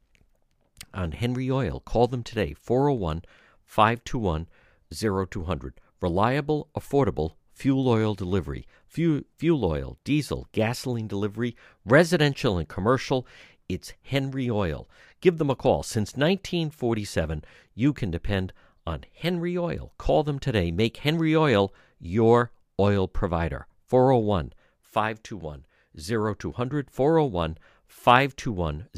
on 0.95 1.13
Henry 1.13 1.51
Oil. 1.51 1.81
Call 1.81 2.07
them 2.07 2.23
today, 2.23 2.55
401 2.55 3.23
521 3.65 4.49
0200. 4.93 5.75
Reliable, 6.01 6.69
affordable 6.77 7.33
fuel 7.53 7.89
oil 7.89 8.15
delivery. 8.15 8.67
Fuel, 8.87 9.23
fuel 9.37 9.65
oil, 9.65 9.97
diesel, 10.05 10.49
gasoline 10.53 11.07
delivery, 11.07 11.57
residential 11.85 12.59
and 12.59 12.69
commercial. 12.69 13.27
It's 13.69 13.93
Henry 14.03 14.51
Oil. 14.51 14.89
Give 15.23 15.39
them 15.39 15.51
a 15.51 15.57
call. 15.57 15.85
Since 15.85 16.17
1947, 16.17 17.45
you 17.75 17.93
can 17.95 18.11
depend 18.11 18.53
on 18.85 19.05
Henry 19.15 19.57
Oil. 19.57 19.93
Call 19.97 20.25
them 20.25 20.41
today. 20.41 20.73
Make 20.73 20.99
Henry 20.99 21.35
Oil 21.35 21.73
your 22.01 22.51
oil 22.79 23.07
provider. 23.07 23.67
401 23.87 24.53
521 24.81 25.65
0200. 25.97 26.91
401 26.91 27.57
521 27.87 28.89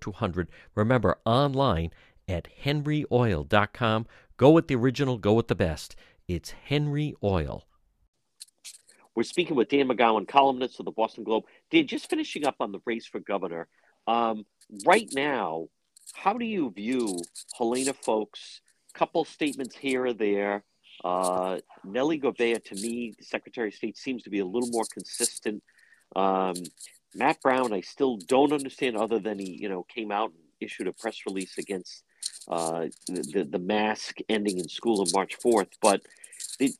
0200. 0.00 0.48
Remember, 0.74 1.18
online 1.26 1.90
at 2.26 2.48
henryoil.com. 2.64 4.06
Go 4.38 4.50
with 4.50 4.68
the 4.68 4.76
original, 4.76 5.18
go 5.18 5.34
with 5.34 5.48
the 5.48 5.54
best. 5.54 5.94
It's 6.26 6.52
Henry 6.52 7.14
Oil. 7.22 7.66
We're 9.14 9.24
speaking 9.24 9.54
with 9.54 9.68
Dan 9.68 9.88
McGowan, 9.88 10.26
columnist 10.26 10.80
of 10.80 10.86
the 10.86 10.92
Boston 10.92 11.24
Globe. 11.24 11.44
Dan, 11.70 11.86
just 11.86 12.08
finishing 12.08 12.46
up 12.46 12.56
on 12.60 12.72
the 12.72 12.80
race 12.86 13.06
for 13.06 13.20
governor. 13.20 13.68
Um, 14.06 14.46
right 14.86 15.08
now, 15.14 15.68
how 16.14 16.34
do 16.34 16.44
you 16.44 16.70
view 16.70 17.18
Helena 17.56 17.92
Foulkes? 17.94 18.60
Couple 18.94 19.24
statements 19.24 19.74
here 19.74 20.06
or 20.06 20.12
there. 20.12 20.62
Uh, 21.04 21.58
Nellie 21.84 22.20
Gorbea, 22.20 22.62
to 22.64 22.74
me, 22.76 23.12
the 23.18 23.24
Secretary 23.24 23.68
of 23.68 23.74
State, 23.74 23.98
seems 23.98 24.22
to 24.22 24.30
be 24.30 24.38
a 24.38 24.46
little 24.46 24.68
more 24.70 24.84
consistent. 24.92 25.62
Um, 26.14 26.54
Matt 27.14 27.40
Brown, 27.42 27.72
I 27.72 27.80
still 27.80 28.16
don't 28.16 28.52
understand, 28.52 28.96
other 28.96 29.18
than 29.18 29.38
he, 29.38 29.58
you 29.60 29.68
know, 29.68 29.84
came 29.84 30.12
out 30.12 30.30
and 30.30 30.40
issued 30.60 30.86
a 30.86 30.92
press 30.92 31.18
release 31.26 31.58
against 31.58 32.04
uh, 32.48 32.86
the 33.08 33.46
the 33.50 33.58
mask 33.58 34.18
ending 34.28 34.58
in 34.58 34.68
school 34.68 35.00
on 35.00 35.08
March 35.12 35.34
fourth. 35.36 35.68
But 35.80 36.02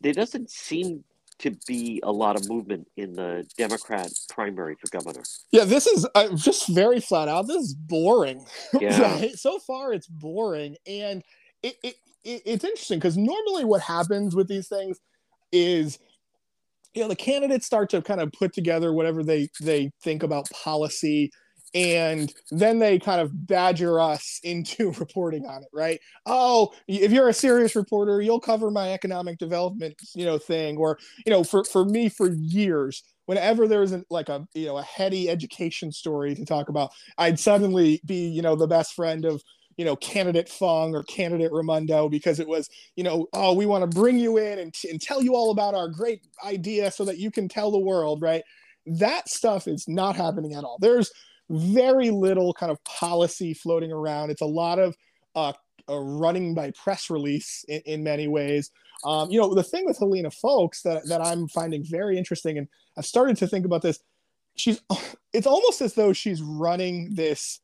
there 0.01 0.13
doesn't 0.13 0.51
seem 0.51 1.05
to 1.41 1.57
be 1.67 2.01
a 2.05 2.13
lot 2.13 2.37
of 2.37 2.49
movement 2.49 2.87
in 2.97 3.15
the 3.15 3.45
Democrat 3.59 4.11
primary 4.29 4.77
for 4.77 4.89
governor. 4.91 5.23
Yeah, 5.51 5.65
this 5.65 5.87
is 5.87 6.07
uh, 6.15 6.29
just 6.37 6.69
very 6.69 7.01
flat 7.01 7.29
out. 7.29 7.49
This 7.49 7.63
is 7.63 7.75
boring. 7.75 8.45
Yeah. 8.81 9.01
right? 9.01 9.39
So 9.39 9.59
far, 9.59 9.93
it's 9.93 10.07
boring, 10.07 10.77
and 10.87 11.23
it, 11.63 11.77
it, 11.83 11.95
it 12.25 12.43
it's 12.45 12.65
interesting 12.65 12.99
because 12.99 13.17
normally 13.17 13.65
what 13.65 13.81
happens 13.81 14.35
with 14.35 14.49
these 14.49 14.69
things 14.69 15.01
is 15.53 15.99
you 16.95 17.03
know 17.03 17.09
the 17.09 17.17
candidates 17.17 17.67
start 17.67 17.91
to 17.91 18.03
kind 18.03 18.21
of 18.21 18.33
put 18.33 18.53
together 18.53 18.93
whatever 18.93 19.23
they 19.23 19.49
they 19.61 19.91
think 20.03 20.23
about 20.23 20.49
policy 20.51 21.31
and 21.75 22.33
then 22.51 22.79
they 22.79 22.99
kind 22.99 23.21
of 23.21 23.47
badger 23.47 24.01
us 24.01 24.41
into 24.45 24.93
reporting 24.99 25.47
on 25.47 25.63
it 25.63 25.69
right? 25.73 26.01
Oh 26.27 26.73
if 26.89 27.13
you're 27.13 27.29
a 27.29 27.35
serious 27.35 27.77
reporter 27.77 28.21
you'll 28.21 28.41
cover 28.41 28.71
my 28.71 28.93
economic 28.93 29.39
development 29.39 29.95
you 30.15 30.25
know 30.25 30.39
thing 30.39 30.77
or 30.77 30.99
you 31.27 31.31
know 31.31 31.45
for 31.45 31.65
for 31.65 31.85
me 31.85 32.09
for 32.09 32.31
years 32.33 33.03
whenever 33.27 33.67
there 33.67 33.81
was 33.81 33.93
a, 33.93 34.05
like 34.11 34.29
a 34.29 34.47
you 34.55 34.67
know 34.67 34.79
a 34.79 34.83
heady 34.83 35.29
education 35.31 35.91
story 35.91 36.35
to 36.35 36.45
talk 36.45 36.69
about 36.69 36.91
i'd 37.19 37.39
suddenly 37.39 38.01
be 38.05 38.27
you 38.29 38.43
know 38.43 38.55
the 38.55 38.67
best 38.67 38.95
friend 38.95 39.25
of 39.25 39.43
you 39.77 39.85
know 39.85 39.97
candidate 39.97 40.49
fung 40.49 40.95
or 40.95 41.03
candidate 41.05 41.51
raimondo 41.53 42.09
because 42.09 42.39
it 42.39 42.47
was 42.47 42.69
you 42.97 43.05
know 43.05 43.27
oh 43.33 43.53
we 43.55 43.67
want 43.67 43.89
to 43.89 43.99
bring 43.99 44.19
you 44.19 44.37
in 44.37 44.59
and, 44.59 44.75
and 44.91 45.01
tell 45.01 45.23
you 45.23 45.35
all 45.35 45.51
about 45.51 45.75
our 45.75 45.89
great 45.89 46.27
idea 46.45 46.91
so 46.91 47.05
that 47.05 47.19
you 47.19 47.31
can 47.31 47.49
tell 47.49 47.71
the 47.71 47.79
world 47.79 48.23
right? 48.23 48.43
That 48.87 49.29
stuff 49.29 49.67
is 49.67 49.87
not 49.89 50.17
happening 50.17 50.55
at 50.55 50.65
all. 50.65 50.79
There's 50.81 51.11
very 51.51 52.11
little 52.11 52.53
kind 52.55 52.73
of 52.73 52.83
policy 52.85 53.55
floating 53.55 53.93
around. 53.93 54.31
It's 54.31 54.43
a 54.43 54.47
lot 54.47 54.79
of 54.79 54.97
uh, 55.35 55.53
uh, 55.89 55.99
running 55.99 56.55
by 56.55 56.73
press 56.73 57.11
release 57.11 57.65
in, 57.69 57.83
in 57.87 58.05
many 58.05 58.29
ways. 58.29 58.71
Um, 59.05 59.31
you 59.31 59.39
know, 59.39 59.55
the 59.55 59.63
thing 59.63 59.85
with 59.85 59.99
Helena 59.99 60.31
Foulkes 60.31 60.83
that, 60.83 61.07
that 61.09 61.21
I'm 61.21 61.49
finding 61.49 61.85
very 61.85 62.17
interesting, 62.17 62.57
and 62.57 62.69
I've 62.97 63.05
started 63.05 63.37
to 63.39 63.47
think 63.47 63.67
about 63.67 63.83
this, 63.83 63.99
she's, 64.57 64.81
it's 65.33 65.47
almost 65.47 65.81
as 65.83 65.95
though 65.95 66.13
she's 66.13 66.41
running 66.41 67.15
this 67.15 67.61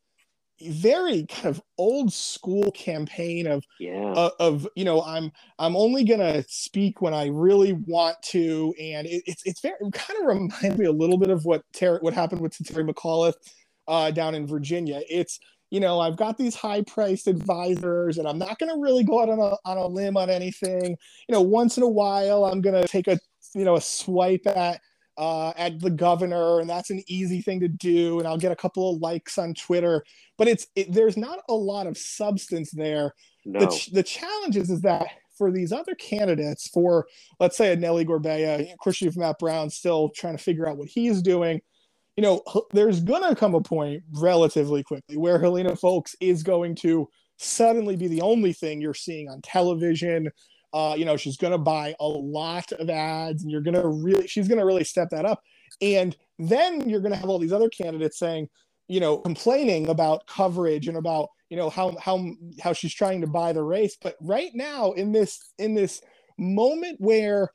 very 0.69 1.25
kind 1.25 1.47
of 1.47 1.61
old 1.77 2.13
school 2.13 2.69
campaign 2.71 3.47
of 3.47 3.65
yeah. 3.79 4.13
uh, 4.15 4.29
of 4.39 4.67
you 4.75 4.85
know 4.85 5.01
I'm 5.01 5.31
I'm 5.57 5.75
only 5.75 6.03
gonna 6.03 6.43
speak 6.47 7.01
when 7.01 7.13
I 7.13 7.27
really 7.27 7.73
want 7.73 8.17
to, 8.25 8.73
and 8.79 9.07
it, 9.07 9.23
it's 9.25 9.41
it's 9.45 9.61
very 9.61 9.75
it 9.79 9.93
kind 9.93 10.19
of 10.19 10.27
reminds 10.27 10.77
me 10.77 10.85
a 10.85 10.91
little 10.91 11.17
bit 11.17 11.29
of 11.29 11.45
what 11.45 11.63
Terry 11.73 11.97
what 12.01 12.13
happened 12.13 12.41
with 12.41 12.55
Terry 12.63 12.83
McAuliffe 12.83 13.33
uh, 13.91 14.09
down 14.09 14.33
in 14.33 14.47
Virginia. 14.47 15.01
It's 15.09 15.39
you 15.69 15.79
know 15.79 15.99
I've 15.99 16.15
got 16.15 16.37
these 16.37 16.55
high 16.55 16.81
priced 16.81 17.27
advisors, 17.27 18.17
and 18.17 18.27
I'm 18.27 18.39
not 18.39 18.57
going 18.57 18.73
to 18.73 18.81
really 18.81 19.03
go 19.03 19.21
out 19.21 19.29
on 19.29 19.39
a 19.39 19.55
on 19.69 19.77
a 19.77 19.85
limb 19.85 20.17
on 20.17 20.29
anything. 20.29 20.97
You 21.27 21.33
know, 21.33 21.41
once 21.41 21.77
in 21.77 21.83
a 21.83 21.89
while 21.89 22.45
I'm 22.45 22.61
going 22.61 22.81
to 22.81 22.87
take 22.87 23.07
a 23.07 23.19
you 23.53 23.65
know 23.65 23.75
a 23.75 23.81
swipe 23.81 24.47
at 24.47 24.79
uh, 25.17 25.51
at 25.57 25.79
the 25.81 25.91
governor, 25.91 26.61
and 26.61 26.69
that's 26.69 26.89
an 26.89 27.03
easy 27.07 27.41
thing 27.41 27.59
to 27.59 27.67
do, 27.67 28.19
and 28.19 28.27
I'll 28.27 28.37
get 28.37 28.53
a 28.53 28.55
couple 28.55 28.95
of 28.95 29.01
likes 29.01 29.37
on 29.37 29.53
Twitter. 29.53 30.03
But 30.37 30.47
it's 30.47 30.67
it, 30.75 30.93
there's 30.93 31.17
not 31.17 31.39
a 31.49 31.53
lot 31.53 31.85
of 31.85 31.97
substance 31.97 32.71
there. 32.71 33.13
No. 33.45 33.59
The, 33.59 33.67
ch- 33.67 33.91
the 33.91 34.03
challenge 34.03 34.55
is, 34.55 34.69
is 34.69 34.81
that 34.81 35.05
for 35.37 35.51
these 35.51 35.73
other 35.73 35.95
candidates, 35.95 36.69
for 36.69 37.07
let's 37.41 37.57
say 37.57 37.73
a 37.73 37.75
Nellie 37.75 38.05
Gorbea, 38.05 38.71
of 38.71 38.77
course, 38.79 39.01
you've 39.01 39.17
Matt 39.17 39.37
Brown 39.37 39.69
still 39.69 40.09
trying 40.15 40.37
to 40.37 40.43
figure 40.43 40.67
out 40.67 40.77
what 40.77 40.87
he's 40.87 41.21
doing 41.21 41.59
you 42.21 42.27
know, 42.27 42.43
there's 42.71 42.99
going 42.99 43.27
to 43.27 43.35
come 43.35 43.55
a 43.55 43.61
point 43.61 44.03
relatively 44.13 44.83
quickly 44.83 45.17
where 45.17 45.39
Helena 45.39 45.75
Foulkes 45.75 46.15
is 46.21 46.43
going 46.43 46.75
to 46.75 47.09
suddenly 47.37 47.95
be 47.95 48.07
the 48.07 48.21
only 48.21 48.53
thing 48.53 48.79
you're 48.79 48.93
seeing 48.93 49.27
on 49.27 49.41
television. 49.41 50.29
Uh, 50.71 50.93
you 50.95 51.03
know, 51.03 51.17
she's 51.17 51.35
going 51.35 51.49
to 51.49 51.57
buy 51.57 51.95
a 51.99 52.07
lot 52.07 52.71
of 52.73 52.91
ads 52.91 53.41
and 53.41 53.51
you're 53.51 53.63
going 53.63 53.73
to 53.73 53.87
really, 53.87 54.27
she's 54.27 54.47
going 54.47 54.59
to 54.59 54.67
really 54.67 54.83
step 54.83 55.09
that 55.09 55.25
up. 55.25 55.41
And 55.81 56.15
then 56.37 56.87
you're 56.87 56.99
going 56.99 57.11
to 57.11 57.17
have 57.17 57.27
all 57.27 57.39
these 57.39 57.51
other 57.51 57.69
candidates 57.69 58.19
saying, 58.19 58.49
you 58.87 58.99
know, 58.99 59.17
complaining 59.17 59.89
about 59.89 60.27
coverage 60.27 60.87
and 60.87 60.97
about, 60.97 61.29
you 61.49 61.57
know, 61.57 61.71
how, 61.71 61.97
how, 61.99 62.23
how 62.61 62.71
she's 62.71 62.93
trying 62.93 63.21
to 63.21 63.27
buy 63.27 63.51
the 63.51 63.63
race. 63.63 63.97
But 63.99 64.15
right 64.21 64.51
now 64.53 64.91
in 64.91 65.11
this, 65.11 65.53
in 65.57 65.73
this 65.73 66.03
moment 66.37 66.97
where 67.01 67.49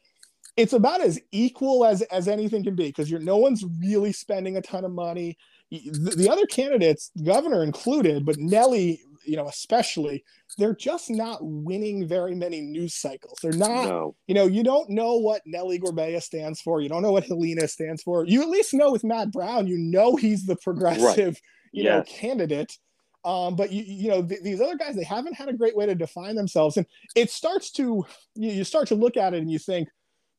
it's 0.57 0.73
about 0.73 1.01
as 1.01 1.21
equal 1.33 1.85
as 1.85 2.03
as 2.03 2.29
anything 2.29 2.65
can 2.65 2.75
be 2.75 2.87
because 2.87 3.11
you're 3.11 3.21
no 3.21 3.37
one's 3.37 3.65
really 3.81 4.13
spending 4.13 4.57
a 4.57 4.63
ton 4.63 4.85
of 4.85 4.93
money. 4.93 5.37
The, 5.71 6.15
the 6.17 6.31
other 6.31 6.47
candidates, 6.47 7.11
governor 7.25 7.65
included, 7.65 8.25
but 8.25 8.39
Nelly, 8.39 9.01
you 9.25 9.37
know, 9.37 9.49
especially, 9.49 10.23
they're 10.59 10.77
just 10.77 11.11
not 11.11 11.41
winning 11.43 12.07
very 12.07 12.37
many 12.37 12.61
news 12.61 12.95
cycles. 12.95 13.39
They're 13.43 13.51
not, 13.51 13.89
No. 13.89 14.15
you 14.29 14.35
know, 14.35 14.47
you 14.47 14.63
don't 14.63 14.89
know 14.89 15.17
what 15.17 15.43
Nellie 15.45 15.81
Gorbea 15.81 16.23
stands 16.23 16.61
for. 16.61 16.81
You 16.81 16.89
don't 16.89 17.03
know 17.03 17.11
what 17.11 17.25
Helena 17.25 17.67
stands 17.67 18.01
for. 18.05 18.25
You 18.25 18.43
at 18.43 18.49
least 18.49 18.75
know 18.75 18.93
with 18.93 19.03
Matt 19.03 19.33
Brown, 19.33 19.67
you 19.67 19.77
know 19.77 20.15
he's 20.15 20.47
the 20.47 20.55
progressive, 20.55 21.37
you 21.73 21.83
know, 21.83 22.05
candidate. 22.05 22.79
Um, 23.25 23.57
but 23.57 23.73
you, 23.73 23.83
you 23.85 24.09
know, 24.09 24.23
th- 24.23 24.43
these 24.43 24.61
other 24.61 24.77
guys, 24.77 24.95
they 24.95 25.03
haven't 25.03 25.35
had 25.35 25.49
a 25.49 25.53
great 25.53 25.77
way 25.77 25.87
to 25.87 25.97
define 25.97 26.37
themselves, 26.37 26.77
and 26.77 26.87
it 27.17 27.29
starts 27.29 27.73
to 27.73 28.07
you, 28.37 28.51
you 28.53 28.63
start 28.63 28.87
to 28.87 28.95
look 28.95 29.17
at 29.17 29.35
it 29.35 29.39
and 29.39 29.51
you 29.51 29.59
think, 29.59 29.89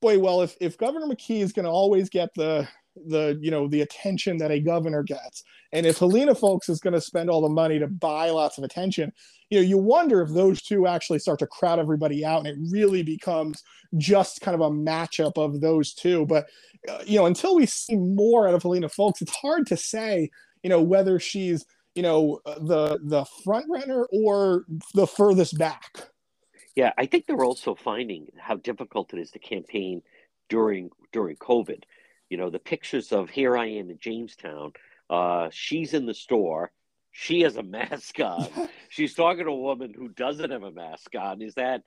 boy, 0.02 0.20
well, 0.20 0.41
if 0.41 0.56
if 0.60 0.78
Governor 0.78 1.08
McKee 1.08 1.41
is 1.41 1.54
going 1.54 1.66
to 1.66 1.72
always 1.72 2.10
get 2.10 2.30
the 2.36 2.68
the 3.06 3.38
you 3.41 3.52
know 3.52 3.68
the 3.68 3.82
attention 3.82 4.38
that 4.38 4.52
a 4.52 4.60
governor 4.60 5.04
gets, 5.04 5.43
and 5.72 5.86
if 5.86 6.00
Helena 6.00 6.36
Foulkes 6.36 6.70
is 6.70 6.80
going 6.80 6.93
to 6.93 7.02
spend 7.02 7.30
all 7.30 7.41
the 7.41 7.50
money 7.50 7.80
to 7.80 7.88
buy 7.88 8.30
lots 8.30 8.58
of 8.58 8.64
attention, 8.64 9.12
you 9.50 9.60
know, 9.60 9.66
you 9.66 9.78
wonder 9.78 10.22
if 10.22 10.30
those 10.30 10.62
two 10.62 10.88
actually 10.88 11.20
start 11.20 11.39
to 11.39 11.48
crowd 11.48 11.80
everybody 11.80 12.26
out, 12.26 12.45
and 12.45 12.48
it 12.48 12.72
really 12.72 13.04
becomes 13.04 13.64
just 13.98 14.41
kind 14.41 14.56
of 14.56 14.62
a 14.62 14.70
matchup 14.70 15.38
of 15.38 15.62
those 15.62 15.93
two. 15.93 16.26
But 16.26 16.48
uh, 16.89 17.04
you 17.06 17.18
know, 17.18 17.26
until 17.26 17.56
we 17.56 17.66
see 17.66 17.95
more 17.95 18.48
out 18.48 18.54
of 18.54 18.64
Helena 18.64 18.89
Foulkes, 18.89 19.22
it's 19.22 19.36
hard 19.36 19.68
to 19.68 19.78
say, 19.78 20.30
you 20.64 20.70
know, 20.70 20.82
whether 20.82 21.20
she's 21.20 21.66
you 21.95 22.04
know 22.04 22.39
uh, 22.45 22.60
the 22.60 23.00
the 23.04 23.26
front 23.43 23.66
runner 23.70 24.06
or 24.12 24.66
the 24.93 25.08
furthest 25.08 25.58
back. 25.58 26.10
Yeah, 26.78 26.91
I 26.95 27.07
think 27.07 27.25
they're 27.25 27.43
also 27.43 27.73
finding 27.73 28.28
how 28.38 28.57
difficult 28.57 29.11
it 29.11 29.19
is 29.19 29.32
to 29.32 29.39
campaign 29.39 30.03
during 30.47 30.91
during 31.11 31.36
COVID. 31.36 31.82
You 32.30 32.38
know, 32.38 32.51
the 32.51 32.59
pictures 32.59 33.11
of 33.11 33.32
here 33.32 33.57
I 33.57 33.65
am 33.65 33.89
in 33.89 33.97
Jamestown. 33.97 34.73
Uh, 35.09 35.49
she's 35.51 35.95
in 35.95 36.05
the 36.05 36.13
store. 36.13 36.71
She 37.11 37.41
has 37.41 37.57
a 37.57 37.63
mask 37.80 38.19
on. 38.19 38.47
She's 38.89 39.15
talking 39.15 39.45
to 39.45 39.49
a 39.51 39.55
woman 39.55 39.91
who 39.97 40.09
doesn't 40.09 40.51
have 40.51 40.61
a 40.61 40.71
mask 40.71 41.15
on. 41.19 41.41
Is 41.41 41.55
that 41.55 41.82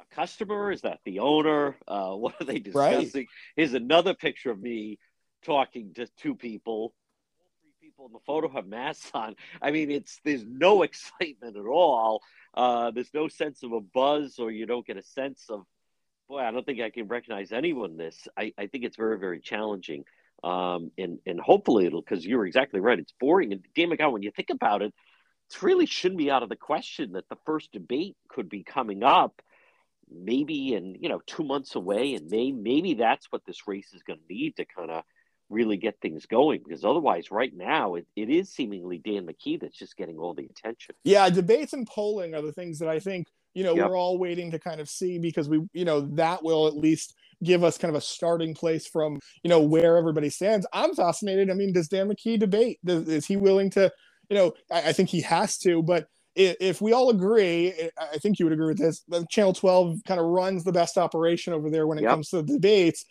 a 0.00 0.14
customer? 0.14 0.70
Is 0.70 0.82
that 0.82 1.00
the 1.04 1.18
owner? 1.18 1.76
Uh, 1.88 2.12
what 2.14 2.40
are 2.40 2.44
they 2.44 2.62
Right. 2.72 2.92
discussing? 3.00 3.26
Here's 3.56 3.74
another 3.74 4.14
picture 4.14 4.52
of 4.52 4.62
me 4.62 5.00
talking 5.42 5.94
to 5.94 6.06
two 6.16 6.36
people. 6.36 6.94
People 7.98 8.06
in 8.06 8.12
the 8.12 8.20
photo 8.26 8.48
have 8.50 8.68
masks 8.68 9.10
on. 9.12 9.34
I 9.60 9.72
mean, 9.72 9.90
it's 9.90 10.20
there's 10.24 10.44
no 10.46 10.82
excitement 10.84 11.56
at 11.56 11.66
all. 11.66 12.22
Uh, 12.54 12.92
there's 12.92 13.12
no 13.12 13.26
sense 13.26 13.64
of 13.64 13.72
a 13.72 13.80
buzz, 13.80 14.38
or 14.38 14.52
you 14.52 14.66
don't 14.66 14.86
get 14.86 14.96
a 14.96 15.02
sense 15.02 15.46
of, 15.48 15.64
boy, 16.28 16.38
I 16.38 16.52
don't 16.52 16.64
think 16.64 16.80
I 16.80 16.90
can 16.90 17.08
recognize 17.08 17.50
anyone. 17.50 17.96
This, 17.96 18.28
I, 18.36 18.52
I 18.56 18.68
think 18.68 18.84
it's 18.84 18.96
very, 18.96 19.18
very 19.18 19.40
challenging. 19.40 20.04
Um, 20.44 20.92
and 20.96 21.18
and 21.26 21.40
hopefully 21.40 21.86
it'll, 21.86 22.00
because 22.00 22.24
you're 22.24 22.46
exactly 22.46 22.78
right. 22.78 23.00
It's 23.00 23.12
boring. 23.18 23.52
And 23.52 23.64
Dan 23.74 23.90
McGowan, 23.90 24.12
when 24.12 24.22
you 24.22 24.30
think 24.30 24.50
about 24.50 24.82
it, 24.82 24.94
it 25.50 25.62
really 25.62 25.86
shouldn't 25.86 26.18
be 26.18 26.30
out 26.30 26.44
of 26.44 26.50
the 26.50 26.56
question 26.56 27.14
that 27.14 27.28
the 27.28 27.38
first 27.46 27.72
debate 27.72 28.16
could 28.28 28.48
be 28.48 28.62
coming 28.62 29.02
up, 29.02 29.42
maybe 30.08 30.72
in 30.74 30.94
you 31.00 31.08
know 31.08 31.20
two 31.26 31.42
months 31.42 31.74
away, 31.74 32.14
and 32.14 32.30
may, 32.30 32.52
maybe 32.52 32.94
that's 32.94 33.26
what 33.32 33.44
this 33.44 33.66
race 33.66 33.92
is 33.92 34.04
going 34.04 34.20
to 34.20 34.32
need 34.32 34.54
to 34.56 34.64
kind 34.64 34.92
of 34.92 35.02
really 35.48 35.76
get 35.76 36.00
things 36.00 36.26
going. 36.26 36.60
Because 36.64 36.84
otherwise, 36.84 37.30
right 37.30 37.54
now, 37.54 37.94
it, 37.94 38.06
it 38.16 38.30
is 38.30 38.50
seemingly 38.52 38.98
Dan 38.98 39.26
McKee 39.26 39.60
that's 39.60 39.76
just 39.78 39.96
getting 39.96 40.18
all 40.18 40.34
the 40.34 40.46
attention. 40.46 40.94
Yeah, 41.04 41.28
debates 41.30 41.72
and 41.72 41.86
polling 41.86 42.34
are 42.34 42.42
the 42.42 42.52
things 42.52 42.78
that 42.80 42.88
I 42.88 42.98
think 42.98 43.26
you 43.54 43.64
know 43.64 43.74
Yep. 43.74 43.88
we're 43.88 43.98
all 43.98 44.18
waiting 44.18 44.50
to 44.52 44.58
kind 44.58 44.80
of 44.80 44.88
see 44.88 45.18
because 45.18 45.48
we 45.48 45.60
you 45.72 45.84
know 45.84 46.02
that 46.16 46.42
will 46.44 46.66
at 46.66 46.76
least 46.76 47.14
give 47.42 47.64
us 47.64 47.78
kind 47.78 47.88
of 47.94 47.96
a 47.98 48.04
starting 48.04 48.54
place 48.54 48.86
from 48.86 49.18
you 49.42 49.48
know 49.50 49.60
where 49.60 49.96
everybody 49.96 50.30
stands. 50.30 50.66
I'm 50.72 50.94
fascinated. 50.94 51.50
I 51.50 51.54
mean, 51.54 51.72
does 51.72 51.88
Dan 51.88 52.08
McKee 52.08 52.38
debate? 52.38 52.78
Does, 52.84 53.08
is 53.08 53.26
he 53.26 53.36
willing 53.36 53.70
to? 53.70 53.90
You 54.28 54.36
know, 54.36 54.52
I, 54.70 54.88
I 54.88 54.92
think 54.92 55.08
he 55.08 55.20
has 55.22 55.58
to, 55.58 55.82
but. 55.82 56.06
If 56.40 56.80
we 56.80 56.92
all 56.92 57.10
agree, 57.10 57.72
I- 57.98 58.18
think 58.18 58.38
you 58.38 58.46
would 58.46 58.52
agree 58.52 58.68
with 58.68 58.78
this. 58.78 59.02
that 59.08 59.28
Channel 59.28 59.54
12 59.54 60.04
kind 60.06 60.20
of 60.20 60.26
runs 60.26 60.62
the 60.62 60.70
best 60.70 60.96
operation 60.96 61.52
over 61.52 61.68
there 61.68 61.88
when 61.88 61.98
it 61.98 62.02
Yep. 62.02 62.10
comes 62.12 62.28
to 62.28 62.42
the 62.42 62.52
debates. 62.52 63.04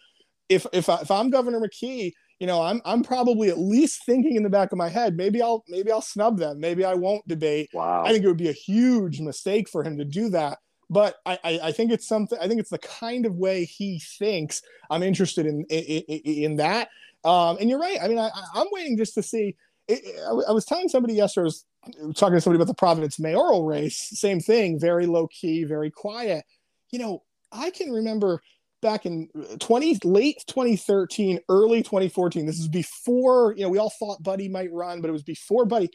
If 0.48 0.66
if 0.72 0.88
I, 0.88 1.00
if 1.02 1.12
I'm 1.12 1.30
Governor 1.30 1.60
McKee, 1.60 2.14
you 2.40 2.48
know, 2.48 2.62
I'm 2.62 2.82
I'm 2.86 3.04
probably 3.04 3.50
at 3.50 3.58
least 3.58 4.06
thinking 4.06 4.36
in 4.36 4.44
the 4.44 4.50
back 4.50 4.72
of 4.72 4.78
my 4.78 4.90
head, 4.90 5.18
maybe 5.18 5.42
I'll 5.42 5.64
maybe 5.68 5.92
I'll 5.92 6.02
snub 6.02 6.38
them, 6.38 6.60
maybe 6.60 6.86
I 6.86 6.94
won't 6.94 7.28
debate. 7.28 7.70
Wow. 7.74 8.04
I 8.06 8.12
think 8.12 8.24
it 8.24 8.28
would 8.28 8.38
be 8.38 8.50
a 8.50 8.54
huge 8.54 9.20
mistake 9.22 9.68
for 9.70 9.84
him 9.84 9.98
to 9.98 10.06
do 10.06 10.30
that. 10.30 10.60
But 10.90 11.16
I, 11.26 11.40
I, 11.44 11.60
I 11.64 11.72
think 11.72 11.92
it's 11.92 12.08
something. 12.08 12.38
I 12.40 12.48
think 12.48 12.60
it's 12.60 12.70
the 12.70 12.78
kind 12.78 13.26
of 13.26 13.36
way 13.36 13.66
he 13.66 14.00
thinks. 14.00 14.62
I'm 14.90 15.04
interested 15.04 15.46
in 15.46 15.66
in, 15.66 16.04
in, 16.04 16.56
that. 16.58 16.90
Um, 17.26 17.58
and 17.60 17.70
you're 17.70 17.80
right. 17.80 17.98
I 18.02 18.08
mean, 18.08 18.20
I, 18.20 18.30
I'm 18.54 18.68
waiting 18.72 18.98
just 18.98 19.14
to 19.16 19.24
see. 19.24 19.56
I, 19.90 20.00
I 20.48 20.52
was 20.52 20.66
telling 20.66 20.88
somebody 20.88 21.16
yesterday. 21.16 21.42
I 21.44 22.06
was 22.06 22.16
talking 22.16 22.36
to 22.36 22.42
somebody 22.42 22.58
about 22.58 22.68
the 22.68 22.76
Providence 22.76 23.20
mayoral 23.20 23.66
race. 23.66 23.98
Same 24.14 24.40
thing. 24.40 24.80
Very 24.80 25.08
low 25.08 25.28
key, 25.28 25.66
very 25.66 25.92
quiet. 25.92 26.46
You 26.92 27.00
know, 27.00 27.24
I 27.52 27.72
can 27.72 27.92
remember 27.92 28.42
back 28.82 29.06
in 29.06 29.28
20 29.60 30.00
late 30.04 30.44
2013 30.48 31.40
early 31.50 31.82
2014 31.82 32.46
this 32.46 32.60
is 32.60 32.68
before 32.68 33.54
you 33.58 33.64
know 33.64 33.70
we 33.70 33.78
all 33.78 33.92
thought 34.00 34.22
buddy 34.22 34.48
might 34.48 34.72
run 34.72 35.02
but 35.02 35.10
it 35.10 35.14
was 35.14 35.24
before 35.24 35.66
buddy. 35.66 35.90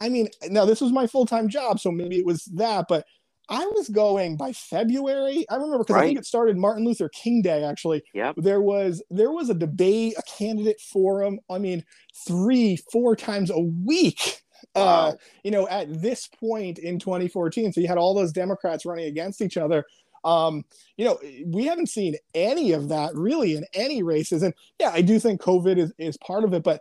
I 0.00 0.08
mean 0.08 0.28
now 0.48 0.64
this 0.64 0.80
was 0.80 0.92
my 0.92 1.06
full-time 1.06 1.48
job 1.48 1.80
so 1.80 1.90
maybe 1.90 2.18
it 2.18 2.26
was 2.26 2.44
that 2.54 2.86
but 2.88 3.06
i 3.48 3.64
was 3.74 3.88
going 3.88 4.36
by 4.36 4.52
february. 4.52 5.44
I 5.50 5.56
remember 5.56 5.78
because 5.78 5.94
right. 5.94 6.04
i 6.04 6.06
think 6.06 6.18
it 6.18 6.26
started 6.26 6.56
martin 6.56 6.84
luther 6.84 7.10
king 7.10 7.42
day 7.42 7.64
actually. 7.64 8.02
Yeah 8.14 8.32
there 8.36 8.62
was 8.62 9.02
there 9.10 9.30
was 9.30 9.50
a 9.50 9.54
debate 9.54 10.14
a 10.18 10.22
candidate 10.22 10.80
forum 10.80 11.38
i 11.50 11.58
mean 11.58 11.84
three 12.26 12.78
four 12.90 13.14
times 13.14 13.50
a 13.50 13.60
week 13.60 14.40
uh, 14.74 14.80
wow. 14.80 14.82
uh 14.84 15.12
you 15.44 15.50
know 15.50 15.68
at 15.68 16.00
this 16.00 16.26
point 16.28 16.78
in 16.78 16.98
2014 16.98 17.72
so 17.72 17.80
you 17.80 17.88
had 17.88 17.98
all 17.98 18.14
those 18.14 18.32
democrats 18.32 18.86
running 18.86 19.06
against 19.06 19.42
each 19.42 19.58
other 19.58 19.84
um, 20.24 20.64
you 20.96 21.04
know, 21.04 21.18
we 21.46 21.66
haven't 21.66 21.88
seen 21.88 22.16
any 22.34 22.72
of 22.72 22.88
that 22.88 23.14
really 23.14 23.54
in 23.54 23.64
any 23.74 24.02
races. 24.02 24.42
And 24.42 24.54
yeah, 24.80 24.90
I 24.92 25.02
do 25.02 25.18
think 25.18 25.40
COVID 25.40 25.78
is, 25.78 25.92
is 25.98 26.16
part 26.16 26.44
of 26.44 26.54
it, 26.54 26.62
but 26.62 26.80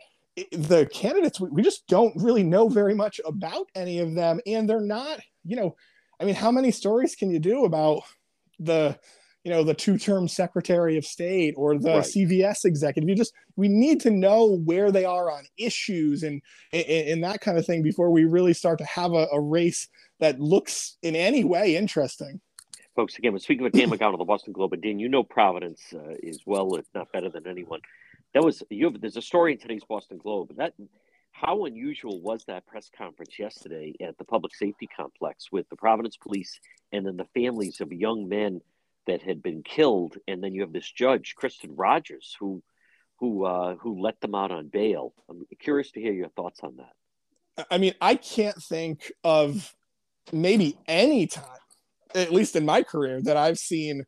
the 0.51 0.87
candidates, 0.91 1.39
we 1.39 1.61
just 1.61 1.85
don't 1.87 2.13
really 2.15 2.43
know 2.43 2.69
very 2.69 2.95
much 2.95 3.19
about 3.25 3.67
any 3.75 3.99
of 3.99 4.15
them. 4.15 4.39
And 4.47 4.67
they're 4.67 4.81
not, 4.81 5.19
you 5.45 5.55
know, 5.55 5.75
I 6.19 6.25
mean, 6.25 6.35
how 6.35 6.51
many 6.51 6.71
stories 6.71 7.15
can 7.15 7.29
you 7.29 7.39
do 7.39 7.65
about 7.65 8.03
the, 8.59 8.97
you 9.43 9.51
know, 9.51 9.63
the 9.63 9.73
two-term 9.73 10.29
Secretary 10.29 10.97
of 10.97 11.05
State 11.05 11.53
or 11.57 11.77
the 11.77 11.89
right. 11.89 12.03
CVS 12.03 12.63
executive? 12.63 13.09
You 13.09 13.15
just 13.15 13.33
we 13.57 13.67
need 13.67 13.99
to 14.01 14.09
know 14.09 14.57
where 14.59 14.89
they 14.89 15.03
are 15.03 15.29
on 15.29 15.43
issues 15.57 16.23
and 16.23 16.41
and, 16.71 16.85
and 16.85 17.23
that 17.25 17.41
kind 17.41 17.57
of 17.57 17.65
thing 17.65 17.83
before 17.83 18.09
we 18.09 18.23
really 18.23 18.53
start 18.53 18.77
to 18.77 18.85
have 18.85 19.11
a, 19.11 19.27
a 19.33 19.41
race 19.41 19.89
that 20.19 20.39
looks 20.39 20.97
in 21.01 21.15
any 21.15 21.43
way 21.43 21.75
interesting 21.75 22.39
folks. 22.95 23.17
Again, 23.17 23.33
we're 23.33 23.39
speaking 23.39 23.63
with 23.63 23.73
Dan 23.73 23.89
McGowan 23.89 24.13
of 24.13 24.19
the 24.19 24.25
Boston 24.25 24.53
Globe. 24.53 24.73
And 24.73 24.81
Dan, 24.81 24.99
you 24.99 25.09
know 25.09 25.23
Providence 25.23 25.81
uh, 25.93 26.15
is 26.21 26.41
well, 26.45 26.75
if 26.75 26.85
not 26.93 27.11
better 27.11 27.29
than 27.29 27.47
anyone. 27.47 27.81
That 28.33 28.43
was 28.43 28.63
you. 28.69 28.85
Have, 28.85 29.01
there's 29.01 29.17
a 29.17 29.21
story 29.21 29.53
in 29.53 29.59
today's 29.59 29.83
Boston 29.83 30.17
Globe. 30.17 30.55
That 30.57 30.73
how 31.31 31.65
unusual 31.65 32.21
was 32.21 32.45
that 32.45 32.65
press 32.67 32.89
conference 32.95 33.37
yesterday 33.39 33.93
at 34.01 34.17
the 34.17 34.23
public 34.23 34.55
safety 34.55 34.87
complex 34.95 35.51
with 35.51 35.67
the 35.69 35.75
Providence 35.75 36.17
police 36.17 36.59
and 36.91 37.05
then 37.05 37.17
the 37.17 37.27
families 37.33 37.81
of 37.81 37.91
young 37.91 38.29
men 38.29 38.61
that 39.07 39.21
had 39.21 39.43
been 39.43 39.63
killed, 39.63 40.17
and 40.27 40.43
then 40.43 40.53
you 40.53 40.61
have 40.61 40.71
this 40.71 40.89
judge, 40.89 41.35
Kristin 41.39 41.73
Rodgers, 41.75 42.35
who 42.39 42.63
who 43.17 43.45
uh, 43.45 43.75
who 43.75 44.01
let 44.01 44.19
them 44.21 44.35
out 44.35 44.51
on 44.51 44.67
bail. 44.67 45.13
I'm 45.29 45.45
curious 45.59 45.91
to 45.91 46.01
hear 46.01 46.13
your 46.13 46.29
thoughts 46.29 46.61
on 46.63 46.77
that. 46.77 47.65
I 47.69 47.77
mean, 47.77 47.93
I 48.01 48.15
can't 48.15 48.61
think 48.61 49.11
of 49.23 49.75
maybe 50.31 50.77
any 50.87 51.27
time 51.27 51.62
at 52.15 52.31
least 52.31 52.55
in 52.55 52.65
my 52.65 52.83
career, 52.83 53.21
that 53.23 53.37
I've 53.37 53.57
seen 53.57 54.05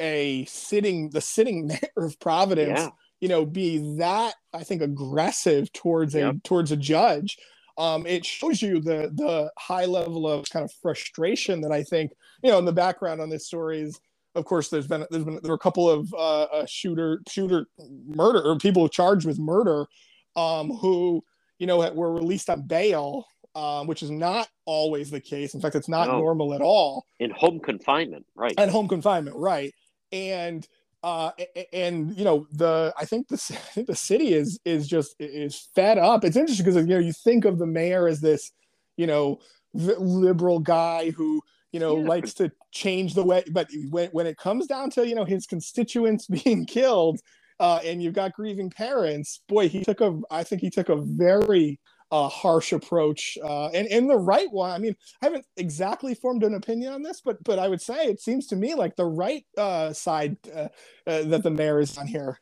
a 0.00 0.44
sitting 0.46 1.10
the 1.10 1.20
sitting 1.20 1.66
mayor 1.68 1.78
of 1.96 2.18
Providence, 2.20 2.80
yeah. 2.80 2.90
you 3.20 3.28
know, 3.28 3.44
be 3.44 3.96
that 3.98 4.34
I 4.52 4.64
think 4.64 4.82
aggressive 4.82 5.72
towards 5.72 6.14
a 6.14 6.20
yep. 6.20 6.36
towards 6.44 6.72
a 6.72 6.76
judge. 6.76 7.36
Um, 7.78 8.06
it 8.06 8.26
shows 8.26 8.60
you 8.60 8.80
the 8.80 9.10
the 9.14 9.50
high 9.58 9.86
level 9.86 10.28
of 10.28 10.48
kind 10.50 10.64
of 10.64 10.72
frustration 10.82 11.60
that 11.62 11.72
I 11.72 11.82
think 11.82 12.12
you 12.42 12.50
know 12.50 12.58
in 12.58 12.64
the 12.64 12.72
background 12.72 13.20
on 13.20 13.28
this 13.28 13.46
story 13.46 13.80
is. 13.82 14.00
Of 14.36 14.44
course, 14.44 14.68
there's 14.68 14.86
been 14.86 15.04
there's 15.10 15.24
been 15.24 15.40
there 15.42 15.50
were 15.50 15.56
a 15.56 15.58
couple 15.58 15.90
of 15.90 16.14
uh, 16.14 16.64
shooter 16.64 17.20
shooter 17.28 17.66
murder 18.06 18.40
or 18.40 18.56
people 18.58 18.88
charged 18.88 19.26
with 19.26 19.40
murder 19.40 19.86
um, 20.36 20.70
who 20.70 21.24
you 21.58 21.66
know 21.66 21.90
were 21.90 22.14
released 22.14 22.48
on 22.48 22.62
bail 22.62 23.26
um, 23.54 23.86
which 23.86 24.02
is 24.02 24.10
not 24.10 24.48
always 24.64 25.10
the 25.10 25.20
case. 25.20 25.54
In 25.54 25.60
fact, 25.60 25.74
it's 25.74 25.88
not 25.88 26.08
no. 26.08 26.18
normal 26.18 26.54
at 26.54 26.60
all. 26.60 27.04
In 27.18 27.30
home 27.30 27.60
confinement, 27.60 28.26
right? 28.34 28.54
And 28.58 28.70
home 28.70 28.88
confinement, 28.88 29.36
right? 29.36 29.72
And 30.12 30.66
uh, 31.02 31.30
and 31.72 32.16
you 32.16 32.24
know 32.24 32.46
the 32.52 32.92
I 32.98 33.04
think 33.04 33.28
the 33.28 33.36
I 33.50 33.72
think 33.72 33.86
the 33.86 33.96
city 33.96 34.34
is 34.34 34.58
is 34.64 34.86
just 34.86 35.16
is 35.18 35.68
fed 35.74 35.98
up. 35.98 36.24
It's 36.24 36.36
interesting 36.36 36.64
because 36.64 36.80
you 36.86 36.94
know 36.94 37.00
you 37.00 37.12
think 37.12 37.44
of 37.44 37.58
the 37.58 37.66
mayor 37.66 38.06
as 38.06 38.20
this 38.20 38.52
you 38.96 39.06
know 39.06 39.40
liberal 39.72 40.60
guy 40.60 41.10
who 41.10 41.40
you 41.72 41.80
know 41.80 41.98
yeah. 41.98 42.08
likes 42.08 42.34
to 42.34 42.50
change 42.72 43.14
the 43.14 43.24
way, 43.24 43.42
but 43.50 43.68
when 43.90 44.10
when 44.10 44.26
it 44.26 44.36
comes 44.36 44.66
down 44.66 44.90
to 44.90 45.06
you 45.06 45.14
know 45.14 45.24
his 45.24 45.46
constituents 45.46 46.26
being 46.44 46.66
killed. 46.66 47.20
Uh, 47.58 47.78
and 47.84 48.02
you've 48.02 48.14
got 48.14 48.32
grieving 48.32 48.70
parents. 48.70 49.42
Boy, 49.46 49.68
he 49.68 49.84
took 49.84 50.00
a. 50.00 50.18
I 50.30 50.44
think 50.44 50.62
he 50.62 50.70
took 50.70 50.88
a 50.88 50.96
very 50.96 51.78
uh, 52.10 52.28
harsh 52.28 52.72
approach 52.72 53.38
uh, 53.42 53.68
and 53.68 53.86
and 53.88 54.10
the 54.10 54.16
right 54.18 54.50
one. 54.50 54.70
I 54.70 54.78
mean, 54.78 54.96
I 55.22 55.26
haven't 55.26 55.46
exactly 55.56 56.14
formed 56.14 56.42
an 56.42 56.54
opinion 56.54 56.92
on 56.92 57.02
this, 57.02 57.20
but 57.20 57.42
but 57.44 57.58
I 57.58 57.68
would 57.68 57.80
say 57.80 58.06
it 58.06 58.20
seems 58.20 58.46
to 58.48 58.56
me 58.56 58.74
like 58.74 58.96
the 58.96 59.06
right 59.06 59.44
uh, 59.56 59.92
side 59.92 60.36
uh, 60.52 60.68
uh, 61.06 61.22
that 61.22 61.42
the 61.42 61.50
mayor 61.50 61.80
is 61.80 61.96
on 61.96 62.06
here. 62.06 62.40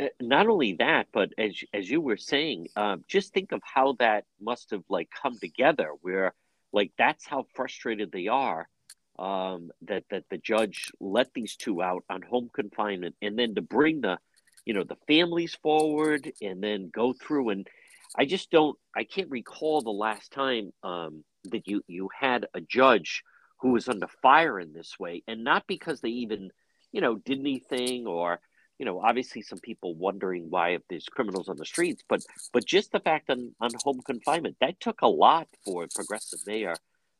Uh, 0.00 0.06
not 0.20 0.46
only 0.46 0.74
that, 0.74 1.08
but 1.12 1.30
as 1.36 1.54
as 1.74 1.90
you 1.90 2.00
were 2.00 2.16
saying, 2.16 2.68
um, 2.76 3.04
just 3.06 3.34
think 3.34 3.52
of 3.52 3.60
how 3.62 3.96
that 3.98 4.24
must 4.40 4.70
have 4.70 4.84
like 4.88 5.10
come 5.10 5.38
together. 5.38 5.90
Where 6.00 6.34
like 6.72 6.92
that's 6.96 7.26
how 7.26 7.46
frustrated 7.54 8.10
they 8.12 8.28
are 8.28 8.68
um, 9.18 9.70
that 9.82 10.04
that 10.10 10.24
the 10.30 10.38
judge 10.38 10.90
let 11.00 11.32
these 11.34 11.56
two 11.56 11.82
out 11.82 12.04
on 12.08 12.22
home 12.22 12.50
confinement, 12.52 13.14
and 13.20 13.38
then 13.38 13.54
to 13.54 13.62
bring 13.62 14.00
the 14.00 14.18
you 14.64 14.72
know 14.72 14.84
the 14.84 14.96
families 15.06 15.54
forward, 15.62 16.32
and 16.40 16.62
then 16.62 16.90
go 16.92 17.12
through 17.12 17.50
and 17.50 17.68
I 18.16 18.24
just 18.24 18.50
don't. 18.50 18.78
I 18.94 19.04
can't 19.04 19.30
recall 19.30 19.80
the 19.80 19.90
last 19.90 20.32
time 20.32 20.72
um, 20.82 21.24
that 21.44 21.66
you 21.66 21.82
you 21.86 22.08
had 22.18 22.46
a 22.54 22.60
judge 22.60 23.22
who 23.60 23.70
was 23.70 23.88
under 23.88 24.08
fire 24.20 24.58
in 24.60 24.72
this 24.72 24.98
way, 24.98 25.22
and 25.26 25.44
not 25.44 25.66
because 25.66 26.00
they 26.00 26.10
even, 26.10 26.50
you 26.90 27.00
know, 27.00 27.16
did 27.16 27.38
anything 27.38 28.06
or, 28.06 28.40
you 28.78 28.84
know, 28.84 29.00
obviously 29.00 29.40
some 29.40 29.60
people 29.60 29.94
wondering 29.94 30.50
why 30.50 30.70
if 30.70 30.82
there's 30.90 31.06
criminals 31.06 31.48
on 31.48 31.56
the 31.56 31.64
streets, 31.64 32.02
but 32.08 32.20
but 32.52 32.66
just 32.66 32.92
the 32.92 33.00
fact 33.00 33.30
on 33.30 33.54
on 33.60 33.70
home 33.82 34.00
confinement 34.04 34.56
that 34.60 34.80
took 34.80 35.00
a 35.02 35.06
lot 35.06 35.48
for 35.64 35.86
progressive 35.94 36.40
mayor 36.46 36.74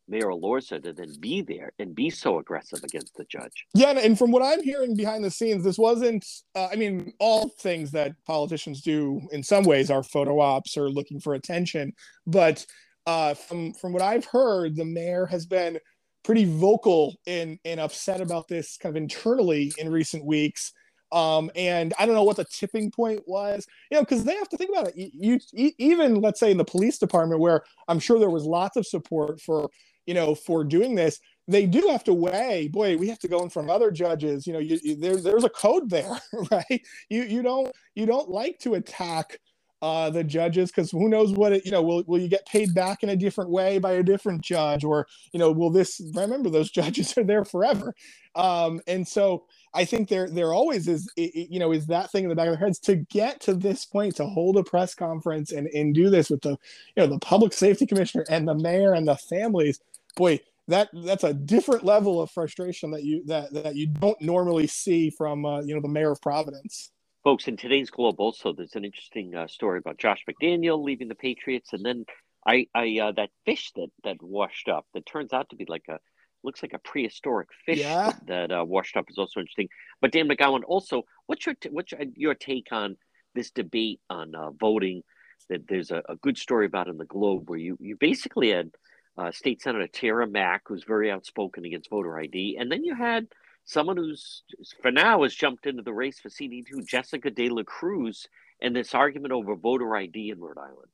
Mayor 0.09 0.26
Elorza 0.26 0.82
to 0.82 0.92
then 0.92 1.14
be 1.20 1.42
there 1.42 1.72
and 1.78 1.94
be 1.94 2.11
so 2.11 2.38
aggressive 2.38 2.80
against 2.82 3.14
the 3.16 3.24
judge. 3.24 3.66
Yeah, 3.74 3.90
and 3.90 4.18
from 4.18 4.30
what 4.30 4.42
I'm 4.42 4.62
hearing 4.62 4.96
behind 4.96 5.24
the 5.24 5.30
scenes, 5.30 5.64
this 5.64 5.78
wasn't. 5.78 6.26
Uh, 6.55 6.68
I 6.70 6.76
mean, 6.76 7.12
all 7.18 7.48
things 7.61 7.90
that 7.92 8.12
politicians 8.26 8.82
do 8.82 9.20
in 9.32 9.42
some 9.42 9.64
ways 9.64 9.90
are 9.90 10.03
photo 10.03 10.40
ops 10.40 10.76
or 10.76 10.90
looking 10.90 11.20
for 11.20 11.34
attention. 11.34 11.92
But 12.26 12.66
uh, 13.07 13.34
from 13.34 13.72
from 13.74 13.92
what 13.92 14.03
I've 14.03 14.26
heard, 14.26 14.76
the 14.76 14.84
mayor 14.84 15.26
has 15.26 15.46
been 15.46 15.78
pretty 16.24 16.44
vocal 16.44 17.16
and 17.26 17.59
and 17.64 17.80
upset 17.80 18.20
about 18.20 18.48
this 18.48 18.76
kind 18.76 18.96
of 18.96 19.03
internally 19.03 19.72
in 19.78 19.90
recent 19.90 20.24
weeks. 20.24 20.72
Um, 21.11 21.50
and 21.55 21.92
I 21.98 22.07
don't 22.07 22.14
know 22.14 22.22
what 22.22 22.38
the 22.38 22.46
tipping 22.46 22.90
point 22.90 23.20
was, 23.26 23.66
you 23.90 23.98
know, 23.98 24.03
because 24.03 24.24
they 24.24 24.34
have 24.34 24.48
to 24.48 24.57
think 24.57 24.70
about 24.70 24.88
it. 24.88 24.94
You, 24.96 25.38
you, 25.53 25.70
even 25.76 26.22
let's 26.22 26.40
say 26.40 26.50
in 26.50 26.57
the 26.57 26.64
police 26.64 26.96
department, 26.96 27.38
where 27.38 27.64
I'm 27.86 27.98
sure 27.98 28.18
there 28.18 28.30
was 28.30 28.44
lots 28.44 28.78
of 28.78 28.86
support 28.86 29.38
for 29.38 29.68
you 30.07 30.14
know, 30.14 30.34
for 30.34 30.64
doing 30.64 30.94
this, 30.94 31.20
they 31.48 31.66
do 31.66 31.88
have 31.90 32.05
to 32.05 32.14
weigh. 32.14 32.68
Boy, 32.68 32.96
we 32.96 33.09
have 33.09 33.18
to 33.20 33.28
go 33.28 33.42
in 33.42 33.50
front 33.50 33.68
of 33.68 33.74
other 33.74 33.90
judges. 33.90 34.46
You 34.46 34.55
know, 34.55 34.59
you, 34.59 34.78
you, 34.82 34.96
there, 34.96 35.16
there's 35.16 35.44
a 35.44 35.50
code 35.50 35.90
there, 35.90 36.20
right? 36.50 36.82
You 37.09 37.22
you 37.24 37.42
don't 37.42 37.74
you 37.94 38.07
don't 38.07 38.28
like 38.28 38.59
to 38.61 38.74
attack 38.74 39.38
uh, 39.82 40.09
the 40.11 40.22
judges 40.22 40.70
because 40.70 40.92
who 40.92 41.09
knows 41.09 41.32
what 41.32 41.53
it 41.53 41.64
you 41.64 41.72
know 41.72 41.82
will 41.82 42.05
will 42.07 42.20
you 42.20 42.28
get 42.28 42.46
paid 42.46 42.72
back 42.72 43.03
in 43.03 43.09
a 43.09 43.16
different 43.16 43.50
way 43.50 43.80
by 43.80 43.92
a 43.92 44.03
different 44.03 44.40
judge 44.40 44.84
or 44.84 45.09
you 45.32 45.40
know 45.40 45.50
will 45.50 45.70
this 45.70 46.00
remember 46.14 46.48
those 46.48 46.70
judges 46.80 47.18
are 47.18 47.24
there 47.24 47.44
forever 47.44 47.92
um, 48.36 48.80
and 48.86 49.07
so 49.07 49.44
I 49.74 49.84
think 49.84 50.09
there 50.09 50.28
there 50.30 50.55
always 50.55 50.86
is 50.86 51.11
you 51.16 51.59
know 51.59 51.72
is 51.72 51.86
that 51.86 52.12
thing 52.12 52.22
in 52.22 52.30
the 52.30 52.36
back 52.36 52.46
of 52.46 52.53
their 52.53 52.64
heads 52.64 52.78
to 52.80 52.94
get 52.94 53.40
to 53.42 53.55
this 53.55 53.84
point 53.84 54.14
to 54.16 54.26
hold 54.26 54.57
a 54.57 54.62
press 54.62 54.94
conference 54.94 55.50
and 55.50 55.66
and 55.68 55.94
do 55.94 56.11
this 56.11 56.30
with 56.30 56.42
the 56.42 56.50
you 56.50 56.59
know 56.98 57.09
the 57.09 57.18
public 57.18 57.53
safety 57.53 57.84
commissioner 57.84 58.24
and 58.30 58.46
the 58.46 58.55
mayor 58.55 58.92
and 58.92 59.09
the 59.09 59.16
families 59.16 59.80
boy, 60.16 60.40
that 60.68 60.88
that's 60.92 61.24
a 61.24 61.34
different 61.34 61.84
level 61.84 62.20
of 62.20 62.30
frustration 62.30 62.90
that 62.92 63.04
you 63.04 63.24
that 63.26 63.52
that 63.52 63.76
you 63.76 63.88
don't 63.88 64.20
normally 64.20 64.66
see 64.66 65.10
from 65.10 65.44
uh, 65.44 65.60
you 65.62 65.74
know 65.74 65.80
the 65.80 65.88
mayor 65.88 66.12
of 66.12 66.20
Providence. 66.20 66.90
Folks, 67.24 67.46
in 67.46 67.56
today's 67.56 67.90
Globe, 67.90 68.18
also 68.18 68.52
there's 68.52 68.74
an 68.74 68.84
interesting 68.84 69.34
uh, 69.34 69.46
story 69.46 69.78
about 69.78 69.98
Josh 69.98 70.24
McDaniel 70.28 70.82
leaving 70.82 71.08
the 71.08 71.14
Patriots, 71.14 71.72
and 71.72 71.84
then 71.84 72.04
I, 72.46 72.66
I 72.74 72.98
uh, 73.00 73.12
that 73.12 73.30
fish 73.44 73.72
that 73.76 73.88
that 74.04 74.22
washed 74.22 74.68
up 74.68 74.86
that 74.94 75.06
turns 75.06 75.32
out 75.32 75.50
to 75.50 75.56
be 75.56 75.66
like 75.68 75.84
a 75.88 75.98
looks 76.44 76.62
like 76.62 76.72
a 76.72 76.78
prehistoric 76.78 77.48
fish 77.64 77.78
yeah. 77.78 78.10
that, 78.26 78.26
that 78.26 78.52
uh, 78.52 78.64
washed 78.64 78.96
up 78.96 79.06
is 79.08 79.18
also 79.18 79.40
interesting. 79.40 79.68
But 80.00 80.10
Dan 80.10 80.28
McGowan, 80.28 80.62
also, 80.66 81.02
what's 81.26 81.46
your 81.46 81.54
t- 81.54 81.70
what's 81.70 81.92
your, 82.16 82.34
take 82.34 82.68
on 82.72 82.96
this 83.34 83.50
debate 83.50 84.00
on 84.10 84.34
uh, 84.34 84.50
voting? 84.50 85.02
That 85.48 85.66
there's 85.68 85.90
a, 85.90 86.02
a 86.08 86.16
good 86.16 86.38
story 86.38 86.66
about 86.66 86.88
in 86.88 86.96
the 86.96 87.04
Globe 87.04 87.48
where 87.48 87.58
you 87.58 87.76
you 87.80 87.96
basically 87.96 88.50
had 88.50 88.70
uh, 89.18 89.30
State 89.30 89.62
Senator 89.62 89.86
Tara 89.86 90.26
Mack, 90.26 90.62
who's 90.66 90.84
very 90.84 91.10
outspoken 91.10 91.64
against 91.64 91.90
voter 91.90 92.18
ID. 92.18 92.56
And 92.58 92.70
then 92.70 92.84
you 92.84 92.94
had 92.94 93.28
someone 93.64 93.96
who's, 93.96 94.42
for 94.80 94.90
now, 94.90 95.22
has 95.22 95.34
jumped 95.34 95.66
into 95.66 95.82
the 95.82 95.92
race 95.92 96.18
for 96.18 96.28
CD2, 96.28 96.86
Jessica 96.86 97.30
De 97.30 97.48
La 97.48 97.62
Cruz, 97.64 98.26
and 98.60 98.74
this 98.74 98.94
argument 98.94 99.32
over 99.32 99.54
voter 99.56 99.94
ID 99.96 100.30
in 100.30 100.40
Rhode 100.40 100.58
Island. 100.58 100.88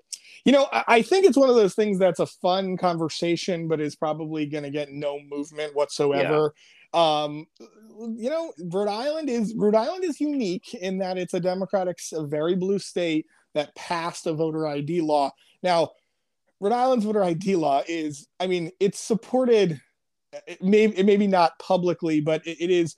You 0.45 0.53
know, 0.53 0.67
I 0.73 1.03
think 1.03 1.25
it's 1.25 1.37
one 1.37 1.49
of 1.49 1.57
those 1.57 1.75
things 1.75 1.99
that's 1.99 2.21
a 2.21 2.27
fun 2.27 2.77
conversation, 2.77 3.69
but 3.69 3.81
is 3.81 3.97
probably 3.97 4.47
going 4.47 4.65
to 4.65 4.71
get 4.71 4.91
no 4.91 5.19
movement 5.21 5.75
whatsoever. 5.75 6.55
um, 6.95 7.47
you 8.17 8.31
know, 8.31 8.53
Rhode 8.59 8.89
Island 8.89 9.29
is 9.29 9.55
Rhode 9.57 9.75
Island 9.75 10.05
is 10.05 10.21
unique 10.21 10.75
in 10.75 10.99
that 10.99 11.19
it's 11.19 11.35
a 11.35 11.41
Democratic, 11.41 11.99
a 12.13 12.27
very 12.27 12.55
blue 12.55 12.79
state 12.79 13.27
that 13.55 13.75
passed 13.75 14.27
a 14.27 14.33
voter 14.33 14.67
ID 14.67 15.01
law. 15.01 15.31
Now, 15.63 15.91
Rhode 16.61 16.73
Island's 16.73 17.05
voter 17.05 17.23
ID 17.23 17.57
law 17.57 17.83
is, 17.87 18.27
I 18.41 18.47
mean, 18.47 18.71
it's 18.81 18.99
supported, 18.99 19.81
it 20.47 20.63
may, 20.63 20.85
it 20.85 21.07
maybe 21.07 21.27
not 21.27 21.59
publicly, 21.59 22.21
but 22.21 22.47
it, 22.47 22.61
it 22.61 22.71
is, 22.71 22.97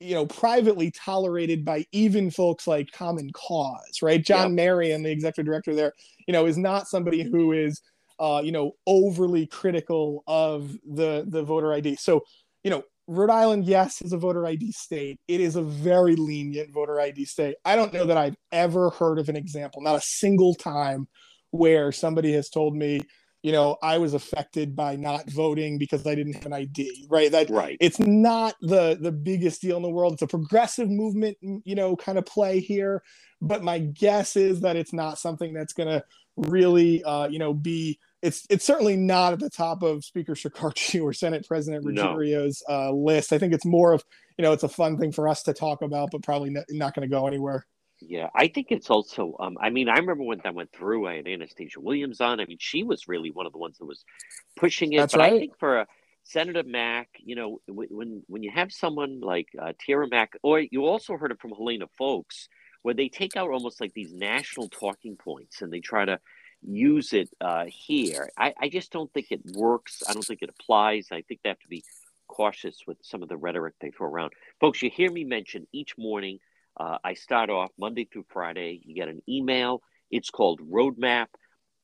you 0.00 0.14
know, 0.14 0.26
privately 0.26 0.90
tolerated 0.90 1.64
by 1.64 1.84
even 1.92 2.30
folks 2.30 2.66
like 2.66 2.90
Common 2.92 3.30
Cause, 3.32 4.00
right? 4.02 4.22
John 4.22 4.50
yep. 4.50 4.56
Marion, 4.56 5.02
the 5.02 5.10
executive 5.10 5.46
director 5.46 5.74
there, 5.74 5.92
you 6.26 6.32
know, 6.32 6.46
is 6.46 6.56
not 6.56 6.86
somebody 6.86 7.22
who 7.22 7.52
is, 7.52 7.80
uh, 8.20 8.40
you 8.44 8.52
know, 8.52 8.72
overly 8.86 9.46
critical 9.46 10.22
of 10.26 10.76
the 10.84 11.24
the 11.28 11.42
voter 11.42 11.72
ID. 11.72 11.96
So, 11.96 12.22
you 12.62 12.70
know, 12.70 12.82
Rhode 13.08 13.30
Island, 13.30 13.64
yes, 13.64 14.02
is 14.02 14.12
a 14.12 14.18
voter 14.18 14.46
ID 14.46 14.70
state. 14.72 15.18
It 15.28 15.40
is 15.40 15.56
a 15.56 15.62
very 15.62 16.14
lenient 16.14 16.72
voter 16.72 17.00
ID 17.00 17.24
state. 17.24 17.56
I 17.64 17.74
don't 17.74 17.92
know 17.92 18.04
that 18.04 18.18
I've 18.18 18.36
ever 18.52 18.90
heard 18.90 19.18
of 19.18 19.28
an 19.28 19.36
example, 19.36 19.80
not 19.80 19.96
a 19.96 20.00
single 20.00 20.54
time, 20.54 21.08
where 21.50 21.92
somebody 21.92 22.32
has 22.32 22.48
told 22.48 22.76
me, 22.76 23.00
you 23.42 23.52
know, 23.52 23.76
I 23.82 23.98
was 23.98 24.14
affected 24.14 24.74
by 24.74 24.96
not 24.96 25.30
voting 25.30 25.78
because 25.78 26.06
I 26.06 26.14
didn't 26.14 26.34
have 26.34 26.46
an 26.46 26.52
ID, 26.52 27.06
right? 27.08 27.30
That 27.30 27.50
right. 27.50 27.76
It's 27.80 28.00
not 28.00 28.56
the 28.60 28.98
the 29.00 29.12
biggest 29.12 29.62
deal 29.62 29.76
in 29.76 29.82
the 29.82 29.90
world. 29.90 30.14
It's 30.14 30.22
a 30.22 30.26
progressive 30.26 30.90
movement, 30.90 31.36
you 31.40 31.74
know, 31.74 31.94
kind 31.94 32.18
of 32.18 32.26
play 32.26 32.60
here. 32.60 33.02
But 33.40 33.62
my 33.62 33.78
guess 33.78 34.34
is 34.34 34.62
that 34.62 34.76
it's 34.76 34.92
not 34.92 35.18
something 35.18 35.52
that's 35.52 35.72
going 35.72 35.88
to 35.88 36.04
really, 36.36 37.02
uh, 37.04 37.28
you 37.28 37.38
know, 37.38 37.54
be. 37.54 37.98
It's 38.20 38.44
it's 38.50 38.64
certainly 38.64 38.96
not 38.96 39.34
at 39.34 39.38
the 39.38 39.50
top 39.50 39.84
of 39.84 40.04
Speaker 40.04 40.34
Shekarchi 40.34 41.00
or 41.02 41.12
Senate 41.12 41.46
President 41.46 41.84
Ruggerio's 41.84 42.64
no. 42.68 42.74
uh, 42.74 42.90
list. 42.90 43.32
I 43.32 43.38
think 43.38 43.54
it's 43.54 43.64
more 43.64 43.92
of, 43.92 44.04
you 44.36 44.42
know, 44.42 44.52
it's 44.52 44.64
a 44.64 44.68
fun 44.68 44.98
thing 44.98 45.12
for 45.12 45.28
us 45.28 45.44
to 45.44 45.54
talk 45.54 45.82
about, 45.82 46.10
but 46.10 46.24
probably 46.24 46.50
not, 46.50 46.64
not 46.70 46.94
going 46.94 47.08
to 47.08 47.14
go 47.14 47.28
anywhere. 47.28 47.64
Yeah, 48.00 48.28
I 48.34 48.48
think 48.48 48.68
it's 48.70 48.90
also. 48.90 49.34
Um, 49.40 49.56
I 49.60 49.70
mean, 49.70 49.88
I 49.88 49.98
remember 49.98 50.22
when 50.22 50.40
that 50.44 50.54
went 50.54 50.72
through. 50.72 51.08
I 51.08 51.16
had 51.16 51.26
Anastasia 51.26 51.80
Williams 51.80 52.20
on. 52.20 52.40
I 52.40 52.44
mean, 52.44 52.58
she 52.60 52.84
was 52.84 53.08
really 53.08 53.30
one 53.30 53.46
of 53.46 53.52
the 53.52 53.58
ones 53.58 53.78
that 53.78 53.86
was 53.86 54.04
pushing 54.56 54.92
it. 54.92 54.98
That's 54.98 55.14
but 55.14 55.20
right. 55.20 55.32
I 55.32 55.38
think 55.38 55.58
for 55.58 55.80
uh, 55.80 55.84
Senator 56.22 56.62
Mack, 56.64 57.08
you 57.18 57.34
know, 57.34 57.60
when 57.66 58.22
when 58.28 58.42
you 58.42 58.52
have 58.54 58.72
someone 58.72 59.20
like 59.20 59.48
uh, 59.60 59.72
Tara 59.84 60.06
Mack, 60.08 60.34
or 60.42 60.60
you 60.60 60.86
also 60.86 61.16
heard 61.16 61.32
it 61.32 61.40
from 61.40 61.50
Helena 61.50 61.86
Foulkes, 61.98 62.48
where 62.82 62.94
they 62.94 63.08
take 63.08 63.36
out 63.36 63.50
almost 63.50 63.80
like 63.80 63.94
these 63.94 64.12
national 64.12 64.68
talking 64.68 65.16
points 65.16 65.62
and 65.62 65.72
they 65.72 65.80
try 65.80 66.04
to 66.04 66.20
use 66.62 67.12
it 67.12 67.30
uh, 67.40 67.64
here. 67.66 68.30
I, 68.36 68.54
I 68.60 68.68
just 68.68 68.92
don't 68.92 69.12
think 69.12 69.26
it 69.30 69.40
works. 69.54 70.02
I 70.08 70.12
don't 70.12 70.24
think 70.24 70.42
it 70.42 70.50
applies. 70.50 71.08
I 71.10 71.22
think 71.22 71.40
they 71.42 71.50
have 71.50 71.60
to 71.60 71.68
be 71.68 71.84
cautious 72.28 72.80
with 72.86 72.98
some 73.02 73.22
of 73.22 73.28
the 73.28 73.36
rhetoric 73.36 73.74
they 73.80 73.90
throw 73.90 74.08
around. 74.08 74.32
Folks, 74.60 74.82
you 74.82 74.90
hear 74.90 75.10
me 75.10 75.24
mention 75.24 75.66
each 75.72 75.96
morning 75.96 76.38
uh, 76.78 76.98
I 77.02 77.14
start 77.14 77.50
off 77.50 77.70
Monday 77.78 78.08
through 78.10 78.26
Friday. 78.28 78.80
You 78.84 78.94
get 78.94 79.08
an 79.08 79.22
email. 79.28 79.82
It's 80.10 80.30
called 80.30 80.60
Roadmap. 80.60 81.26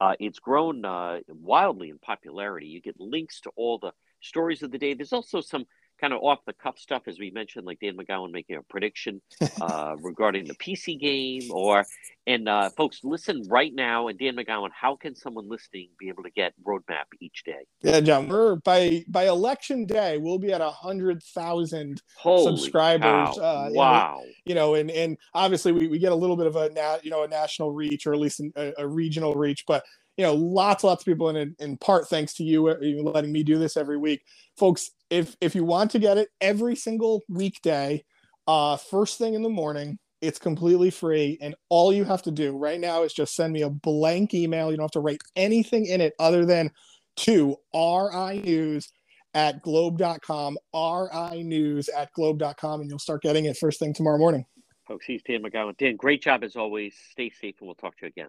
Uh, 0.01 0.15
it's 0.21 0.39
grown 0.39 0.85
uh, 0.85 1.21
wildly 1.29 1.91
in 1.91 1.99
popularity. 1.99 2.67
You 2.67 2.81
get 2.81 2.99
links 2.99 3.41
to 3.43 3.51
all 3.57 3.79
the 3.79 3.93
stories 4.21 4.63
of 4.63 4.71
the 4.71 4.79
day. 4.79 4.95
There's 4.95 5.13
also 5.13 5.41
some 5.41 5.65
kind 6.05 6.13
of 6.13 6.23
off 6.23 6.41
the 6.47 6.53
cuff 6.53 6.79
stuff, 6.79 7.03
as 7.07 7.19
we 7.19 7.31
mentioned, 7.31 7.65
like 7.65 7.81
Dan 7.81 7.97
McGowan 7.97 8.31
making 8.31 8.57
a 8.57 8.63
prediction 8.63 9.23
uh, 9.63 9.97
regarding 10.03 10.45
the 10.45 10.55
PC 10.55 11.01
game. 11.01 11.51
Or 11.51 11.87
and 12.27 12.47
uh, 12.47 12.69
folks, 12.77 13.01
listen 13.03 13.43
right 13.49 13.73
now. 13.75 14.09
And 14.09 14.19
Dan 14.19 14.37
McGowan, 14.37 14.69
how 14.79 14.97
can 14.97 15.15
someone 15.15 15.49
listening 15.49 15.89
be 15.99 16.09
able 16.09 16.23
to 16.25 16.31
get 16.31 16.53
Roadmap 16.63 17.05
each 17.21 17.43
day? 17.45 17.65
Yeah, 17.81 18.01
John, 18.01 18.29
we're 18.29 18.57
by 18.57 19.03
by 19.09 19.29
election 19.29 19.87
day, 19.87 20.19
we'll 20.19 20.39
be 20.39 20.53
at 20.53 20.61
a 20.61 20.71
hundred 20.71 21.23
thousand 21.23 22.03
subscribers. 22.23 23.39
Uh, 23.39 23.71
wow, 23.71 24.21
you 24.45 24.55
know, 24.55 24.75
and 24.75 24.91
and 24.91 25.17
obviously 25.33 25.73
we, 25.73 25.89
we 25.89 25.99
get 25.99 26.13
a 26.13 26.17
little 26.17 26.37
bit 26.37 26.47
of 26.47 26.57
a 26.57 26.69
nat, 26.69 26.99
you 27.03 27.11
know 27.11 27.23
a 27.23 27.29
national 27.29 27.73
reach 27.73 28.07
or 28.07 28.13
at 28.13 28.21
least 28.21 28.43
a, 28.57 28.75
a 28.77 28.87
regional 28.87 29.33
reach, 29.35 29.65
but 29.67 29.83
you 30.17 30.25
know, 30.25 30.35
lots, 30.35 30.85
lots 30.85 31.03
of 31.03 31.07
people, 31.07 31.29
and 31.29 31.55
in 31.59 31.77
part 31.79 32.09
thanks 32.09 32.35
to 32.35 32.45
you 32.45 32.63
letting 33.03 33.33
me 33.33 33.43
do 33.43 33.59
this 33.59 33.77
every 33.77 33.97
week, 33.97 34.23
folks. 34.57 34.91
If 35.11 35.37
if 35.41 35.55
you 35.55 35.65
want 35.65 35.91
to 35.93 35.99
get 35.99 36.19
it 36.19 36.29
every 36.41 36.77
single 36.77 37.23
weekday, 37.29 38.05
uh, 38.47 38.77
first 38.77 39.19
thing 39.19 39.35
in 39.35 39.43
the 39.43 39.49
morning, 39.49 39.99
it's 40.21 40.39
completely 40.39 40.91
free, 40.91 41.39
and 41.41 41.55
all 41.69 41.93
you 41.93 42.05
have 42.05 42.23
to 42.23 42.31
do 42.31 42.57
right 42.57 42.81
now 42.81 43.03
is 43.03 43.13
just 43.13 43.35
send 43.35 43.53
me 43.53 43.63
a 43.63 43.71
blank 43.71 44.35
email. 44.35 44.71
You 44.71 44.77
don't 44.77 44.85
have 44.85 44.91
to 44.93 45.01
write 45.01 45.23
anything 45.37 45.87
in 45.87 46.01
it 46.01 46.15
other 46.19 46.47
than 46.47 46.71
to 47.17 47.57
ri 47.75 48.41
news 48.43 48.91
at 49.35 49.63
globe.com, 49.63 50.57
ri 50.73 51.43
news 51.43 51.89
at 51.89 52.13
globe.com, 52.13 52.81
and 52.81 52.89
you'll 52.89 52.99
start 52.99 53.23
getting 53.23 53.47
it 53.47 53.57
first 53.57 53.81
thing 53.81 53.93
tomorrow 53.93 54.19
morning. 54.19 54.47
Folks, 54.87 55.07
he's 55.07 55.23
Dan 55.23 55.43
McGowan. 55.43 55.77
Dan, 55.77 55.97
great 55.97 56.23
job 56.23 56.45
as 56.45 56.57
always. 56.57 56.95
Stay 57.11 57.31
safe, 57.31 57.57
and 57.61 57.67
we'll 57.67 57.75
talk 57.75 57.97
to 57.97 58.07
you 58.07 58.09
again. 58.09 58.29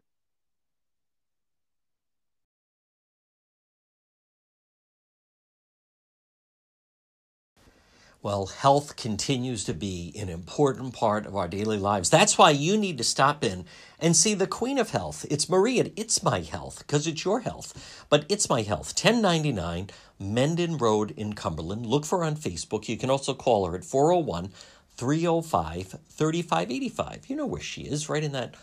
Well, 8.26 8.48
health 8.48 8.96
continues 8.96 9.66
to 9.66 9.74
be 9.76 10.12
an 10.20 10.30
important 10.30 10.96
part 10.96 11.28
of 11.28 11.36
our 11.36 11.48
daily 11.48 11.78
lives. 11.78 12.10
That's 12.10 12.40
why 12.40 12.50
you 12.50 12.76
need 12.76 12.98
to 12.98 13.04
stop 13.04 13.44
in 13.44 13.66
and 14.00 14.16
see 14.16 14.34
the 14.34 14.48
Queen 14.48 14.80
of 14.80 14.90
Health. 14.90 15.28
It's 15.30 15.48
Maria. 15.48 15.92
It's 15.96 16.24
My 16.24 16.40
Health 16.40 16.80
because 16.80 17.06
it's 17.06 17.24
your 17.24 17.42
health. 17.42 18.08
But 18.10 18.26
It's 18.28 18.50
My 18.50 18.64
Health, 18.64 18.96
1099 19.00 19.92
Mendon 20.20 20.78
Road 20.80 21.12
in 21.12 21.34
Cumberland. 21.34 21.86
Look 21.86 22.04
for 22.04 22.18
her 22.18 22.26
on 22.26 22.36
Facebook. 22.36 22.90
You 22.90 22.98
can 22.98 23.12
also 23.12 23.36
call 23.36 23.68
her 23.68 23.76
at 23.76 23.86
401 23.86 24.50
305 24.98 25.96
3585. 26.10 27.30
You 27.30 27.36
know 27.36 27.46
where 27.46 27.62
she 27.62 27.84
is, 27.84 28.10
right 28.10 28.24
in 28.24 28.32
that 28.32 28.56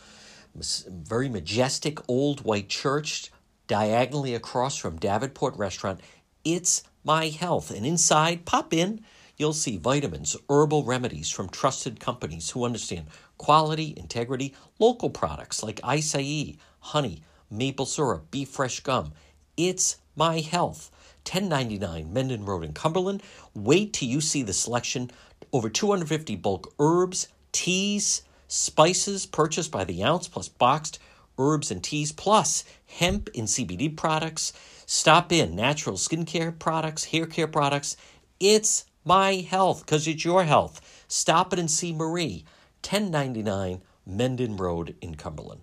very 0.56 1.28
majestic 1.28 2.00
old 2.08 2.40
white 2.44 2.68
church 2.68 3.30
diagonally 3.68 4.34
across 4.34 4.76
from 4.76 4.98
Davenport 4.98 5.56
Restaurant. 5.56 6.00
It's 6.44 6.82
My 7.04 7.28
Health. 7.28 7.70
And 7.70 7.86
inside, 7.86 8.44
pop 8.44 8.74
in 8.74 9.04
you'll 9.42 9.52
see 9.52 9.76
vitamins, 9.76 10.36
herbal 10.48 10.84
remedies 10.84 11.28
from 11.28 11.48
trusted 11.48 11.98
companies 11.98 12.50
who 12.50 12.64
understand 12.64 13.08
quality, 13.38 13.92
integrity, 13.96 14.54
local 14.78 15.10
products 15.10 15.64
like 15.64 15.80
acai, 15.80 16.56
honey, 16.78 17.20
maple 17.50 17.84
syrup, 17.84 18.30
beef 18.30 18.48
fresh 18.48 18.78
gum. 18.80 19.12
It's 19.56 19.96
my 20.14 20.38
health. 20.38 20.92
1099 21.24 22.12
Mendon 22.12 22.44
Road 22.44 22.62
in 22.62 22.72
Cumberland. 22.72 23.20
Wait 23.52 23.92
till 23.92 24.08
you 24.08 24.20
see 24.20 24.44
the 24.44 24.52
selection. 24.52 25.10
Over 25.52 25.68
250 25.68 26.36
bulk 26.36 26.72
herbs, 26.78 27.26
teas, 27.50 28.22
spices 28.46 29.26
purchased 29.26 29.72
by 29.72 29.82
the 29.82 30.04
ounce, 30.04 30.28
plus 30.28 30.48
boxed 30.48 31.00
herbs 31.36 31.72
and 31.72 31.82
teas, 31.82 32.12
plus 32.12 32.62
hemp 32.86 33.28
and 33.34 33.48
CBD 33.48 33.96
products. 33.96 34.52
Stop 34.86 35.32
in 35.32 35.56
natural 35.56 35.96
skincare 35.96 36.56
products, 36.56 37.06
hair 37.06 37.26
care 37.26 37.48
products. 37.48 37.96
It's 38.38 38.84
my 39.04 39.34
health, 39.34 39.84
because 39.84 40.06
it's 40.06 40.24
your 40.24 40.44
health. 40.44 41.04
Stop 41.08 41.52
it 41.52 41.58
and 41.58 41.70
see 41.70 41.92
Marie, 41.92 42.44
1099 42.82 43.82
Mendon 44.06 44.56
Road 44.56 44.96
in 45.00 45.14
Cumberland. 45.14 45.62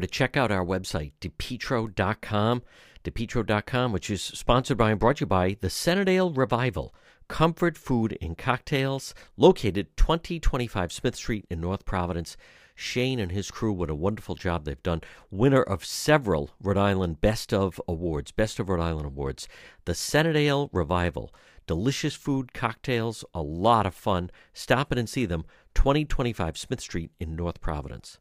To 0.00 0.06
check 0.06 0.36
out 0.36 0.50
our 0.50 0.64
website, 0.64 1.12
depetro.com, 1.20 2.62
depetro.com, 3.04 3.92
which 3.92 4.10
is 4.10 4.22
sponsored 4.22 4.76
by 4.76 4.90
and 4.90 5.00
brought 5.00 5.16
to 5.16 5.20
you 5.22 5.26
by 5.26 5.56
the 5.60 5.70
Centredale 5.70 6.32
Revival, 6.32 6.94
comfort 7.28 7.78
food 7.78 8.18
and 8.20 8.36
cocktails, 8.36 9.14
located 9.36 9.96
2025 9.96 10.92
Smith 10.92 11.16
Street 11.16 11.46
in 11.48 11.60
North 11.60 11.84
Providence. 11.84 12.36
Shane 12.74 13.20
and 13.20 13.30
his 13.30 13.52
crew, 13.52 13.72
what 13.72 13.88
a 13.88 13.94
wonderful 13.94 14.34
job 14.34 14.64
they've 14.64 14.82
done. 14.82 15.02
Winner 15.30 15.62
of 15.62 15.84
several 15.84 16.50
Rhode 16.60 16.76
Island 16.76 17.20
Best 17.20 17.54
of 17.54 17.80
Awards, 17.86 18.32
Best 18.32 18.58
of 18.58 18.68
Rhode 18.68 18.82
Island 18.82 19.06
Awards. 19.06 19.46
The 19.84 19.94
Centredale 19.94 20.70
Revival. 20.72 21.32
Delicious 21.66 22.14
food, 22.14 22.52
cocktails, 22.52 23.24
a 23.32 23.40
lot 23.40 23.86
of 23.86 23.94
fun. 23.94 24.30
Stop 24.52 24.92
in 24.92 24.98
and 24.98 25.08
see 25.08 25.24
them, 25.24 25.44
2025 25.74 26.58
Smith 26.58 26.80
Street 26.80 27.10
in 27.18 27.34
North 27.34 27.60
Providence. 27.60 28.18